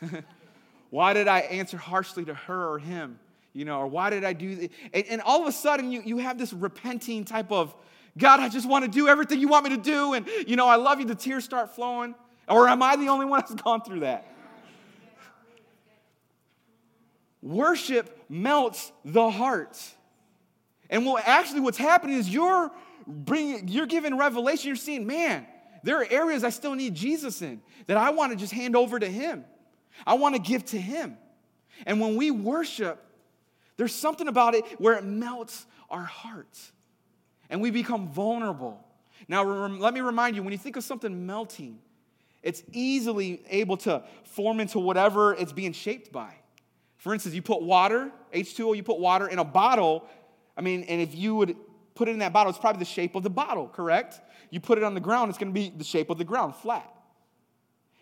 why 0.90 1.12
did 1.14 1.28
I 1.28 1.40
answer 1.40 1.76
harshly 1.76 2.24
to 2.26 2.34
her 2.34 2.68
or 2.68 2.78
him? 2.78 3.18
You 3.52 3.64
know, 3.64 3.80
or 3.80 3.86
why 3.86 4.10
did 4.10 4.24
I 4.24 4.34
do 4.34 4.54
this? 4.54 4.68
And, 4.92 5.06
and 5.06 5.22
all 5.22 5.40
of 5.40 5.48
a 5.48 5.52
sudden 5.52 5.90
you, 5.90 6.02
you 6.04 6.18
have 6.18 6.36
this 6.38 6.52
repenting 6.52 7.24
type 7.24 7.50
of, 7.50 7.74
God, 8.18 8.40
I 8.40 8.48
just 8.48 8.68
want 8.68 8.84
to 8.84 8.90
do 8.90 9.08
everything 9.08 9.40
you 9.40 9.48
want 9.48 9.64
me 9.64 9.70
to 9.70 9.82
do, 9.82 10.14
and 10.14 10.26
you 10.46 10.56
know, 10.56 10.68
I 10.68 10.76
love 10.76 11.00
you, 11.00 11.06
the 11.06 11.14
tears 11.14 11.44
start 11.44 11.74
flowing. 11.74 12.14
Or 12.48 12.68
am 12.68 12.82
I 12.82 12.96
the 12.96 13.08
only 13.08 13.26
one 13.26 13.40
that's 13.40 13.54
gone 13.54 13.82
through 13.82 14.00
that? 14.00 14.24
Worship 17.46 18.24
melts 18.28 18.90
the 19.04 19.30
heart. 19.30 19.78
And 20.90 21.06
what 21.06 21.22
actually 21.28 21.60
what's 21.60 21.78
happening 21.78 22.16
is 22.16 22.28
you're 22.28 22.72
bringing, 23.06 23.68
you're 23.68 23.86
giving 23.86 24.18
revelation. 24.18 24.66
You're 24.66 24.74
seeing, 24.74 25.06
man, 25.06 25.46
there 25.84 26.00
are 26.00 26.06
areas 26.10 26.42
I 26.42 26.50
still 26.50 26.74
need 26.74 26.96
Jesus 26.96 27.42
in 27.42 27.62
that 27.86 27.96
I 27.96 28.10
want 28.10 28.32
to 28.32 28.36
just 28.36 28.52
hand 28.52 28.74
over 28.74 28.98
to 28.98 29.06
Him. 29.06 29.44
I 30.04 30.14
want 30.14 30.34
to 30.34 30.40
give 30.40 30.64
to 30.66 30.78
Him. 30.78 31.16
And 31.86 32.00
when 32.00 32.16
we 32.16 32.32
worship, 32.32 33.00
there's 33.76 33.94
something 33.94 34.26
about 34.26 34.56
it 34.56 34.64
where 34.80 34.94
it 34.94 35.04
melts 35.04 35.66
our 35.88 36.02
hearts 36.02 36.72
and 37.48 37.60
we 37.60 37.70
become 37.70 38.08
vulnerable. 38.08 38.84
Now, 39.28 39.44
let 39.44 39.94
me 39.94 40.00
remind 40.00 40.34
you 40.34 40.42
when 40.42 40.50
you 40.50 40.58
think 40.58 40.74
of 40.74 40.82
something 40.82 41.26
melting, 41.26 41.78
it's 42.42 42.64
easily 42.72 43.42
able 43.48 43.76
to 43.78 44.02
form 44.24 44.58
into 44.58 44.80
whatever 44.80 45.32
it's 45.32 45.52
being 45.52 45.72
shaped 45.72 46.10
by. 46.10 46.34
For 46.96 47.12
instance, 47.12 47.34
you 47.34 47.42
put 47.42 47.62
water, 47.62 48.10
H2O, 48.32 48.76
you 48.76 48.82
put 48.82 48.98
water 48.98 49.28
in 49.28 49.38
a 49.38 49.44
bottle. 49.44 50.06
I 50.56 50.60
mean, 50.60 50.84
and 50.84 51.00
if 51.00 51.14
you 51.14 51.34
would 51.34 51.56
put 51.94 52.08
it 52.08 52.12
in 52.12 52.18
that 52.20 52.32
bottle, 52.32 52.50
it's 52.50 52.58
probably 52.58 52.78
the 52.78 52.84
shape 52.84 53.14
of 53.14 53.22
the 53.22 53.30
bottle, 53.30 53.68
correct? 53.68 54.20
You 54.50 54.60
put 54.60 54.78
it 54.78 54.84
on 54.84 54.94
the 54.94 55.00
ground, 55.00 55.28
it's 55.28 55.38
going 55.38 55.52
to 55.52 55.54
be 55.54 55.70
the 55.70 55.84
shape 55.84 56.10
of 56.10 56.18
the 56.18 56.24
ground, 56.24 56.54
flat. 56.54 56.92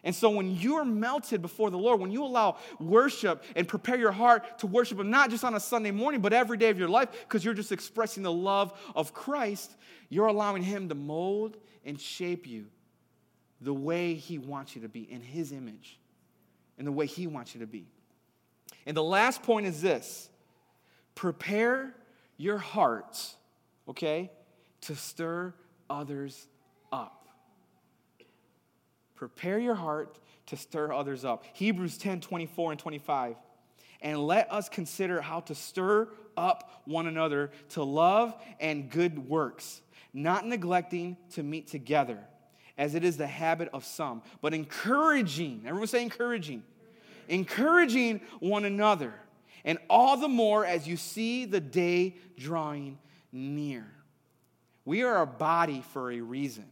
And 0.04 0.14
so 0.14 0.28
when 0.28 0.54
you're 0.56 0.84
melted 0.84 1.40
before 1.40 1.70
the 1.70 1.78
Lord, 1.78 1.98
when 1.98 2.10
you 2.10 2.24
allow 2.24 2.58
worship 2.78 3.42
and 3.56 3.66
prepare 3.66 3.96
your 3.96 4.12
heart 4.12 4.58
to 4.58 4.66
worship 4.66 4.98
Him, 5.00 5.10
not 5.10 5.30
just 5.30 5.44
on 5.44 5.54
a 5.54 5.60
Sunday 5.60 5.90
morning, 5.90 6.20
but 6.20 6.34
every 6.34 6.58
day 6.58 6.68
of 6.68 6.78
your 6.78 6.90
life, 6.90 7.08
because 7.22 7.42
you're 7.42 7.54
just 7.54 7.72
expressing 7.72 8.22
the 8.22 8.32
love 8.32 8.78
of 8.94 9.14
Christ, 9.14 9.74
you're 10.10 10.26
allowing 10.26 10.62
Him 10.62 10.90
to 10.90 10.94
mold 10.94 11.56
and 11.86 11.98
shape 11.98 12.46
you 12.46 12.66
the 13.62 13.72
way 13.72 14.14
He 14.14 14.38
wants 14.38 14.76
you 14.76 14.82
to 14.82 14.88
be 14.88 15.10
in 15.10 15.22
His 15.22 15.52
image 15.52 15.98
in 16.78 16.84
the 16.84 16.92
way 16.92 17.06
He 17.06 17.26
wants 17.26 17.54
you 17.54 17.60
to 17.60 17.66
be. 17.66 17.86
And 18.86 18.96
the 18.96 19.02
last 19.02 19.42
point 19.42 19.66
is 19.66 19.80
this 19.80 20.28
prepare 21.14 21.94
your 22.36 22.58
hearts, 22.58 23.36
okay, 23.88 24.30
to 24.82 24.94
stir 24.94 25.54
others 25.88 26.46
up. 26.92 27.28
Prepare 29.14 29.58
your 29.58 29.74
heart 29.74 30.18
to 30.46 30.56
stir 30.56 30.92
others 30.92 31.24
up. 31.24 31.44
Hebrews 31.54 31.98
10 31.98 32.20
24 32.20 32.72
and 32.72 32.80
25. 32.80 33.36
And 34.02 34.18
let 34.26 34.52
us 34.52 34.68
consider 34.68 35.22
how 35.22 35.40
to 35.40 35.54
stir 35.54 36.08
up 36.36 36.82
one 36.84 37.06
another 37.06 37.50
to 37.70 37.82
love 37.82 38.34
and 38.60 38.90
good 38.90 39.30
works, 39.30 39.80
not 40.12 40.46
neglecting 40.46 41.16
to 41.30 41.42
meet 41.42 41.68
together, 41.68 42.18
as 42.76 42.94
it 42.94 43.02
is 43.02 43.16
the 43.16 43.26
habit 43.26 43.70
of 43.72 43.84
some, 43.84 44.20
but 44.42 44.52
encouraging. 44.52 45.62
Everyone 45.64 45.86
say 45.86 46.02
encouraging. 46.02 46.62
Encouraging 47.28 48.20
one 48.40 48.64
another. 48.64 49.14
And 49.64 49.78
all 49.88 50.16
the 50.16 50.28
more 50.28 50.64
as 50.66 50.86
you 50.86 50.96
see 50.96 51.44
the 51.44 51.60
day 51.60 52.16
drawing 52.36 52.98
near. 53.32 53.86
We 54.84 55.02
are 55.02 55.22
a 55.22 55.26
body 55.26 55.82
for 55.92 56.12
a 56.12 56.20
reason, 56.20 56.66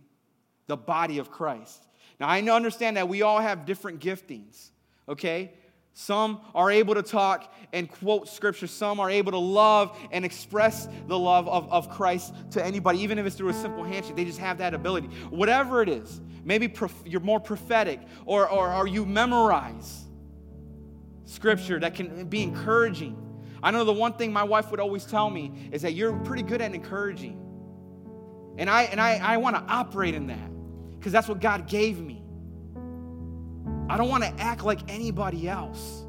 the 0.66 0.76
body 0.76 1.18
of 1.18 1.30
Christ. 1.30 1.86
Now, 2.20 2.28
I 2.28 2.40
understand 2.42 2.98
that 2.98 3.08
we 3.08 3.22
all 3.22 3.40
have 3.40 3.64
different 3.64 4.00
giftings, 4.00 4.70
okay? 5.08 5.52
Some 5.94 6.40
are 6.54 6.70
able 6.70 6.94
to 6.94 7.02
talk 7.02 7.52
and 7.72 7.90
quote 7.90 8.28
scripture. 8.28 8.66
Some 8.66 8.98
are 9.00 9.10
able 9.10 9.32
to 9.32 9.38
love 9.38 9.98
and 10.10 10.24
express 10.24 10.88
the 11.06 11.18
love 11.18 11.48
of, 11.48 11.70
of 11.70 11.90
Christ 11.90 12.34
to 12.52 12.64
anybody, 12.64 13.00
even 13.00 13.18
if 13.18 13.26
it's 13.26 13.36
through 13.36 13.50
a 13.50 13.54
simple 13.54 13.84
handshake. 13.84 14.16
They 14.16 14.24
just 14.24 14.38
have 14.38 14.58
that 14.58 14.72
ability. 14.72 15.08
Whatever 15.30 15.82
it 15.82 15.88
is, 15.88 16.20
maybe 16.44 16.68
prof- 16.68 17.02
you're 17.04 17.20
more 17.20 17.40
prophetic 17.40 18.00
or, 18.24 18.48
or, 18.48 18.72
or 18.72 18.86
you 18.86 19.04
memorize 19.04 20.04
scripture 21.24 21.78
that 21.80 21.94
can 21.94 22.26
be 22.26 22.42
encouraging. 22.42 23.16
I 23.62 23.70
know 23.70 23.84
the 23.84 23.92
one 23.92 24.14
thing 24.14 24.32
my 24.32 24.42
wife 24.42 24.70
would 24.70 24.80
always 24.80 25.04
tell 25.04 25.30
me 25.30 25.68
is 25.70 25.82
that 25.82 25.92
you're 25.92 26.12
pretty 26.18 26.42
good 26.42 26.60
at 26.60 26.74
encouraging. 26.74 27.38
And 28.58 28.68
I, 28.68 28.82
and 28.84 29.00
I, 29.00 29.18
I 29.22 29.36
want 29.36 29.56
to 29.56 29.62
operate 29.72 30.14
in 30.14 30.26
that 30.26 30.50
because 30.98 31.12
that's 31.12 31.28
what 31.28 31.40
God 31.40 31.68
gave 31.68 32.00
me. 32.00 32.22
I 33.88 33.96
don't 33.96 34.08
want 34.08 34.24
to 34.24 34.30
act 34.40 34.64
like 34.64 34.80
anybody 34.90 35.48
else. 35.48 36.04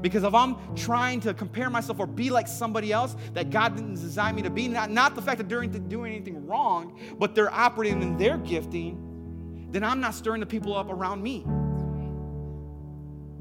Because 0.00 0.22
if 0.22 0.34
I'm 0.34 0.56
trying 0.76 1.20
to 1.20 1.34
compare 1.34 1.70
myself 1.70 1.98
or 1.98 2.06
be 2.06 2.30
like 2.30 2.46
somebody 2.46 2.92
else 2.92 3.16
that 3.34 3.50
God 3.50 3.76
didn't 3.76 3.94
design 3.94 4.36
me 4.36 4.42
to 4.42 4.50
be, 4.50 4.68
not, 4.68 4.90
not 4.90 5.14
the 5.14 5.22
fact 5.22 5.38
that 5.38 5.48
they're 5.48 5.66
doing 5.66 6.14
anything 6.14 6.46
wrong, 6.46 6.98
but 7.18 7.34
they're 7.34 7.52
operating 7.52 8.02
in 8.02 8.16
their 8.16 8.38
gifting, 8.38 9.68
then 9.70 9.84
I'm 9.84 10.00
not 10.00 10.14
stirring 10.14 10.40
the 10.40 10.46
people 10.46 10.74
up 10.74 10.90
around 10.90 11.22
me. 11.22 11.44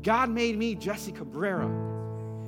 God 0.02 0.30
made 0.30 0.58
me 0.58 0.76
Jesse 0.76 1.12
Cabrera, 1.12 1.66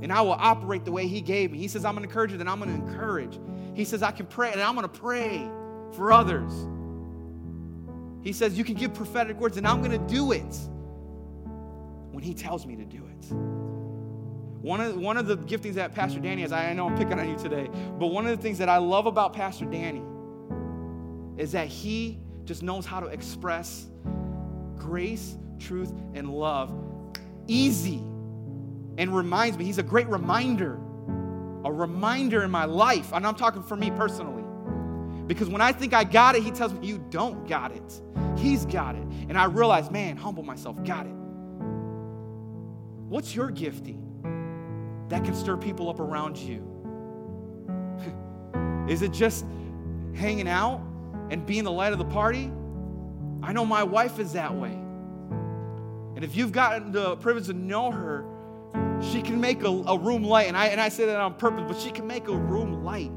and 0.01 0.11
I 0.11 0.21
will 0.21 0.33
operate 0.33 0.85
the 0.85 0.91
way 0.91 1.07
He 1.07 1.21
gave 1.21 1.51
me. 1.51 1.57
He 1.57 1.67
says, 1.67 1.85
I'm 1.85 1.97
an 1.97 2.03
encourager, 2.03 2.37
then 2.37 2.47
I'm 2.47 2.59
going 2.59 2.69
to 2.69 2.85
encourage. 2.87 3.39
He 3.73 3.85
says, 3.85 4.03
I 4.03 4.11
can 4.11 4.25
pray, 4.25 4.51
and 4.51 4.61
I'm 4.61 4.75
going 4.75 4.87
to 4.87 4.99
pray 4.99 5.49
for 5.93 6.11
others. 6.11 6.51
He 8.21 8.33
says, 8.33 8.57
You 8.57 8.63
can 8.63 8.75
give 8.75 8.93
prophetic 8.93 9.39
words, 9.39 9.57
and 9.57 9.67
I'm 9.67 9.81
going 9.81 9.91
to 9.91 10.13
do 10.13 10.31
it 10.31 10.55
when 12.11 12.23
He 12.23 12.33
tells 12.33 12.65
me 12.65 12.75
to 12.75 12.85
do 12.85 12.97
it. 12.97 13.33
One 14.61 14.81
of, 14.81 14.97
one 14.97 15.17
of 15.17 15.25
the 15.25 15.37
giftings 15.37 15.75
that 15.75 15.95
Pastor 15.95 16.19
Danny 16.19 16.41
has, 16.41 16.51
I 16.51 16.73
know 16.73 16.87
I'm 16.87 16.97
picking 16.97 17.17
on 17.17 17.29
you 17.29 17.37
today, 17.37 17.69
but 17.97 18.07
one 18.07 18.27
of 18.27 18.35
the 18.35 18.41
things 18.41 18.57
that 18.57 18.67
I 18.67 18.77
love 18.77 19.05
about 19.05 19.33
Pastor 19.33 19.65
Danny 19.65 20.03
is 21.37 21.53
that 21.53 21.67
he 21.67 22.19
just 22.43 22.61
knows 22.61 22.85
how 22.85 22.99
to 22.99 23.05
express 23.07 23.87
grace, 24.75 25.37
truth, 25.59 25.93
and 26.13 26.29
love 26.29 26.73
easy 27.49 27.97
and 28.97 29.15
reminds 29.15 29.57
me. 29.57 29.65
He's 29.65 29.77
a 29.77 29.83
great 29.83 30.07
reminder, 30.07 30.75
a 31.65 31.71
reminder 31.71 32.43
in 32.43 32.51
my 32.51 32.65
life. 32.65 33.11
And 33.11 33.25
I'm 33.25 33.35
talking 33.35 33.63
for 33.63 33.75
me 33.75 33.91
personally. 33.91 34.43
Because 35.25 35.47
when 35.47 35.61
I 35.61 35.71
think 35.71 35.93
I 35.93 36.03
got 36.03 36.35
it, 36.35 36.43
he 36.43 36.51
tells 36.51 36.73
me, 36.73 36.87
You 36.87 36.97
don't 37.09 37.47
got 37.47 37.71
it. 37.71 38.01
He's 38.37 38.65
got 38.65 38.95
it. 38.95 39.03
And 39.27 39.37
I 39.37 39.45
realize, 39.45 39.91
man, 39.91 40.17
humble 40.17 40.43
myself, 40.43 40.83
got 40.83 41.05
it. 41.05 41.13
What's 43.09 43.35
your 43.35 43.51
gifting 43.51 44.05
that 45.09 45.23
can 45.23 45.35
stir 45.35 45.57
people 45.57 45.89
up 45.89 45.99
around 45.99 46.37
you? 46.37 46.65
Is 48.89 49.01
it 49.01 49.11
just 49.11 49.45
hanging 50.15 50.47
out 50.47 50.81
and 51.29 51.45
being 51.45 51.63
the 51.63 51.71
light 51.71 51.93
of 51.93 51.99
the 51.99 52.05
party? 52.05 52.51
I 53.43 53.53
know 53.53 53.65
my 53.65 53.83
wife 53.83 54.19
is 54.19 54.33
that 54.33 54.55
way. 54.55 54.78
And 56.19 56.25
if 56.25 56.35
you've 56.35 56.51
gotten 56.51 56.91
the 56.91 57.15
privilege 57.15 57.45
to 57.45 57.53
know 57.53 57.91
her, 57.91 58.25
she 59.01 59.21
can 59.21 59.39
make 59.39 59.63
a, 59.63 59.69
a 59.69 59.97
room 59.97 60.21
light. 60.21 60.49
And 60.49 60.57
I, 60.57 60.65
and 60.65 60.81
I 60.81 60.89
say 60.89 61.05
that 61.05 61.15
on 61.15 61.35
purpose, 61.35 61.63
but 61.65 61.79
she 61.79 61.91
can 61.91 62.07
make 62.07 62.27
a 62.27 62.35
room 62.35 62.83
light. 62.83 63.09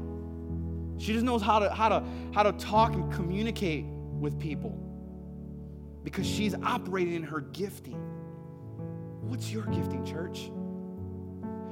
She 1.03 1.11
just 1.11 1.25
knows 1.25 1.41
how 1.41 1.59
to, 1.59 1.69
how, 1.69 1.89
to, 1.89 2.03
how 2.33 2.43
to 2.43 2.53
talk 2.53 2.93
and 2.93 3.11
communicate 3.11 3.83
with 3.83 4.39
people 4.39 4.69
because 6.05 6.25
she's 6.25 6.55
operating 6.55 7.15
in 7.15 7.23
her 7.23 7.41
gifting. 7.41 7.99
What's 9.19 9.51
your 9.51 9.65
gifting, 9.65 10.05
church? 10.05 10.49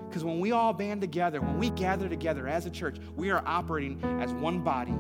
Because 0.10 0.26
when 0.26 0.42
we 0.42 0.52
all 0.52 0.74
band 0.74 1.00
together, 1.00 1.40
when 1.40 1.58
we 1.58 1.70
gather 1.70 2.10
together 2.10 2.46
as 2.46 2.66
a 2.66 2.70
church, 2.70 2.98
we 3.16 3.30
are 3.30 3.42
operating 3.46 4.04
as 4.22 4.34
one 4.34 4.66
body 4.66 4.92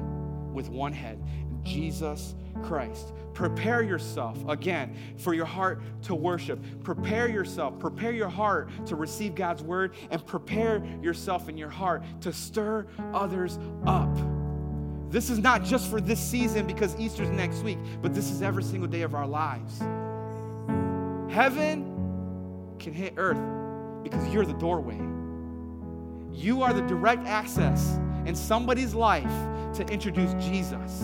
with 0.53 0.69
one 0.69 0.93
head. 0.93 1.21
Jesus 1.63 2.35
Christ. 2.63 3.13
Prepare 3.33 3.81
yourself 3.81 4.37
again 4.47 4.95
for 5.17 5.33
your 5.33 5.45
heart 5.45 5.81
to 6.03 6.15
worship. 6.15 6.59
Prepare 6.83 7.29
yourself, 7.29 7.79
prepare 7.79 8.11
your 8.11 8.29
heart 8.29 8.69
to 8.87 8.95
receive 8.95 9.35
God's 9.35 9.63
word, 9.63 9.93
and 10.09 10.25
prepare 10.25 10.83
yourself 11.01 11.49
in 11.49 11.57
your 11.57 11.69
heart 11.69 12.03
to 12.21 12.33
stir 12.33 12.85
others 13.13 13.57
up. 13.85 14.15
This 15.09 15.29
is 15.29 15.39
not 15.39 15.63
just 15.63 15.89
for 15.89 15.99
this 15.99 16.19
season 16.19 16.65
because 16.65 16.97
Easter's 16.97 17.29
next 17.29 17.63
week, 17.63 17.77
but 18.01 18.13
this 18.13 18.31
is 18.31 18.41
every 18.41 18.63
single 18.63 18.87
day 18.87 19.01
of 19.01 19.13
our 19.13 19.27
lives. 19.27 19.79
Heaven 21.33 22.75
can 22.79 22.93
hit 22.93 23.13
earth 23.17 23.37
because 24.03 24.27
you're 24.33 24.45
the 24.45 24.53
doorway. 24.53 24.99
You 26.33 26.61
are 26.61 26.73
the 26.73 26.81
direct 26.83 27.27
access 27.27 27.97
in 28.25 28.35
somebody's 28.35 28.93
life 28.93 29.31
to 29.75 29.85
introduce 29.91 30.33
Jesus. 30.43 31.03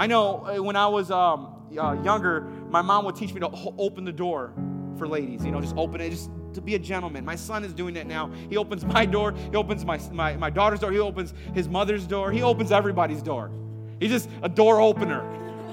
I 0.00 0.06
know 0.06 0.46
uh, 0.46 0.62
when 0.62 0.76
I 0.76 0.86
was 0.86 1.10
um, 1.10 1.62
uh, 1.78 1.92
younger, 2.02 2.40
my 2.70 2.80
mom 2.80 3.04
would 3.04 3.16
teach 3.16 3.34
me 3.34 3.40
to 3.40 3.50
open 3.76 4.06
the 4.06 4.12
door 4.12 4.54
for 4.96 5.06
ladies. 5.06 5.44
You 5.44 5.50
know, 5.50 5.60
just 5.60 5.76
open 5.76 6.00
it, 6.00 6.08
just 6.08 6.30
to 6.54 6.62
be 6.62 6.74
a 6.74 6.78
gentleman. 6.78 7.22
My 7.22 7.36
son 7.36 7.64
is 7.64 7.74
doing 7.74 7.92
that 7.94 8.06
now. 8.06 8.32
He 8.48 8.56
opens 8.56 8.82
my 8.96 9.04
door, 9.04 9.34
he 9.50 9.56
opens 9.56 9.84
my, 9.84 10.00
my, 10.10 10.36
my 10.36 10.48
daughter's 10.48 10.80
door, 10.80 10.90
he 10.90 10.98
opens 10.98 11.34
his 11.52 11.68
mother's 11.68 12.06
door, 12.06 12.32
he 12.32 12.42
opens 12.42 12.72
everybody's 12.72 13.20
door. 13.20 13.50
He's 13.98 14.10
just 14.10 14.30
a 14.42 14.48
door 14.48 14.80
opener, 14.80 15.20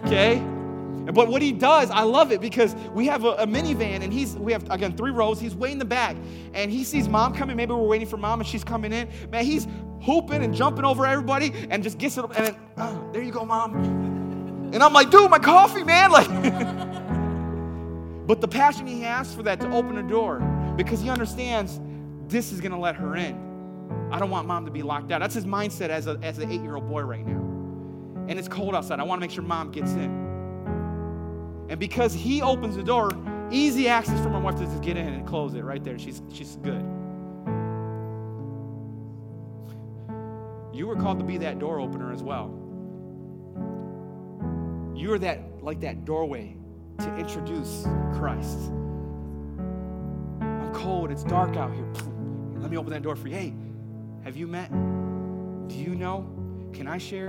okay? 0.06 0.46
But 1.14 1.30
what 1.30 1.42
he 1.42 1.54
does, 1.54 1.90
I 1.90 2.02
love 2.02 2.34
it 2.34 2.42
because 2.42 2.76
we 2.94 3.06
have 3.06 3.24
a, 3.24 3.30
a, 3.30 3.48
minivan 3.48 4.02
and 4.02 4.12
he's 4.12 4.36
we 4.36 4.52
have 4.52 4.70
again 4.70 4.98
three 4.98 5.12
rows. 5.12 5.40
He's 5.40 5.56
way 5.56 5.72
in 5.72 5.80
the 5.80 5.86
back 5.86 6.18
and 6.54 6.70
he 6.70 6.84
sees 6.84 7.08
mom 7.08 7.34
coming. 7.34 7.56
Maybe 7.56 7.72
we're 7.72 7.88
waiting 7.88 8.10
for 8.10 8.18
mom 8.18 8.42
and 8.42 8.50
she's 8.50 8.66
coming 8.66 8.92
in. 8.92 9.08
Man, 9.32 9.46
he's 9.46 9.70
hooping 10.02 10.44
and 10.44 10.54
jumping 10.54 10.84
over 10.84 11.06
everybody 11.06 11.54
and 11.70 11.82
just 11.82 11.98
gets 11.98 12.18
it 12.18 12.26
and 12.26 12.48
then, 12.48 12.58
oh, 12.76 13.10
there 13.14 13.24
you 13.24 13.32
go, 13.32 13.46
mom. 13.46 14.07
And 14.74 14.84
I'm 14.84 14.94
like, 14.94 15.10
dude, 15.10 15.30
my 15.30 15.40
coffee, 15.40 15.84
man. 15.84 16.12
Like, 16.18 16.28
but 18.28 18.42
the 18.42 18.48
passion 18.48 18.86
he 18.86 19.00
has 19.02 19.34
for 19.34 19.44
that 19.44 19.62
to 19.62 19.72
open 19.72 19.98
a 19.98 20.04
door 20.04 20.40
because 20.76 21.00
he 21.00 21.10
understands 21.10 21.80
this 22.28 22.52
is 22.52 22.60
gonna 22.60 22.78
let 22.78 22.96
her 22.98 23.16
in. 23.16 24.10
I 24.12 24.20
don't 24.20 24.30
want 24.30 24.48
mom 24.48 24.66
to 24.66 24.72
be 24.72 24.84
locked 24.84 25.14
out. 25.14 25.20
That's 25.22 25.36
his 25.36 25.46
mindset 25.46 25.88
as, 25.88 26.08
a, 26.08 26.20
as 26.22 26.38
an 26.40 26.52
eight 26.52 26.62
year 26.62 26.76
old 26.76 26.90
boy 26.90 27.04
right 27.04 27.26
now. 27.26 27.40
And 28.28 28.38
it's 28.38 28.50
cold 28.50 28.76
outside. 28.76 29.00
I 29.00 29.04
wanna 29.04 29.22
make 29.22 29.32
sure 29.32 29.44
mom 29.44 29.72
gets 29.72 29.94
in. 29.94 30.26
And 31.70 31.80
because 31.80 32.14
he 32.14 32.42
opens 32.42 32.76
the 32.76 32.84
door, 32.84 33.12
Easy 33.50 33.88
access 33.88 34.22
for 34.22 34.30
my 34.30 34.40
wife 34.40 34.56
to 34.56 34.66
just 34.66 34.82
get 34.82 34.98
in 34.98 35.08
and 35.08 35.26
close 35.26 35.54
it 35.54 35.64
right 35.64 35.82
there. 35.82 35.98
She's, 35.98 36.22
she's 36.34 36.58
good. 36.58 36.84
You 40.74 40.86
were 40.86 40.98
called 40.98 41.20
to 41.20 41.26
be 41.26 41.38
that 41.38 41.58
door 41.58 41.80
opener 41.80 42.12
as 42.12 42.22
well. 42.22 42.54
You 44.98 45.14
are 45.14 45.20
that 45.20 45.64
like 45.64 45.80
that 45.82 46.06
doorway 46.06 46.58
to 46.98 47.16
introduce 47.18 47.86
Christ. 48.16 48.72
I'm 50.42 50.74
cold, 50.74 51.12
it's 51.12 51.24
dark 51.24 51.56
out 51.56 51.72
here. 51.72 51.86
Let 52.58 52.72
me 52.72 52.78
open 52.78 52.90
that 52.90 53.04
door 53.04 53.16
for 53.16 53.28
you. 53.28 53.36
Hey, 53.36 53.54
have 54.24 54.36
you 54.36 54.48
met? 54.48 54.72
Do 54.72 55.76
you 55.76 55.94
know? 55.94 56.28
Can 56.74 56.88
I 56.88 56.98
share? 56.98 57.28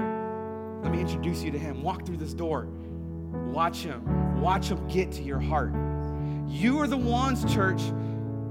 Let 0.82 0.92
me 0.92 1.00
introduce 1.00 1.42
you 1.42 1.50
to 1.50 1.58
him. 1.58 1.82
Walk 1.82 2.06
through 2.06 2.16
this 2.16 2.32
door. 2.32 2.68
Watch 3.52 3.82
him. 3.82 4.40
Watch 4.40 4.70
him 4.70 4.88
get 4.88 5.12
to 5.12 5.22
your 5.22 5.38
heart. 5.38 5.74
You 6.48 6.78
are 6.80 6.86
the 6.86 6.96
ones, 6.96 7.44
church, 7.52 7.82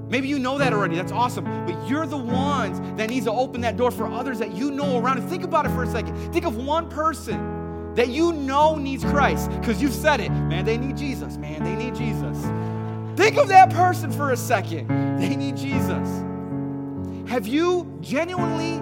Maybe 0.10 0.30
you 0.30 0.40
know 0.40 0.58
that 0.58 0.72
already. 0.72 0.96
That's 0.96 1.12
awesome. 1.12 1.44
But 1.66 1.90
you're 1.90 2.06
the 2.06 2.18
ones 2.18 2.80
that 2.98 3.10
needs 3.10 3.26
to 3.26 3.32
open 3.32 3.60
that 3.62 3.76
door 3.76 3.92
for 3.92 4.08
others 4.08 4.40
that 4.40 4.56
you 4.56 4.72
know 4.72 5.00
around. 5.00 5.18
And 5.18 5.30
think 5.30 5.44
about 5.44 5.66
it 5.66 5.70
for 5.70 5.84
a 5.84 5.92
second. 5.92 6.32
Think 6.32 6.46
of 6.46 6.56
one 6.56 6.88
person 6.90 7.57
that 7.98 8.10
you 8.10 8.32
know 8.32 8.76
needs 8.76 9.04
Christ 9.04 9.50
because 9.60 9.82
you've 9.82 9.92
said 9.92 10.20
it. 10.20 10.30
Man, 10.30 10.66
they 10.66 10.78
need 10.78 10.96
Jesus. 10.96 11.36
Man, 11.38 11.64
they 11.64 11.76
need 11.76 11.96
Jesus. 11.96 12.38
Think 13.18 13.38
of 13.38 13.48
that 13.48 13.72
person 13.72 14.12
for 14.12 14.32
a 14.32 14.38
second. 14.38 14.88
They 15.20 15.36
need 15.36 15.58
Jesus. 15.58 16.08
Have 17.28 17.48
you 17.48 17.92
genuinely, 18.02 18.80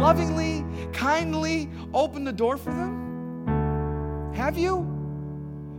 lovingly, 0.00 0.64
kindly 0.92 1.70
opened 1.94 2.26
the 2.26 2.32
door 2.32 2.56
for 2.56 2.70
them? 2.70 4.32
Have 4.34 4.58
you? 4.58 4.80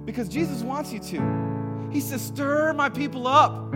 Because 0.05 0.29
Jesus 0.29 0.63
wants 0.63 0.93
you 0.93 0.99
to. 0.99 1.89
He 1.91 1.99
says, 1.99 2.21
Stir 2.21 2.71
my 2.71 2.87
people 2.87 3.27
up. 3.27 3.73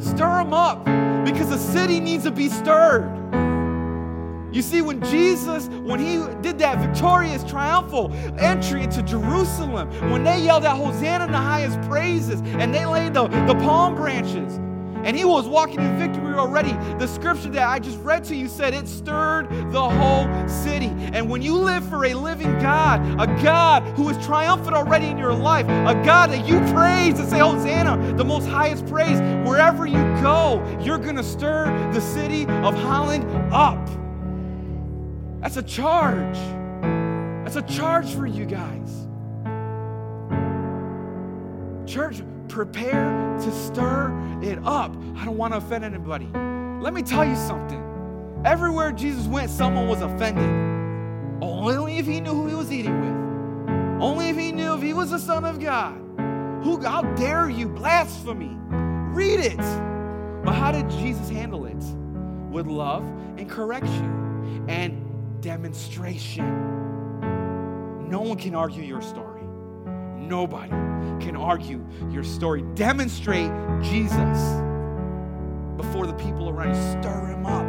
Stir 0.00 0.42
them 0.42 0.52
up 0.52 0.84
because 1.24 1.48
the 1.48 1.58
city 1.58 2.00
needs 2.00 2.24
to 2.24 2.32
be 2.32 2.48
stirred. 2.48 3.06
You 4.56 4.62
see, 4.62 4.80
when 4.80 5.02
Jesus, 5.02 5.66
when 5.66 6.00
he 6.00 6.16
did 6.40 6.58
that 6.60 6.78
victorious, 6.78 7.44
triumphal 7.44 8.10
entry 8.38 8.84
into 8.84 9.02
Jerusalem, 9.02 9.90
when 10.10 10.24
they 10.24 10.40
yelled 10.40 10.64
out, 10.64 10.78
Hosanna 10.78 11.26
in 11.26 11.32
the 11.32 11.36
highest 11.36 11.78
praises, 11.82 12.40
and 12.40 12.74
they 12.74 12.86
laid 12.86 13.12
the, 13.12 13.26
the 13.46 13.54
palm 13.56 13.94
branches, 13.94 14.56
and 15.04 15.14
he 15.14 15.26
was 15.26 15.46
walking 15.46 15.80
in 15.80 15.98
victory 15.98 16.36
already. 16.36 16.72
The 16.98 17.06
scripture 17.06 17.50
that 17.50 17.68
I 17.68 17.78
just 17.80 17.98
read 17.98 18.24
to 18.24 18.34
you 18.34 18.48
said 18.48 18.72
it 18.72 18.88
stirred 18.88 19.50
the 19.72 19.90
whole 19.90 20.48
city. 20.48 20.90
And 21.12 21.28
when 21.28 21.42
you 21.42 21.54
live 21.58 21.86
for 21.90 22.06
a 22.06 22.14
living 22.14 22.58
God, 22.58 23.02
a 23.20 23.26
God 23.42 23.82
who 23.94 24.08
is 24.08 24.16
triumphant 24.24 24.74
already 24.74 25.08
in 25.08 25.18
your 25.18 25.34
life, 25.34 25.66
a 25.66 26.02
God 26.02 26.30
that 26.30 26.48
you 26.48 26.60
praise 26.72 27.20
and 27.20 27.28
say, 27.28 27.40
Hosanna, 27.40 28.14
the 28.16 28.24
most 28.24 28.48
highest 28.48 28.86
praise, 28.86 29.20
wherever 29.46 29.84
you 29.84 30.02
go, 30.22 30.64
you're 30.80 30.96
going 30.96 31.16
to 31.16 31.22
stir 31.22 31.66
the 31.92 32.00
city 32.00 32.46
of 32.46 32.74
Holland 32.74 33.22
up. 33.52 33.86
That's 35.40 35.56
a 35.56 35.62
charge. 35.62 36.36
That's 37.44 37.56
a 37.56 37.62
charge 37.62 38.12
for 38.12 38.26
you 38.26 38.44
guys. 38.44 39.06
Church, 41.86 42.22
prepare 42.48 43.38
to 43.40 43.52
stir 43.52 44.12
it 44.42 44.58
up. 44.64 44.96
I 45.16 45.24
don't 45.24 45.36
want 45.36 45.52
to 45.52 45.58
offend 45.58 45.84
anybody. 45.84 46.28
Let 46.82 46.94
me 46.94 47.02
tell 47.02 47.24
you 47.24 47.36
something. 47.36 47.82
Everywhere 48.44 48.92
Jesus 48.92 49.26
went, 49.26 49.50
someone 49.50 49.88
was 49.88 50.02
offended. 50.02 50.48
Only 51.42 51.98
if 51.98 52.06
he 52.06 52.20
knew 52.20 52.32
who 52.32 52.46
he 52.48 52.54
was 52.54 52.72
eating 52.72 53.00
with. 53.00 54.02
Only 54.02 54.28
if 54.28 54.36
he 54.36 54.52
knew 54.52 54.74
if 54.74 54.82
he 54.82 54.92
was 54.92 55.10
the 55.10 55.18
Son 55.18 55.44
of 55.44 55.60
God. 55.60 55.96
Who, 56.62 56.80
how 56.82 57.02
dare 57.14 57.48
you? 57.48 57.68
Blasphemy. 57.68 58.56
Read 59.14 59.40
it. 59.40 59.56
But 60.44 60.54
how 60.54 60.72
did 60.72 60.88
Jesus 60.90 61.28
handle 61.28 61.66
it? 61.66 61.82
With 62.50 62.66
love 62.66 63.04
and 63.36 63.48
correction 63.48 64.64
and 64.68 65.05
demonstration. 65.46 66.44
No 68.10 68.20
one 68.20 68.36
can 68.36 68.56
argue 68.56 68.82
your 68.82 69.00
story. 69.00 69.44
Nobody 70.16 70.70
can 71.24 71.36
argue 71.36 71.86
your 72.10 72.24
story. 72.24 72.62
Demonstrate 72.74 73.52
Jesus 73.80 74.38
before 75.76 76.08
the 76.08 76.14
people 76.14 76.48
around 76.48 76.74
you. 76.74 77.00
Stir 77.00 77.26
him 77.26 77.46
up. 77.46 77.64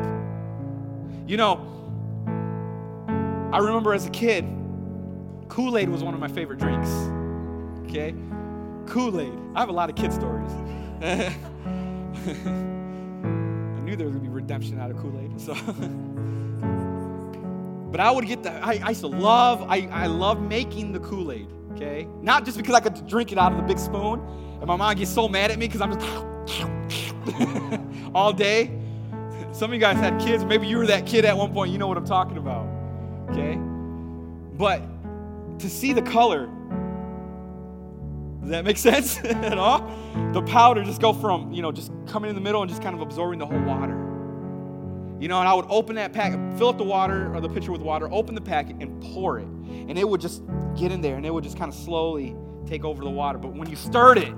You 1.29 1.37
know, 1.37 1.61
I 3.53 3.59
remember 3.59 3.93
as 3.93 4.07
a 4.07 4.09
kid, 4.09 4.43
Kool 5.47 5.77
Aid 5.77 5.89
was 5.89 6.03
one 6.03 6.15
of 6.15 6.19
my 6.19 6.29
favorite 6.29 6.57
drinks. 6.57 6.89
Okay? 7.83 8.15
Kool 8.87 9.21
Aid. 9.21 9.37
I 9.53 9.59
have 9.59 9.69
a 9.69 9.73
lot 9.73 9.91
of 9.91 9.95
kid 9.95 10.11
stories. 10.11 10.51
I 11.03 11.29
knew 13.81 13.95
there 13.95 14.07
was 14.07 14.15
going 14.15 14.25
to 14.25 14.29
be 14.29 14.29
redemption 14.29 14.79
out 14.79 14.89
of 14.89 14.97
Kool 14.97 15.15
Aid. 15.19 15.39
So. 15.39 15.53
but 17.91 17.99
I 17.99 18.11
would 18.11 18.25
get 18.25 18.43
the, 18.43 18.51
I, 18.51 18.79
I 18.83 18.89
used 18.89 19.01
to 19.01 19.07
love, 19.07 19.63
I, 19.63 19.87
I 19.91 20.07
love 20.07 20.41
making 20.41 20.93
the 20.93 20.99
Kool 20.99 21.31
Aid 21.31 21.47
okay? 21.77 22.07
Not 22.21 22.45
just 22.45 22.57
because 22.57 22.75
I 22.75 22.79
could 22.79 23.07
drink 23.07 23.31
it 23.31 23.37
out 23.37 23.51
of 23.51 23.57
the 23.57 23.63
big 23.63 23.79
spoon, 23.79 24.19
and 24.59 24.65
my 24.65 24.75
mom 24.75 24.95
gets 24.95 25.13
so 25.13 25.27
mad 25.29 25.51
at 25.51 25.59
me 25.59 25.67
because 25.67 25.81
I'm 25.81 25.93
just 25.93 26.05
all 28.15 28.33
day. 28.33 28.71
Some 29.51 29.71
of 29.71 29.73
you 29.73 29.79
guys 29.79 29.97
had 29.97 30.19
kids, 30.19 30.43
maybe 30.45 30.67
you 30.67 30.77
were 30.77 30.87
that 30.87 31.05
kid 31.05 31.25
at 31.25 31.35
one 31.35 31.53
point, 31.53 31.71
you 31.71 31.77
know 31.77 31.87
what 31.87 31.97
I'm 31.97 32.05
talking 32.05 32.37
about, 32.37 32.67
okay? 33.31 33.55
But 34.57 34.81
to 35.59 35.69
see 35.69 35.93
the 35.93 36.01
color, 36.01 36.47
does 38.41 38.49
that 38.49 38.65
make 38.65 38.77
sense 38.89 39.19
at 39.23 39.57
all? 39.57 39.89
The 40.33 40.41
powder 40.43 40.83
just 40.83 41.01
go 41.01 41.13
from, 41.13 41.53
you 41.53 41.61
know, 41.61 41.71
just 41.71 41.91
coming 42.07 42.29
in 42.29 42.35
the 42.35 42.41
middle 42.41 42.61
and 42.61 42.69
just 42.69 42.81
kind 42.81 42.95
of 42.95 43.01
absorbing 43.01 43.39
the 43.39 43.45
whole 43.45 43.61
water. 43.63 44.06
You 45.19 45.27
know, 45.27 45.39
and 45.39 45.47
I 45.47 45.53
would 45.53 45.65
open 45.69 45.95
that 45.95 46.13
pack, 46.13 46.33
fill 46.57 46.69
up 46.69 46.77
the 46.77 46.83
water 46.83 47.33
or 47.33 47.41
the 47.41 47.49
pitcher 47.49 47.71
with 47.71 47.81
water, 47.81 48.07
open 48.11 48.35
the 48.35 48.41
packet 48.41 48.75
and 48.79 49.01
pour 49.01 49.39
it. 49.39 49.47
And 49.47 49.97
it 49.97 50.07
would 50.07 50.21
just 50.21 50.43
get 50.77 50.91
in 50.91 51.01
there 51.01 51.15
and 51.15 51.25
it 51.25 51.33
would 51.33 51.43
just 51.43 51.57
kind 51.57 51.71
of 51.71 51.77
slowly 51.77 52.35
take 52.67 52.83
over 52.83 53.03
the 53.03 53.09
water. 53.09 53.37
But 53.37 53.53
when 53.53 53.69
you 53.69 53.75
stirred 53.75 54.19
it 54.19 54.33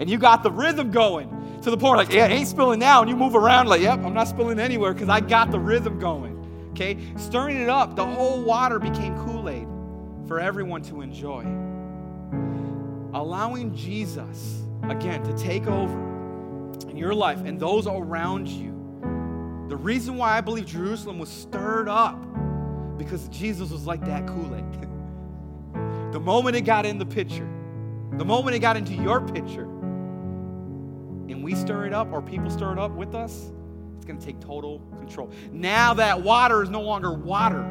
and 0.00 0.10
you 0.10 0.18
got 0.18 0.42
the 0.42 0.50
rhythm 0.50 0.90
going 0.90 1.28
to 1.62 1.70
the 1.70 1.76
point 1.76 1.98
like, 1.98 2.12
yeah, 2.12 2.26
it 2.26 2.32
ain't 2.32 2.48
spilling 2.48 2.80
now, 2.80 3.02
and 3.02 3.10
you 3.10 3.16
move 3.16 3.34
around 3.34 3.68
like, 3.68 3.82
yep, 3.82 4.00
I'm 4.02 4.14
not 4.14 4.28
spilling 4.28 4.58
anywhere 4.58 4.94
because 4.94 5.10
I 5.10 5.20
got 5.20 5.50
the 5.50 5.60
rhythm 5.60 5.98
going. 5.98 6.70
Okay? 6.70 6.96
Stirring 7.16 7.60
it 7.60 7.68
up, 7.68 7.96
the 7.96 8.06
whole 8.06 8.42
water 8.42 8.78
became 8.78 9.14
Kool 9.24 9.48
Aid 9.48 9.66
for 10.26 10.40
everyone 10.40 10.82
to 10.82 11.02
enjoy. 11.02 11.42
Allowing 13.12 13.74
Jesus, 13.76 14.62
again, 14.88 15.22
to 15.24 15.36
take 15.36 15.66
over 15.66 16.80
in 16.88 16.96
your 16.96 17.14
life 17.14 17.40
and 17.44 17.60
those 17.60 17.86
around 17.86 18.48
you 18.48 18.79
the 19.70 19.76
reason 19.76 20.16
why 20.16 20.36
I 20.36 20.40
believe 20.40 20.66
Jerusalem 20.66 21.20
was 21.20 21.28
stirred 21.28 21.88
up 21.88 22.20
because 22.98 23.28
Jesus 23.28 23.70
was 23.70 23.86
like 23.86 24.04
that 24.04 24.26
Kool 24.26 24.56
Aid. 24.56 26.12
the 26.12 26.18
moment 26.18 26.56
it 26.56 26.62
got 26.62 26.84
in 26.84 26.98
the 26.98 27.06
pitcher, 27.06 27.48
the 28.14 28.24
moment 28.24 28.56
it 28.56 28.58
got 28.58 28.76
into 28.76 28.94
your 28.94 29.20
pitcher, 29.20 29.62
and 29.62 31.44
we 31.44 31.54
stir 31.54 31.86
it 31.86 31.92
up 31.92 32.12
or 32.12 32.20
people 32.20 32.50
stir 32.50 32.72
it 32.72 32.80
up 32.80 32.90
with 32.90 33.14
us, 33.14 33.52
it's 33.94 34.04
going 34.04 34.18
to 34.18 34.26
take 34.26 34.40
total 34.40 34.80
control. 34.98 35.30
Now 35.52 35.94
that 35.94 36.20
water 36.20 36.64
is 36.64 36.68
no 36.68 36.82
longer 36.82 37.12
water, 37.12 37.62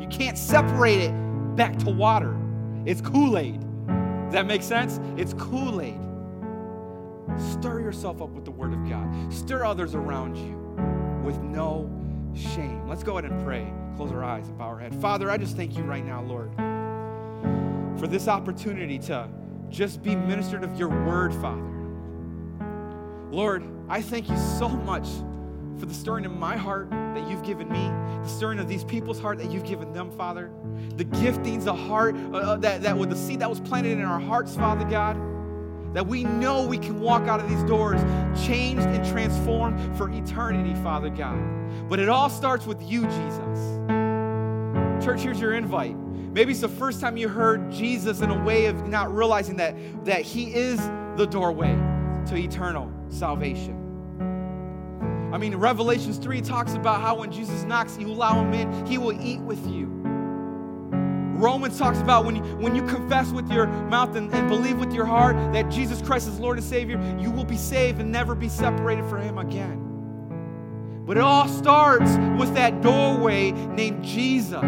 you 0.00 0.08
can't 0.08 0.36
separate 0.36 0.98
it 0.98 1.12
back 1.54 1.78
to 1.78 1.90
water. 1.90 2.36
It's 2.86 3.00
Kool 3.00 3.38
Aid. 3.38 3.60
Does 3.60 4.32
that 4.32 4.46
make 4.46 4.64
sense? 4.64 4.98
It's 5.16 5.32
Kool 5.34 5.80
Aid. 5.80 6.00
Stir 7.52 7.78
yourself 7.82 8.20
up 8.20 8.30
with 8.30 8.44
the 8.44 8.50
Word 8.50 8.72
of 8.72 8.88
God, 8.88 9.32
stir 9.32 9.64
others 9.64 9.94
around 9.94 10.36
you 10.36 10.63
with 11.24 11.40
no 11.40 11.90
shame. 12.34 12.86
Let's 12.86 13.02
go 13.02 13.18
ahead 13.18 13.30
and 13.30 13.44
pray. 13.44 13.72
Close 13.96 14.12
our 14.12 14.22
eyes 14.22 14.48
and 14.48 14.58
bow 14.58 14.68
our 14.68 14.78
head. 14.78 14.94
Father, 15.00 15.30
I 15.30 15.36
just 15.36 15.56
thank 15.56 15.76
you 15.76 15.84
right 15.84 16.04
now, 16.04 16.22
Lord, 16.22 16.52
for 17.98 18.06
this 18.06 18.28
opportunity 18.28 18.98
to 19.00 19.28
just 19.70 20.02
be 20.02 20.14
ministered 20.14 20.62
of 20.64 20.78
your 20.78 20.88
word, 20.88 21.32
Father. 21.34 21.62
Lord, 23.30 23.64
I 23.88 24.02
thank 24.02 24.28
you 24.28 24.36
so 24.36 24.68
much 24.68 25.08
for 25.78 25.86
the 25.86 25.94
stirring 25.94 26.24
in 26.24 26.38
my 26.38 26.56
heart 26.56 26.90
that 26.90 27.28
you've 27.28 27.42
given 27.42 27.68
me, 27.68 27.88
the 28.22 28.28
stirring 28.28 28.58
of 28.58 28.68
these 28.68 28.84
people's 28.84 29.18
heart 29.18 29.38
that 29.38 29.50
you've 29.50 29.64
given 29.64 29.92
them, 29.92 30.10
Father, 30.12 30.50
the 30.96 31.04
giftings, 31.04 31.64
the 31.64 31.74
heart, 31.74 32.14
uh, 32.32 32.38
uh 32.38 32.56
that, 32.56 32.82
that 32.82 32.96
with 32.96 33.10
the 33.10 33.16
seed 33.16 33.40
that 33.40 33.50
was 33.50 33.60
planted 33.60 33.98
in 33.98 34.04
our 34.04 34.20
hearts, 34.20 34.54
Father 34.54 34.84
God 34.84 35.16
that 35.94 36.06
we 36.06 36.24
know 36.24 36.66
we 36.66 36.76
can 36.76 37.00
walk 37.00 37.22
out 37.22 37.40
of 37.40 37.48
these 37.48 37.62
doors 37.62 38.00
changed 38.44 38.84
and 38.84 39.06
transformed 39.08 39.96
for 39.96 40.10
eternity, 40.10 40.74
Father 40.82 41.08
God. 41.08 41.38
But 41.88 42.00
it 42.00 42.08
all 42.08 42.28
starts 42.28 42.66
with 42.66 42.82
you, 42.82 43.02
Jesus. 43.02 43.80
Church, 45.04 45.20
here's 45.20 45.40
your 45.40 45.54
invite. 45.54 45.96
Maybe 45.96 46.50
it's 46.50 46.60
the 46.60 46.68
first 46.68 47.00
time 47.00 47.16
you 47.16 47.28
heard 47.28 47.70
Jesus 47.70 48.20
in 48.20 48.30
a 48.30 48.44
way 48.44 48.66
of 48.66 48.88
not 48.88 49.14
realizing 49.14 49.56
that, 49.56 49.76
that 50.04 50.22
He 50.22 50.52
is 50.52 50.78
the 51.16 51.26
doorway 51.26 51.72
to 52.26 52.36
eternal 52.36 52.92
salvation. 53.08 53.80
I 55.32 55.38
mean, 55.38 55.54
Revelations 55.54 56.18
3 56.18 56.40
talks 56.40 56.74
about 56.74 57.00
how 57.00 57.16
when 57.16 57.30
Jesus 57.30 57.62
knocks, 57.64 57.96
you 57.98 58.08
allow 58.08 58.40
Him 58.42 58.52
in, 58.52 58.86
He 58.86 58.98
will 58.98 59.20
eat 59.20 59.40
with 59.40 59.64
you. 59.68 60.04
Romans 61.34 61.78
talks 61.78 61.98
about 61.98 62.24
when 62.24 62.36
you, 62.36 62.42
when 62.56 62.74
you 62.74 62.86
confess 62.86 63.30
with 63.30 63.50
your 63.50 63.66
mouth 63.66 64.16
and, 64.16 64.32
and 64.32 64.48
believe 64.48 64.78
with 64.78 64.92
your 64.92 65.04
heart 65.04 65.36
that 65.52 65.70
Jesus 65.70 66.00
Christ 66.00 66.28
is 66.28 66.38
Lord 66.38 66.58
and 66.58 66.66
Savior, 66.66 66.98
you 67.18 67.30
will 67.30 67.44
be 67.44 67.56
saved 67.56 68.00
and 68.00 68.10
never 68.10 68.34
be 68.34 68.48
separated 68.48 69.04
from 69.06 69.22
Him 69.22 69.38
again. 69.38 71.02
But 71.06 71.18
it 71.18 71.22
all 71.22 71.48
starts 71.48 72.10
with 72.38 72.54
that 72.54 72.80
doorway 72.80 73.52
named 73.52 74.04
Jesus. 74.04 74.62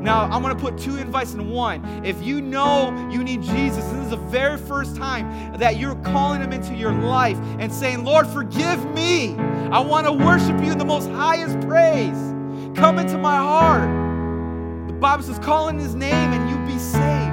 Now, 0.00 0.22
I'm 0.30 0.40
going 0.40 0.56
to 0.56 0.60
put 0.60 0.78
two 0.78 0.96
invites 0.96 1.34
in 1.34 1.50
one. 1.50 1.84
If 2.06 2.22
you 2.22 2.40
know 2.40 3.08
you 3.12 3.22
need 3.22 3.42
Jesus, 3.42 3.84
this 3.84 4.04
is 4.04 4.10
the 4.10 4.16
very 4.16 4.56
first 4.56 4.96
time 4.96 5.58
that 5.58 5.76
you're 5.76 5.96
calling 5.96 6.40
Him 6.40 6.54
into 6.54 6.74
your 6.74 6.92
life 6.92 7.36
and 7.58 7.70
saying, 7.70 8.04
Lord, 8.04 8.26
forgive 8.26 8.82
me. 8.94 9.34
I 9.36 9.80
want 9.80 10.06
to 10.06 10.12
worship 10.12 10.58
you 10.64 10.72
in 10.72 10.78
the 10.78 10.86
most 10.86 11.10
highest 11.10 11.60
praise. 11.60 12.16
Come 12.74 12.98
into 12.98 13.18
my 13.18 13.36
heart. 13.36 13.99
Bible 15.00 15.22
says, 15.22 15.38
call 15.38 15.68
in 15.68 15.78
His 15.78 15.94
name 15.94 16.32
and 16.32 16.50
you'll 16.50 16.66
be 16.66 16.78
saved. 16.78 17.30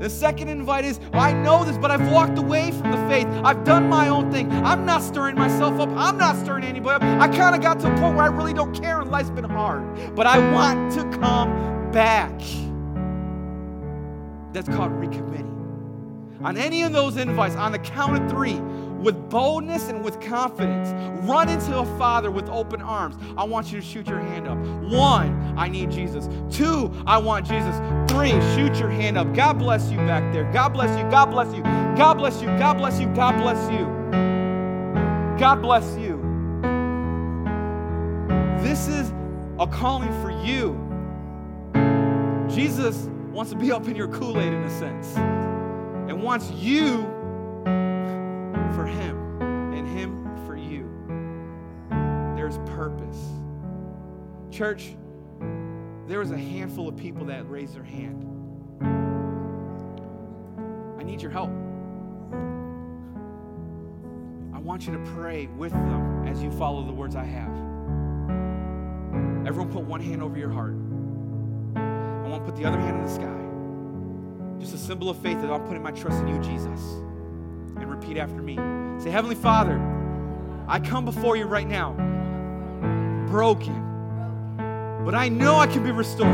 The 0.00 0.08
second 0.08 0.48
invite 0.48 0.84
is 0.84 1.00
I 1.12 1.32
know 1.32 1.64
this, 1.64 1.76
but 1.76 1.90
I've 1.90 2.12
walked 2.12 2.38
away 2.38 2.70
from 2.70 2.92
the 2.92 3.08
faith. 3.08 3.26
I've 3.44 3.64
done 3.64 3.88
my 3.88 4.08
own 4.08 4.30
thing. 4.30 4.50
I'm 4.52 4.86
not 4.86 5.02
stirring 5.02 5.34
myself 5.34 5.80
up. 5.80 5.88
I'm 5.90 6.16
not 6.16 6.36
stirring 6.36 6.64
anybody 6.64 7.04
up. 7.04 7.20
I 7.20 7.26
kind 7.28 7.56
of 7.56 7.62
got 7.62 7.80
to 7.80 7.92
a 7.92 7.96
point 7.98 8.16
where 8.16 8.24
I 8.24 8.28
really 8.28 8.52
don't 8.52 8.72
care 8.80 9.00
and 9.00 9.10
life's 9.10 9.30
been 9.30 9.44
hard. 9.44 10.14
But 10.14 10.26
I 10.26 10.52
want 10.52 10.92
to 10.92 11.02
come 11.18 11.90
back. 11.90 12.38
That's 14.52 14.68
called 14.68 14.92
recommitting. 14.92 15.46
On 16.42 16.56
any 16.56 16.82
of 16.82 16.92
those 16.92 17.16
invites, 17.16 17.56
on 17.56 17.72
the 17.72 17.80
count 17.80 18.22
of 18.22 18.30
three, 18.30 18.60
with 18.98 19.30
boldness 19.30 19.88
and 19.88 20.04
with 20.04 20.20
confidence, 20.20 20.90
run 21.28 21.48
into 21.48 21.78
a 21.78 21.84
father 21.98 22.30
with 22.30 22.48
open 22.48 22.82
arms. 22.82 23.16
I 23.36 23.44
want 23.44 23.72
you 23.72 23.80
to 23.80 23.86
shoot 23.86 24.06
your 24.06 24.18
hand 24.18 24.46
up. 24.48 24.58
One, 24.90 25.54
I 25.56 25.68
need 25.68 25.90
Jesus. 25.90 26.28
Two, 26.54 26.92
I 27.06 27.18
want 27.18 27.46
Jesus. 27.46 27.76
Three, 28.10 28.30
shoot 28.54 28.76
your 28.78 28.90
hand 28.90 29.16
up. 29.16 29.32
God 29.34 29.58
bless 29.58 29.90
you 29.90 29.98
back 29.98 30.32
there. 30.32 30.50
God 30.52 30.70
bless 30.70 30.96
you. 30.98 31.08
God 31.10 31.26
bless 31.26 31.54
you. 31.54 31.62
God 31.62 32.14
bless 32.14 32.40
you. 32.40 32.48
God 32.58 32.78
bless 32.78 33.00
you. 33.00 33.06
God 33.08 33.36
bless 33.36 33.70
you. 33.70 33.86
God 35.38 35.62
bless 35.62 35.96
you. 35.96 36.16
This 38.60 38.88
is 38.88 39.12
a 39.60 39.66
calling 39.66 40.12
for 40.20 40.30
you. 40.44 40.76
Jesus 42.48 43.08
wants 43.32 43.52
to 43.52 43.56
be 43.56 43.70
up 43.70 43.86
in 43.86 43.94
your 43.94 44.08
Kool 44.08 44.40
Aid 44.40 44.52
in 44.52 44.62
a 44.64 44.78
sense 44.78 45.16
and 45.16 46.22
wants 46.22 46.50
you 46.50 47.17
Him 48.88 49.42
and 49.72 49.86
Him 49.86 50.46
for 50.46 50.56
you. 50.56 50.90
There's 52.36 52.58
purpose. 52.70 53.18
Church, 54.50 54.96
there 56.06 56.18
was 56.18 56.30
a 56.30 56.38
handful 56.38 56.88
of 56.88 56.96
people 56.96 57.26
that 57.26 57.48
raised 57.48 57.74
their 57.74 57.84
hand. 57.84 58.24
I 60.98 61.02
need 61.02 61.20
your 61.22 61.30
help. 61.30 61.50
I 64.54 64.58
want 64.58 64.86
you 64.86 64.92
to 64.92 64.98
pray 65.12 65.46
with 65.46 65.72
them 65.72 66.26
as 66.26 66.42
you 66.42 66.50
follow 66.50 66.84
the 66.84 66.92
words 66.92 67.14
I 67.14 67.24
have. 67.24 67.54
Everyone 69.46 69.72
put 69.72 69.84
one 69.84 70.00
hand 70.00 70.22
over 70.22 70.38
your 70.38 70.50
heart. 70.50 70.74
I 71.76 72.28
want 72.28 72.44
to 72.44 72.50
put 72.50 72.60
the 72.60 72.66
other 72.66 72.78
hand 72.78 72.98
in 72.98 73.04
the 73.04 73.10
sky. 73.10 74.60
Just 74.60 74.74
a 74.74 74.78
symbol 74.78 75.08
of 75.08 75.18
faith 75.18 75.40
that 75.40 75.50
I'm 75.50 75.62
putting 75.66 75.82
my 75.82 75.92
trust 75.92 76.20
in 76.22 76.28
you, 76.28 76.38
Jesus. 76.42 76.80
And 77.80 77.90
repeat 77.90 78.16
after 78.16 78.42
me. 78.42 78.56
Say, 79.02 79.10
Heavenly 79.10 79.36
Father, 79.36 79.80
I 80.66 80.80
come 80.80 81.04
before 81.04 81.36
you 81.36 81.46
right 81.46 81.66
now, 81.66 81.92
broken, 83.28 83.74
but 85.04 85.14
I 85.14 85.28
know 85.28 85.56
I 85.56 85.66
can 85.66 85.82
be 85.84 85.90
restored 85.90 86.28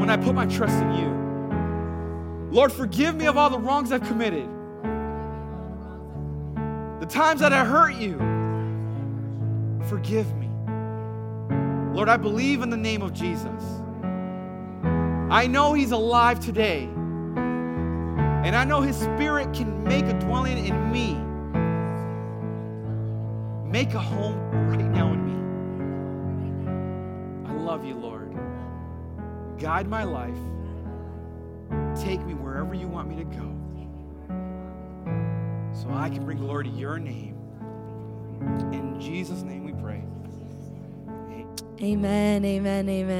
when 0.00 0.08
I 0.08 0.16
put 0.16 0.34
my 0.34 0.46
trust 0.46 0.74
in 0.82 0.92
you. 0.94 2.50
Lord, 2.50 2.72
forgive 2.72 3.16
me 3.16 3.26
of 3.26 3.36
all 3.36 3.50
the 3.50 3.58
wrongs 3.58 3.92
I've 3.92 4.04
committed, 4.04 4.48
the 7.00 7.06
times 7.06 7.40
that 7.40 7.52
I 7.52 7.64
hurt 7.64 7.96
you. 7.96 8.16
Forgive 9.88 10.32
me. 10.36 10.48
Lord, 11.92 12.08
I 12.08 12.16
believe 12.16 12.62
in 12.62 12.70
the 12.70 12.76
name 12.76 13.02
of 13.02 13.12
Jesus. 13.12 13.62
I 15.30 15.46
know 15.48 15.72
He's 15.72 15.90
alive 15.92 16.40
today. 16.40 16.88
And 18.46 18.54
I 18.54 18.62
know 18.62 18.80
His 18.80 18.96
Spirit 18.96 19.52
can 19.52 19.82
make 19.82 20.04
a 20.04 20.12
dwelling 20.20 20.66
in 20.66 20.92
me, 20.92 21.14
make 23.68 23.92
a 23.94 23.98
home 23.98 24.38
right 24.68 24.88
now 24.88 25.12
in 25.12 25.26
me. 25.26 25.34
I 27.50 27.54
love 27.54 27.84
you, 27.84 27.96
Lord. 27.96 28.32
Guide 29.58 29.88
my 29.88 30.04
life. 30.04 30.38
Take 32.00 32.24
me 32.24 32.34
wherever 32.34 32.72
you 32.72 32.86
want 32.86 33.08
me 33.08 33.16
to 33.16 33.24
go 33.24 33.52
so 35.72 35.90
I 35.90 36.08
can 36.08 36.24
bring 36.24 36.38
glory 36.38 36.66
to 36.66 36.70
your 36.70 37.00
name. 37.00 37.34
In 38.72 39.00
Jesus' 39.00 39.42
name 39.42 39.64
we 39.64 39.72
pray. 39.72 40.04
Amen, 41.82 42.44
amen, 42.44 42.88
amen. 42.88 43.16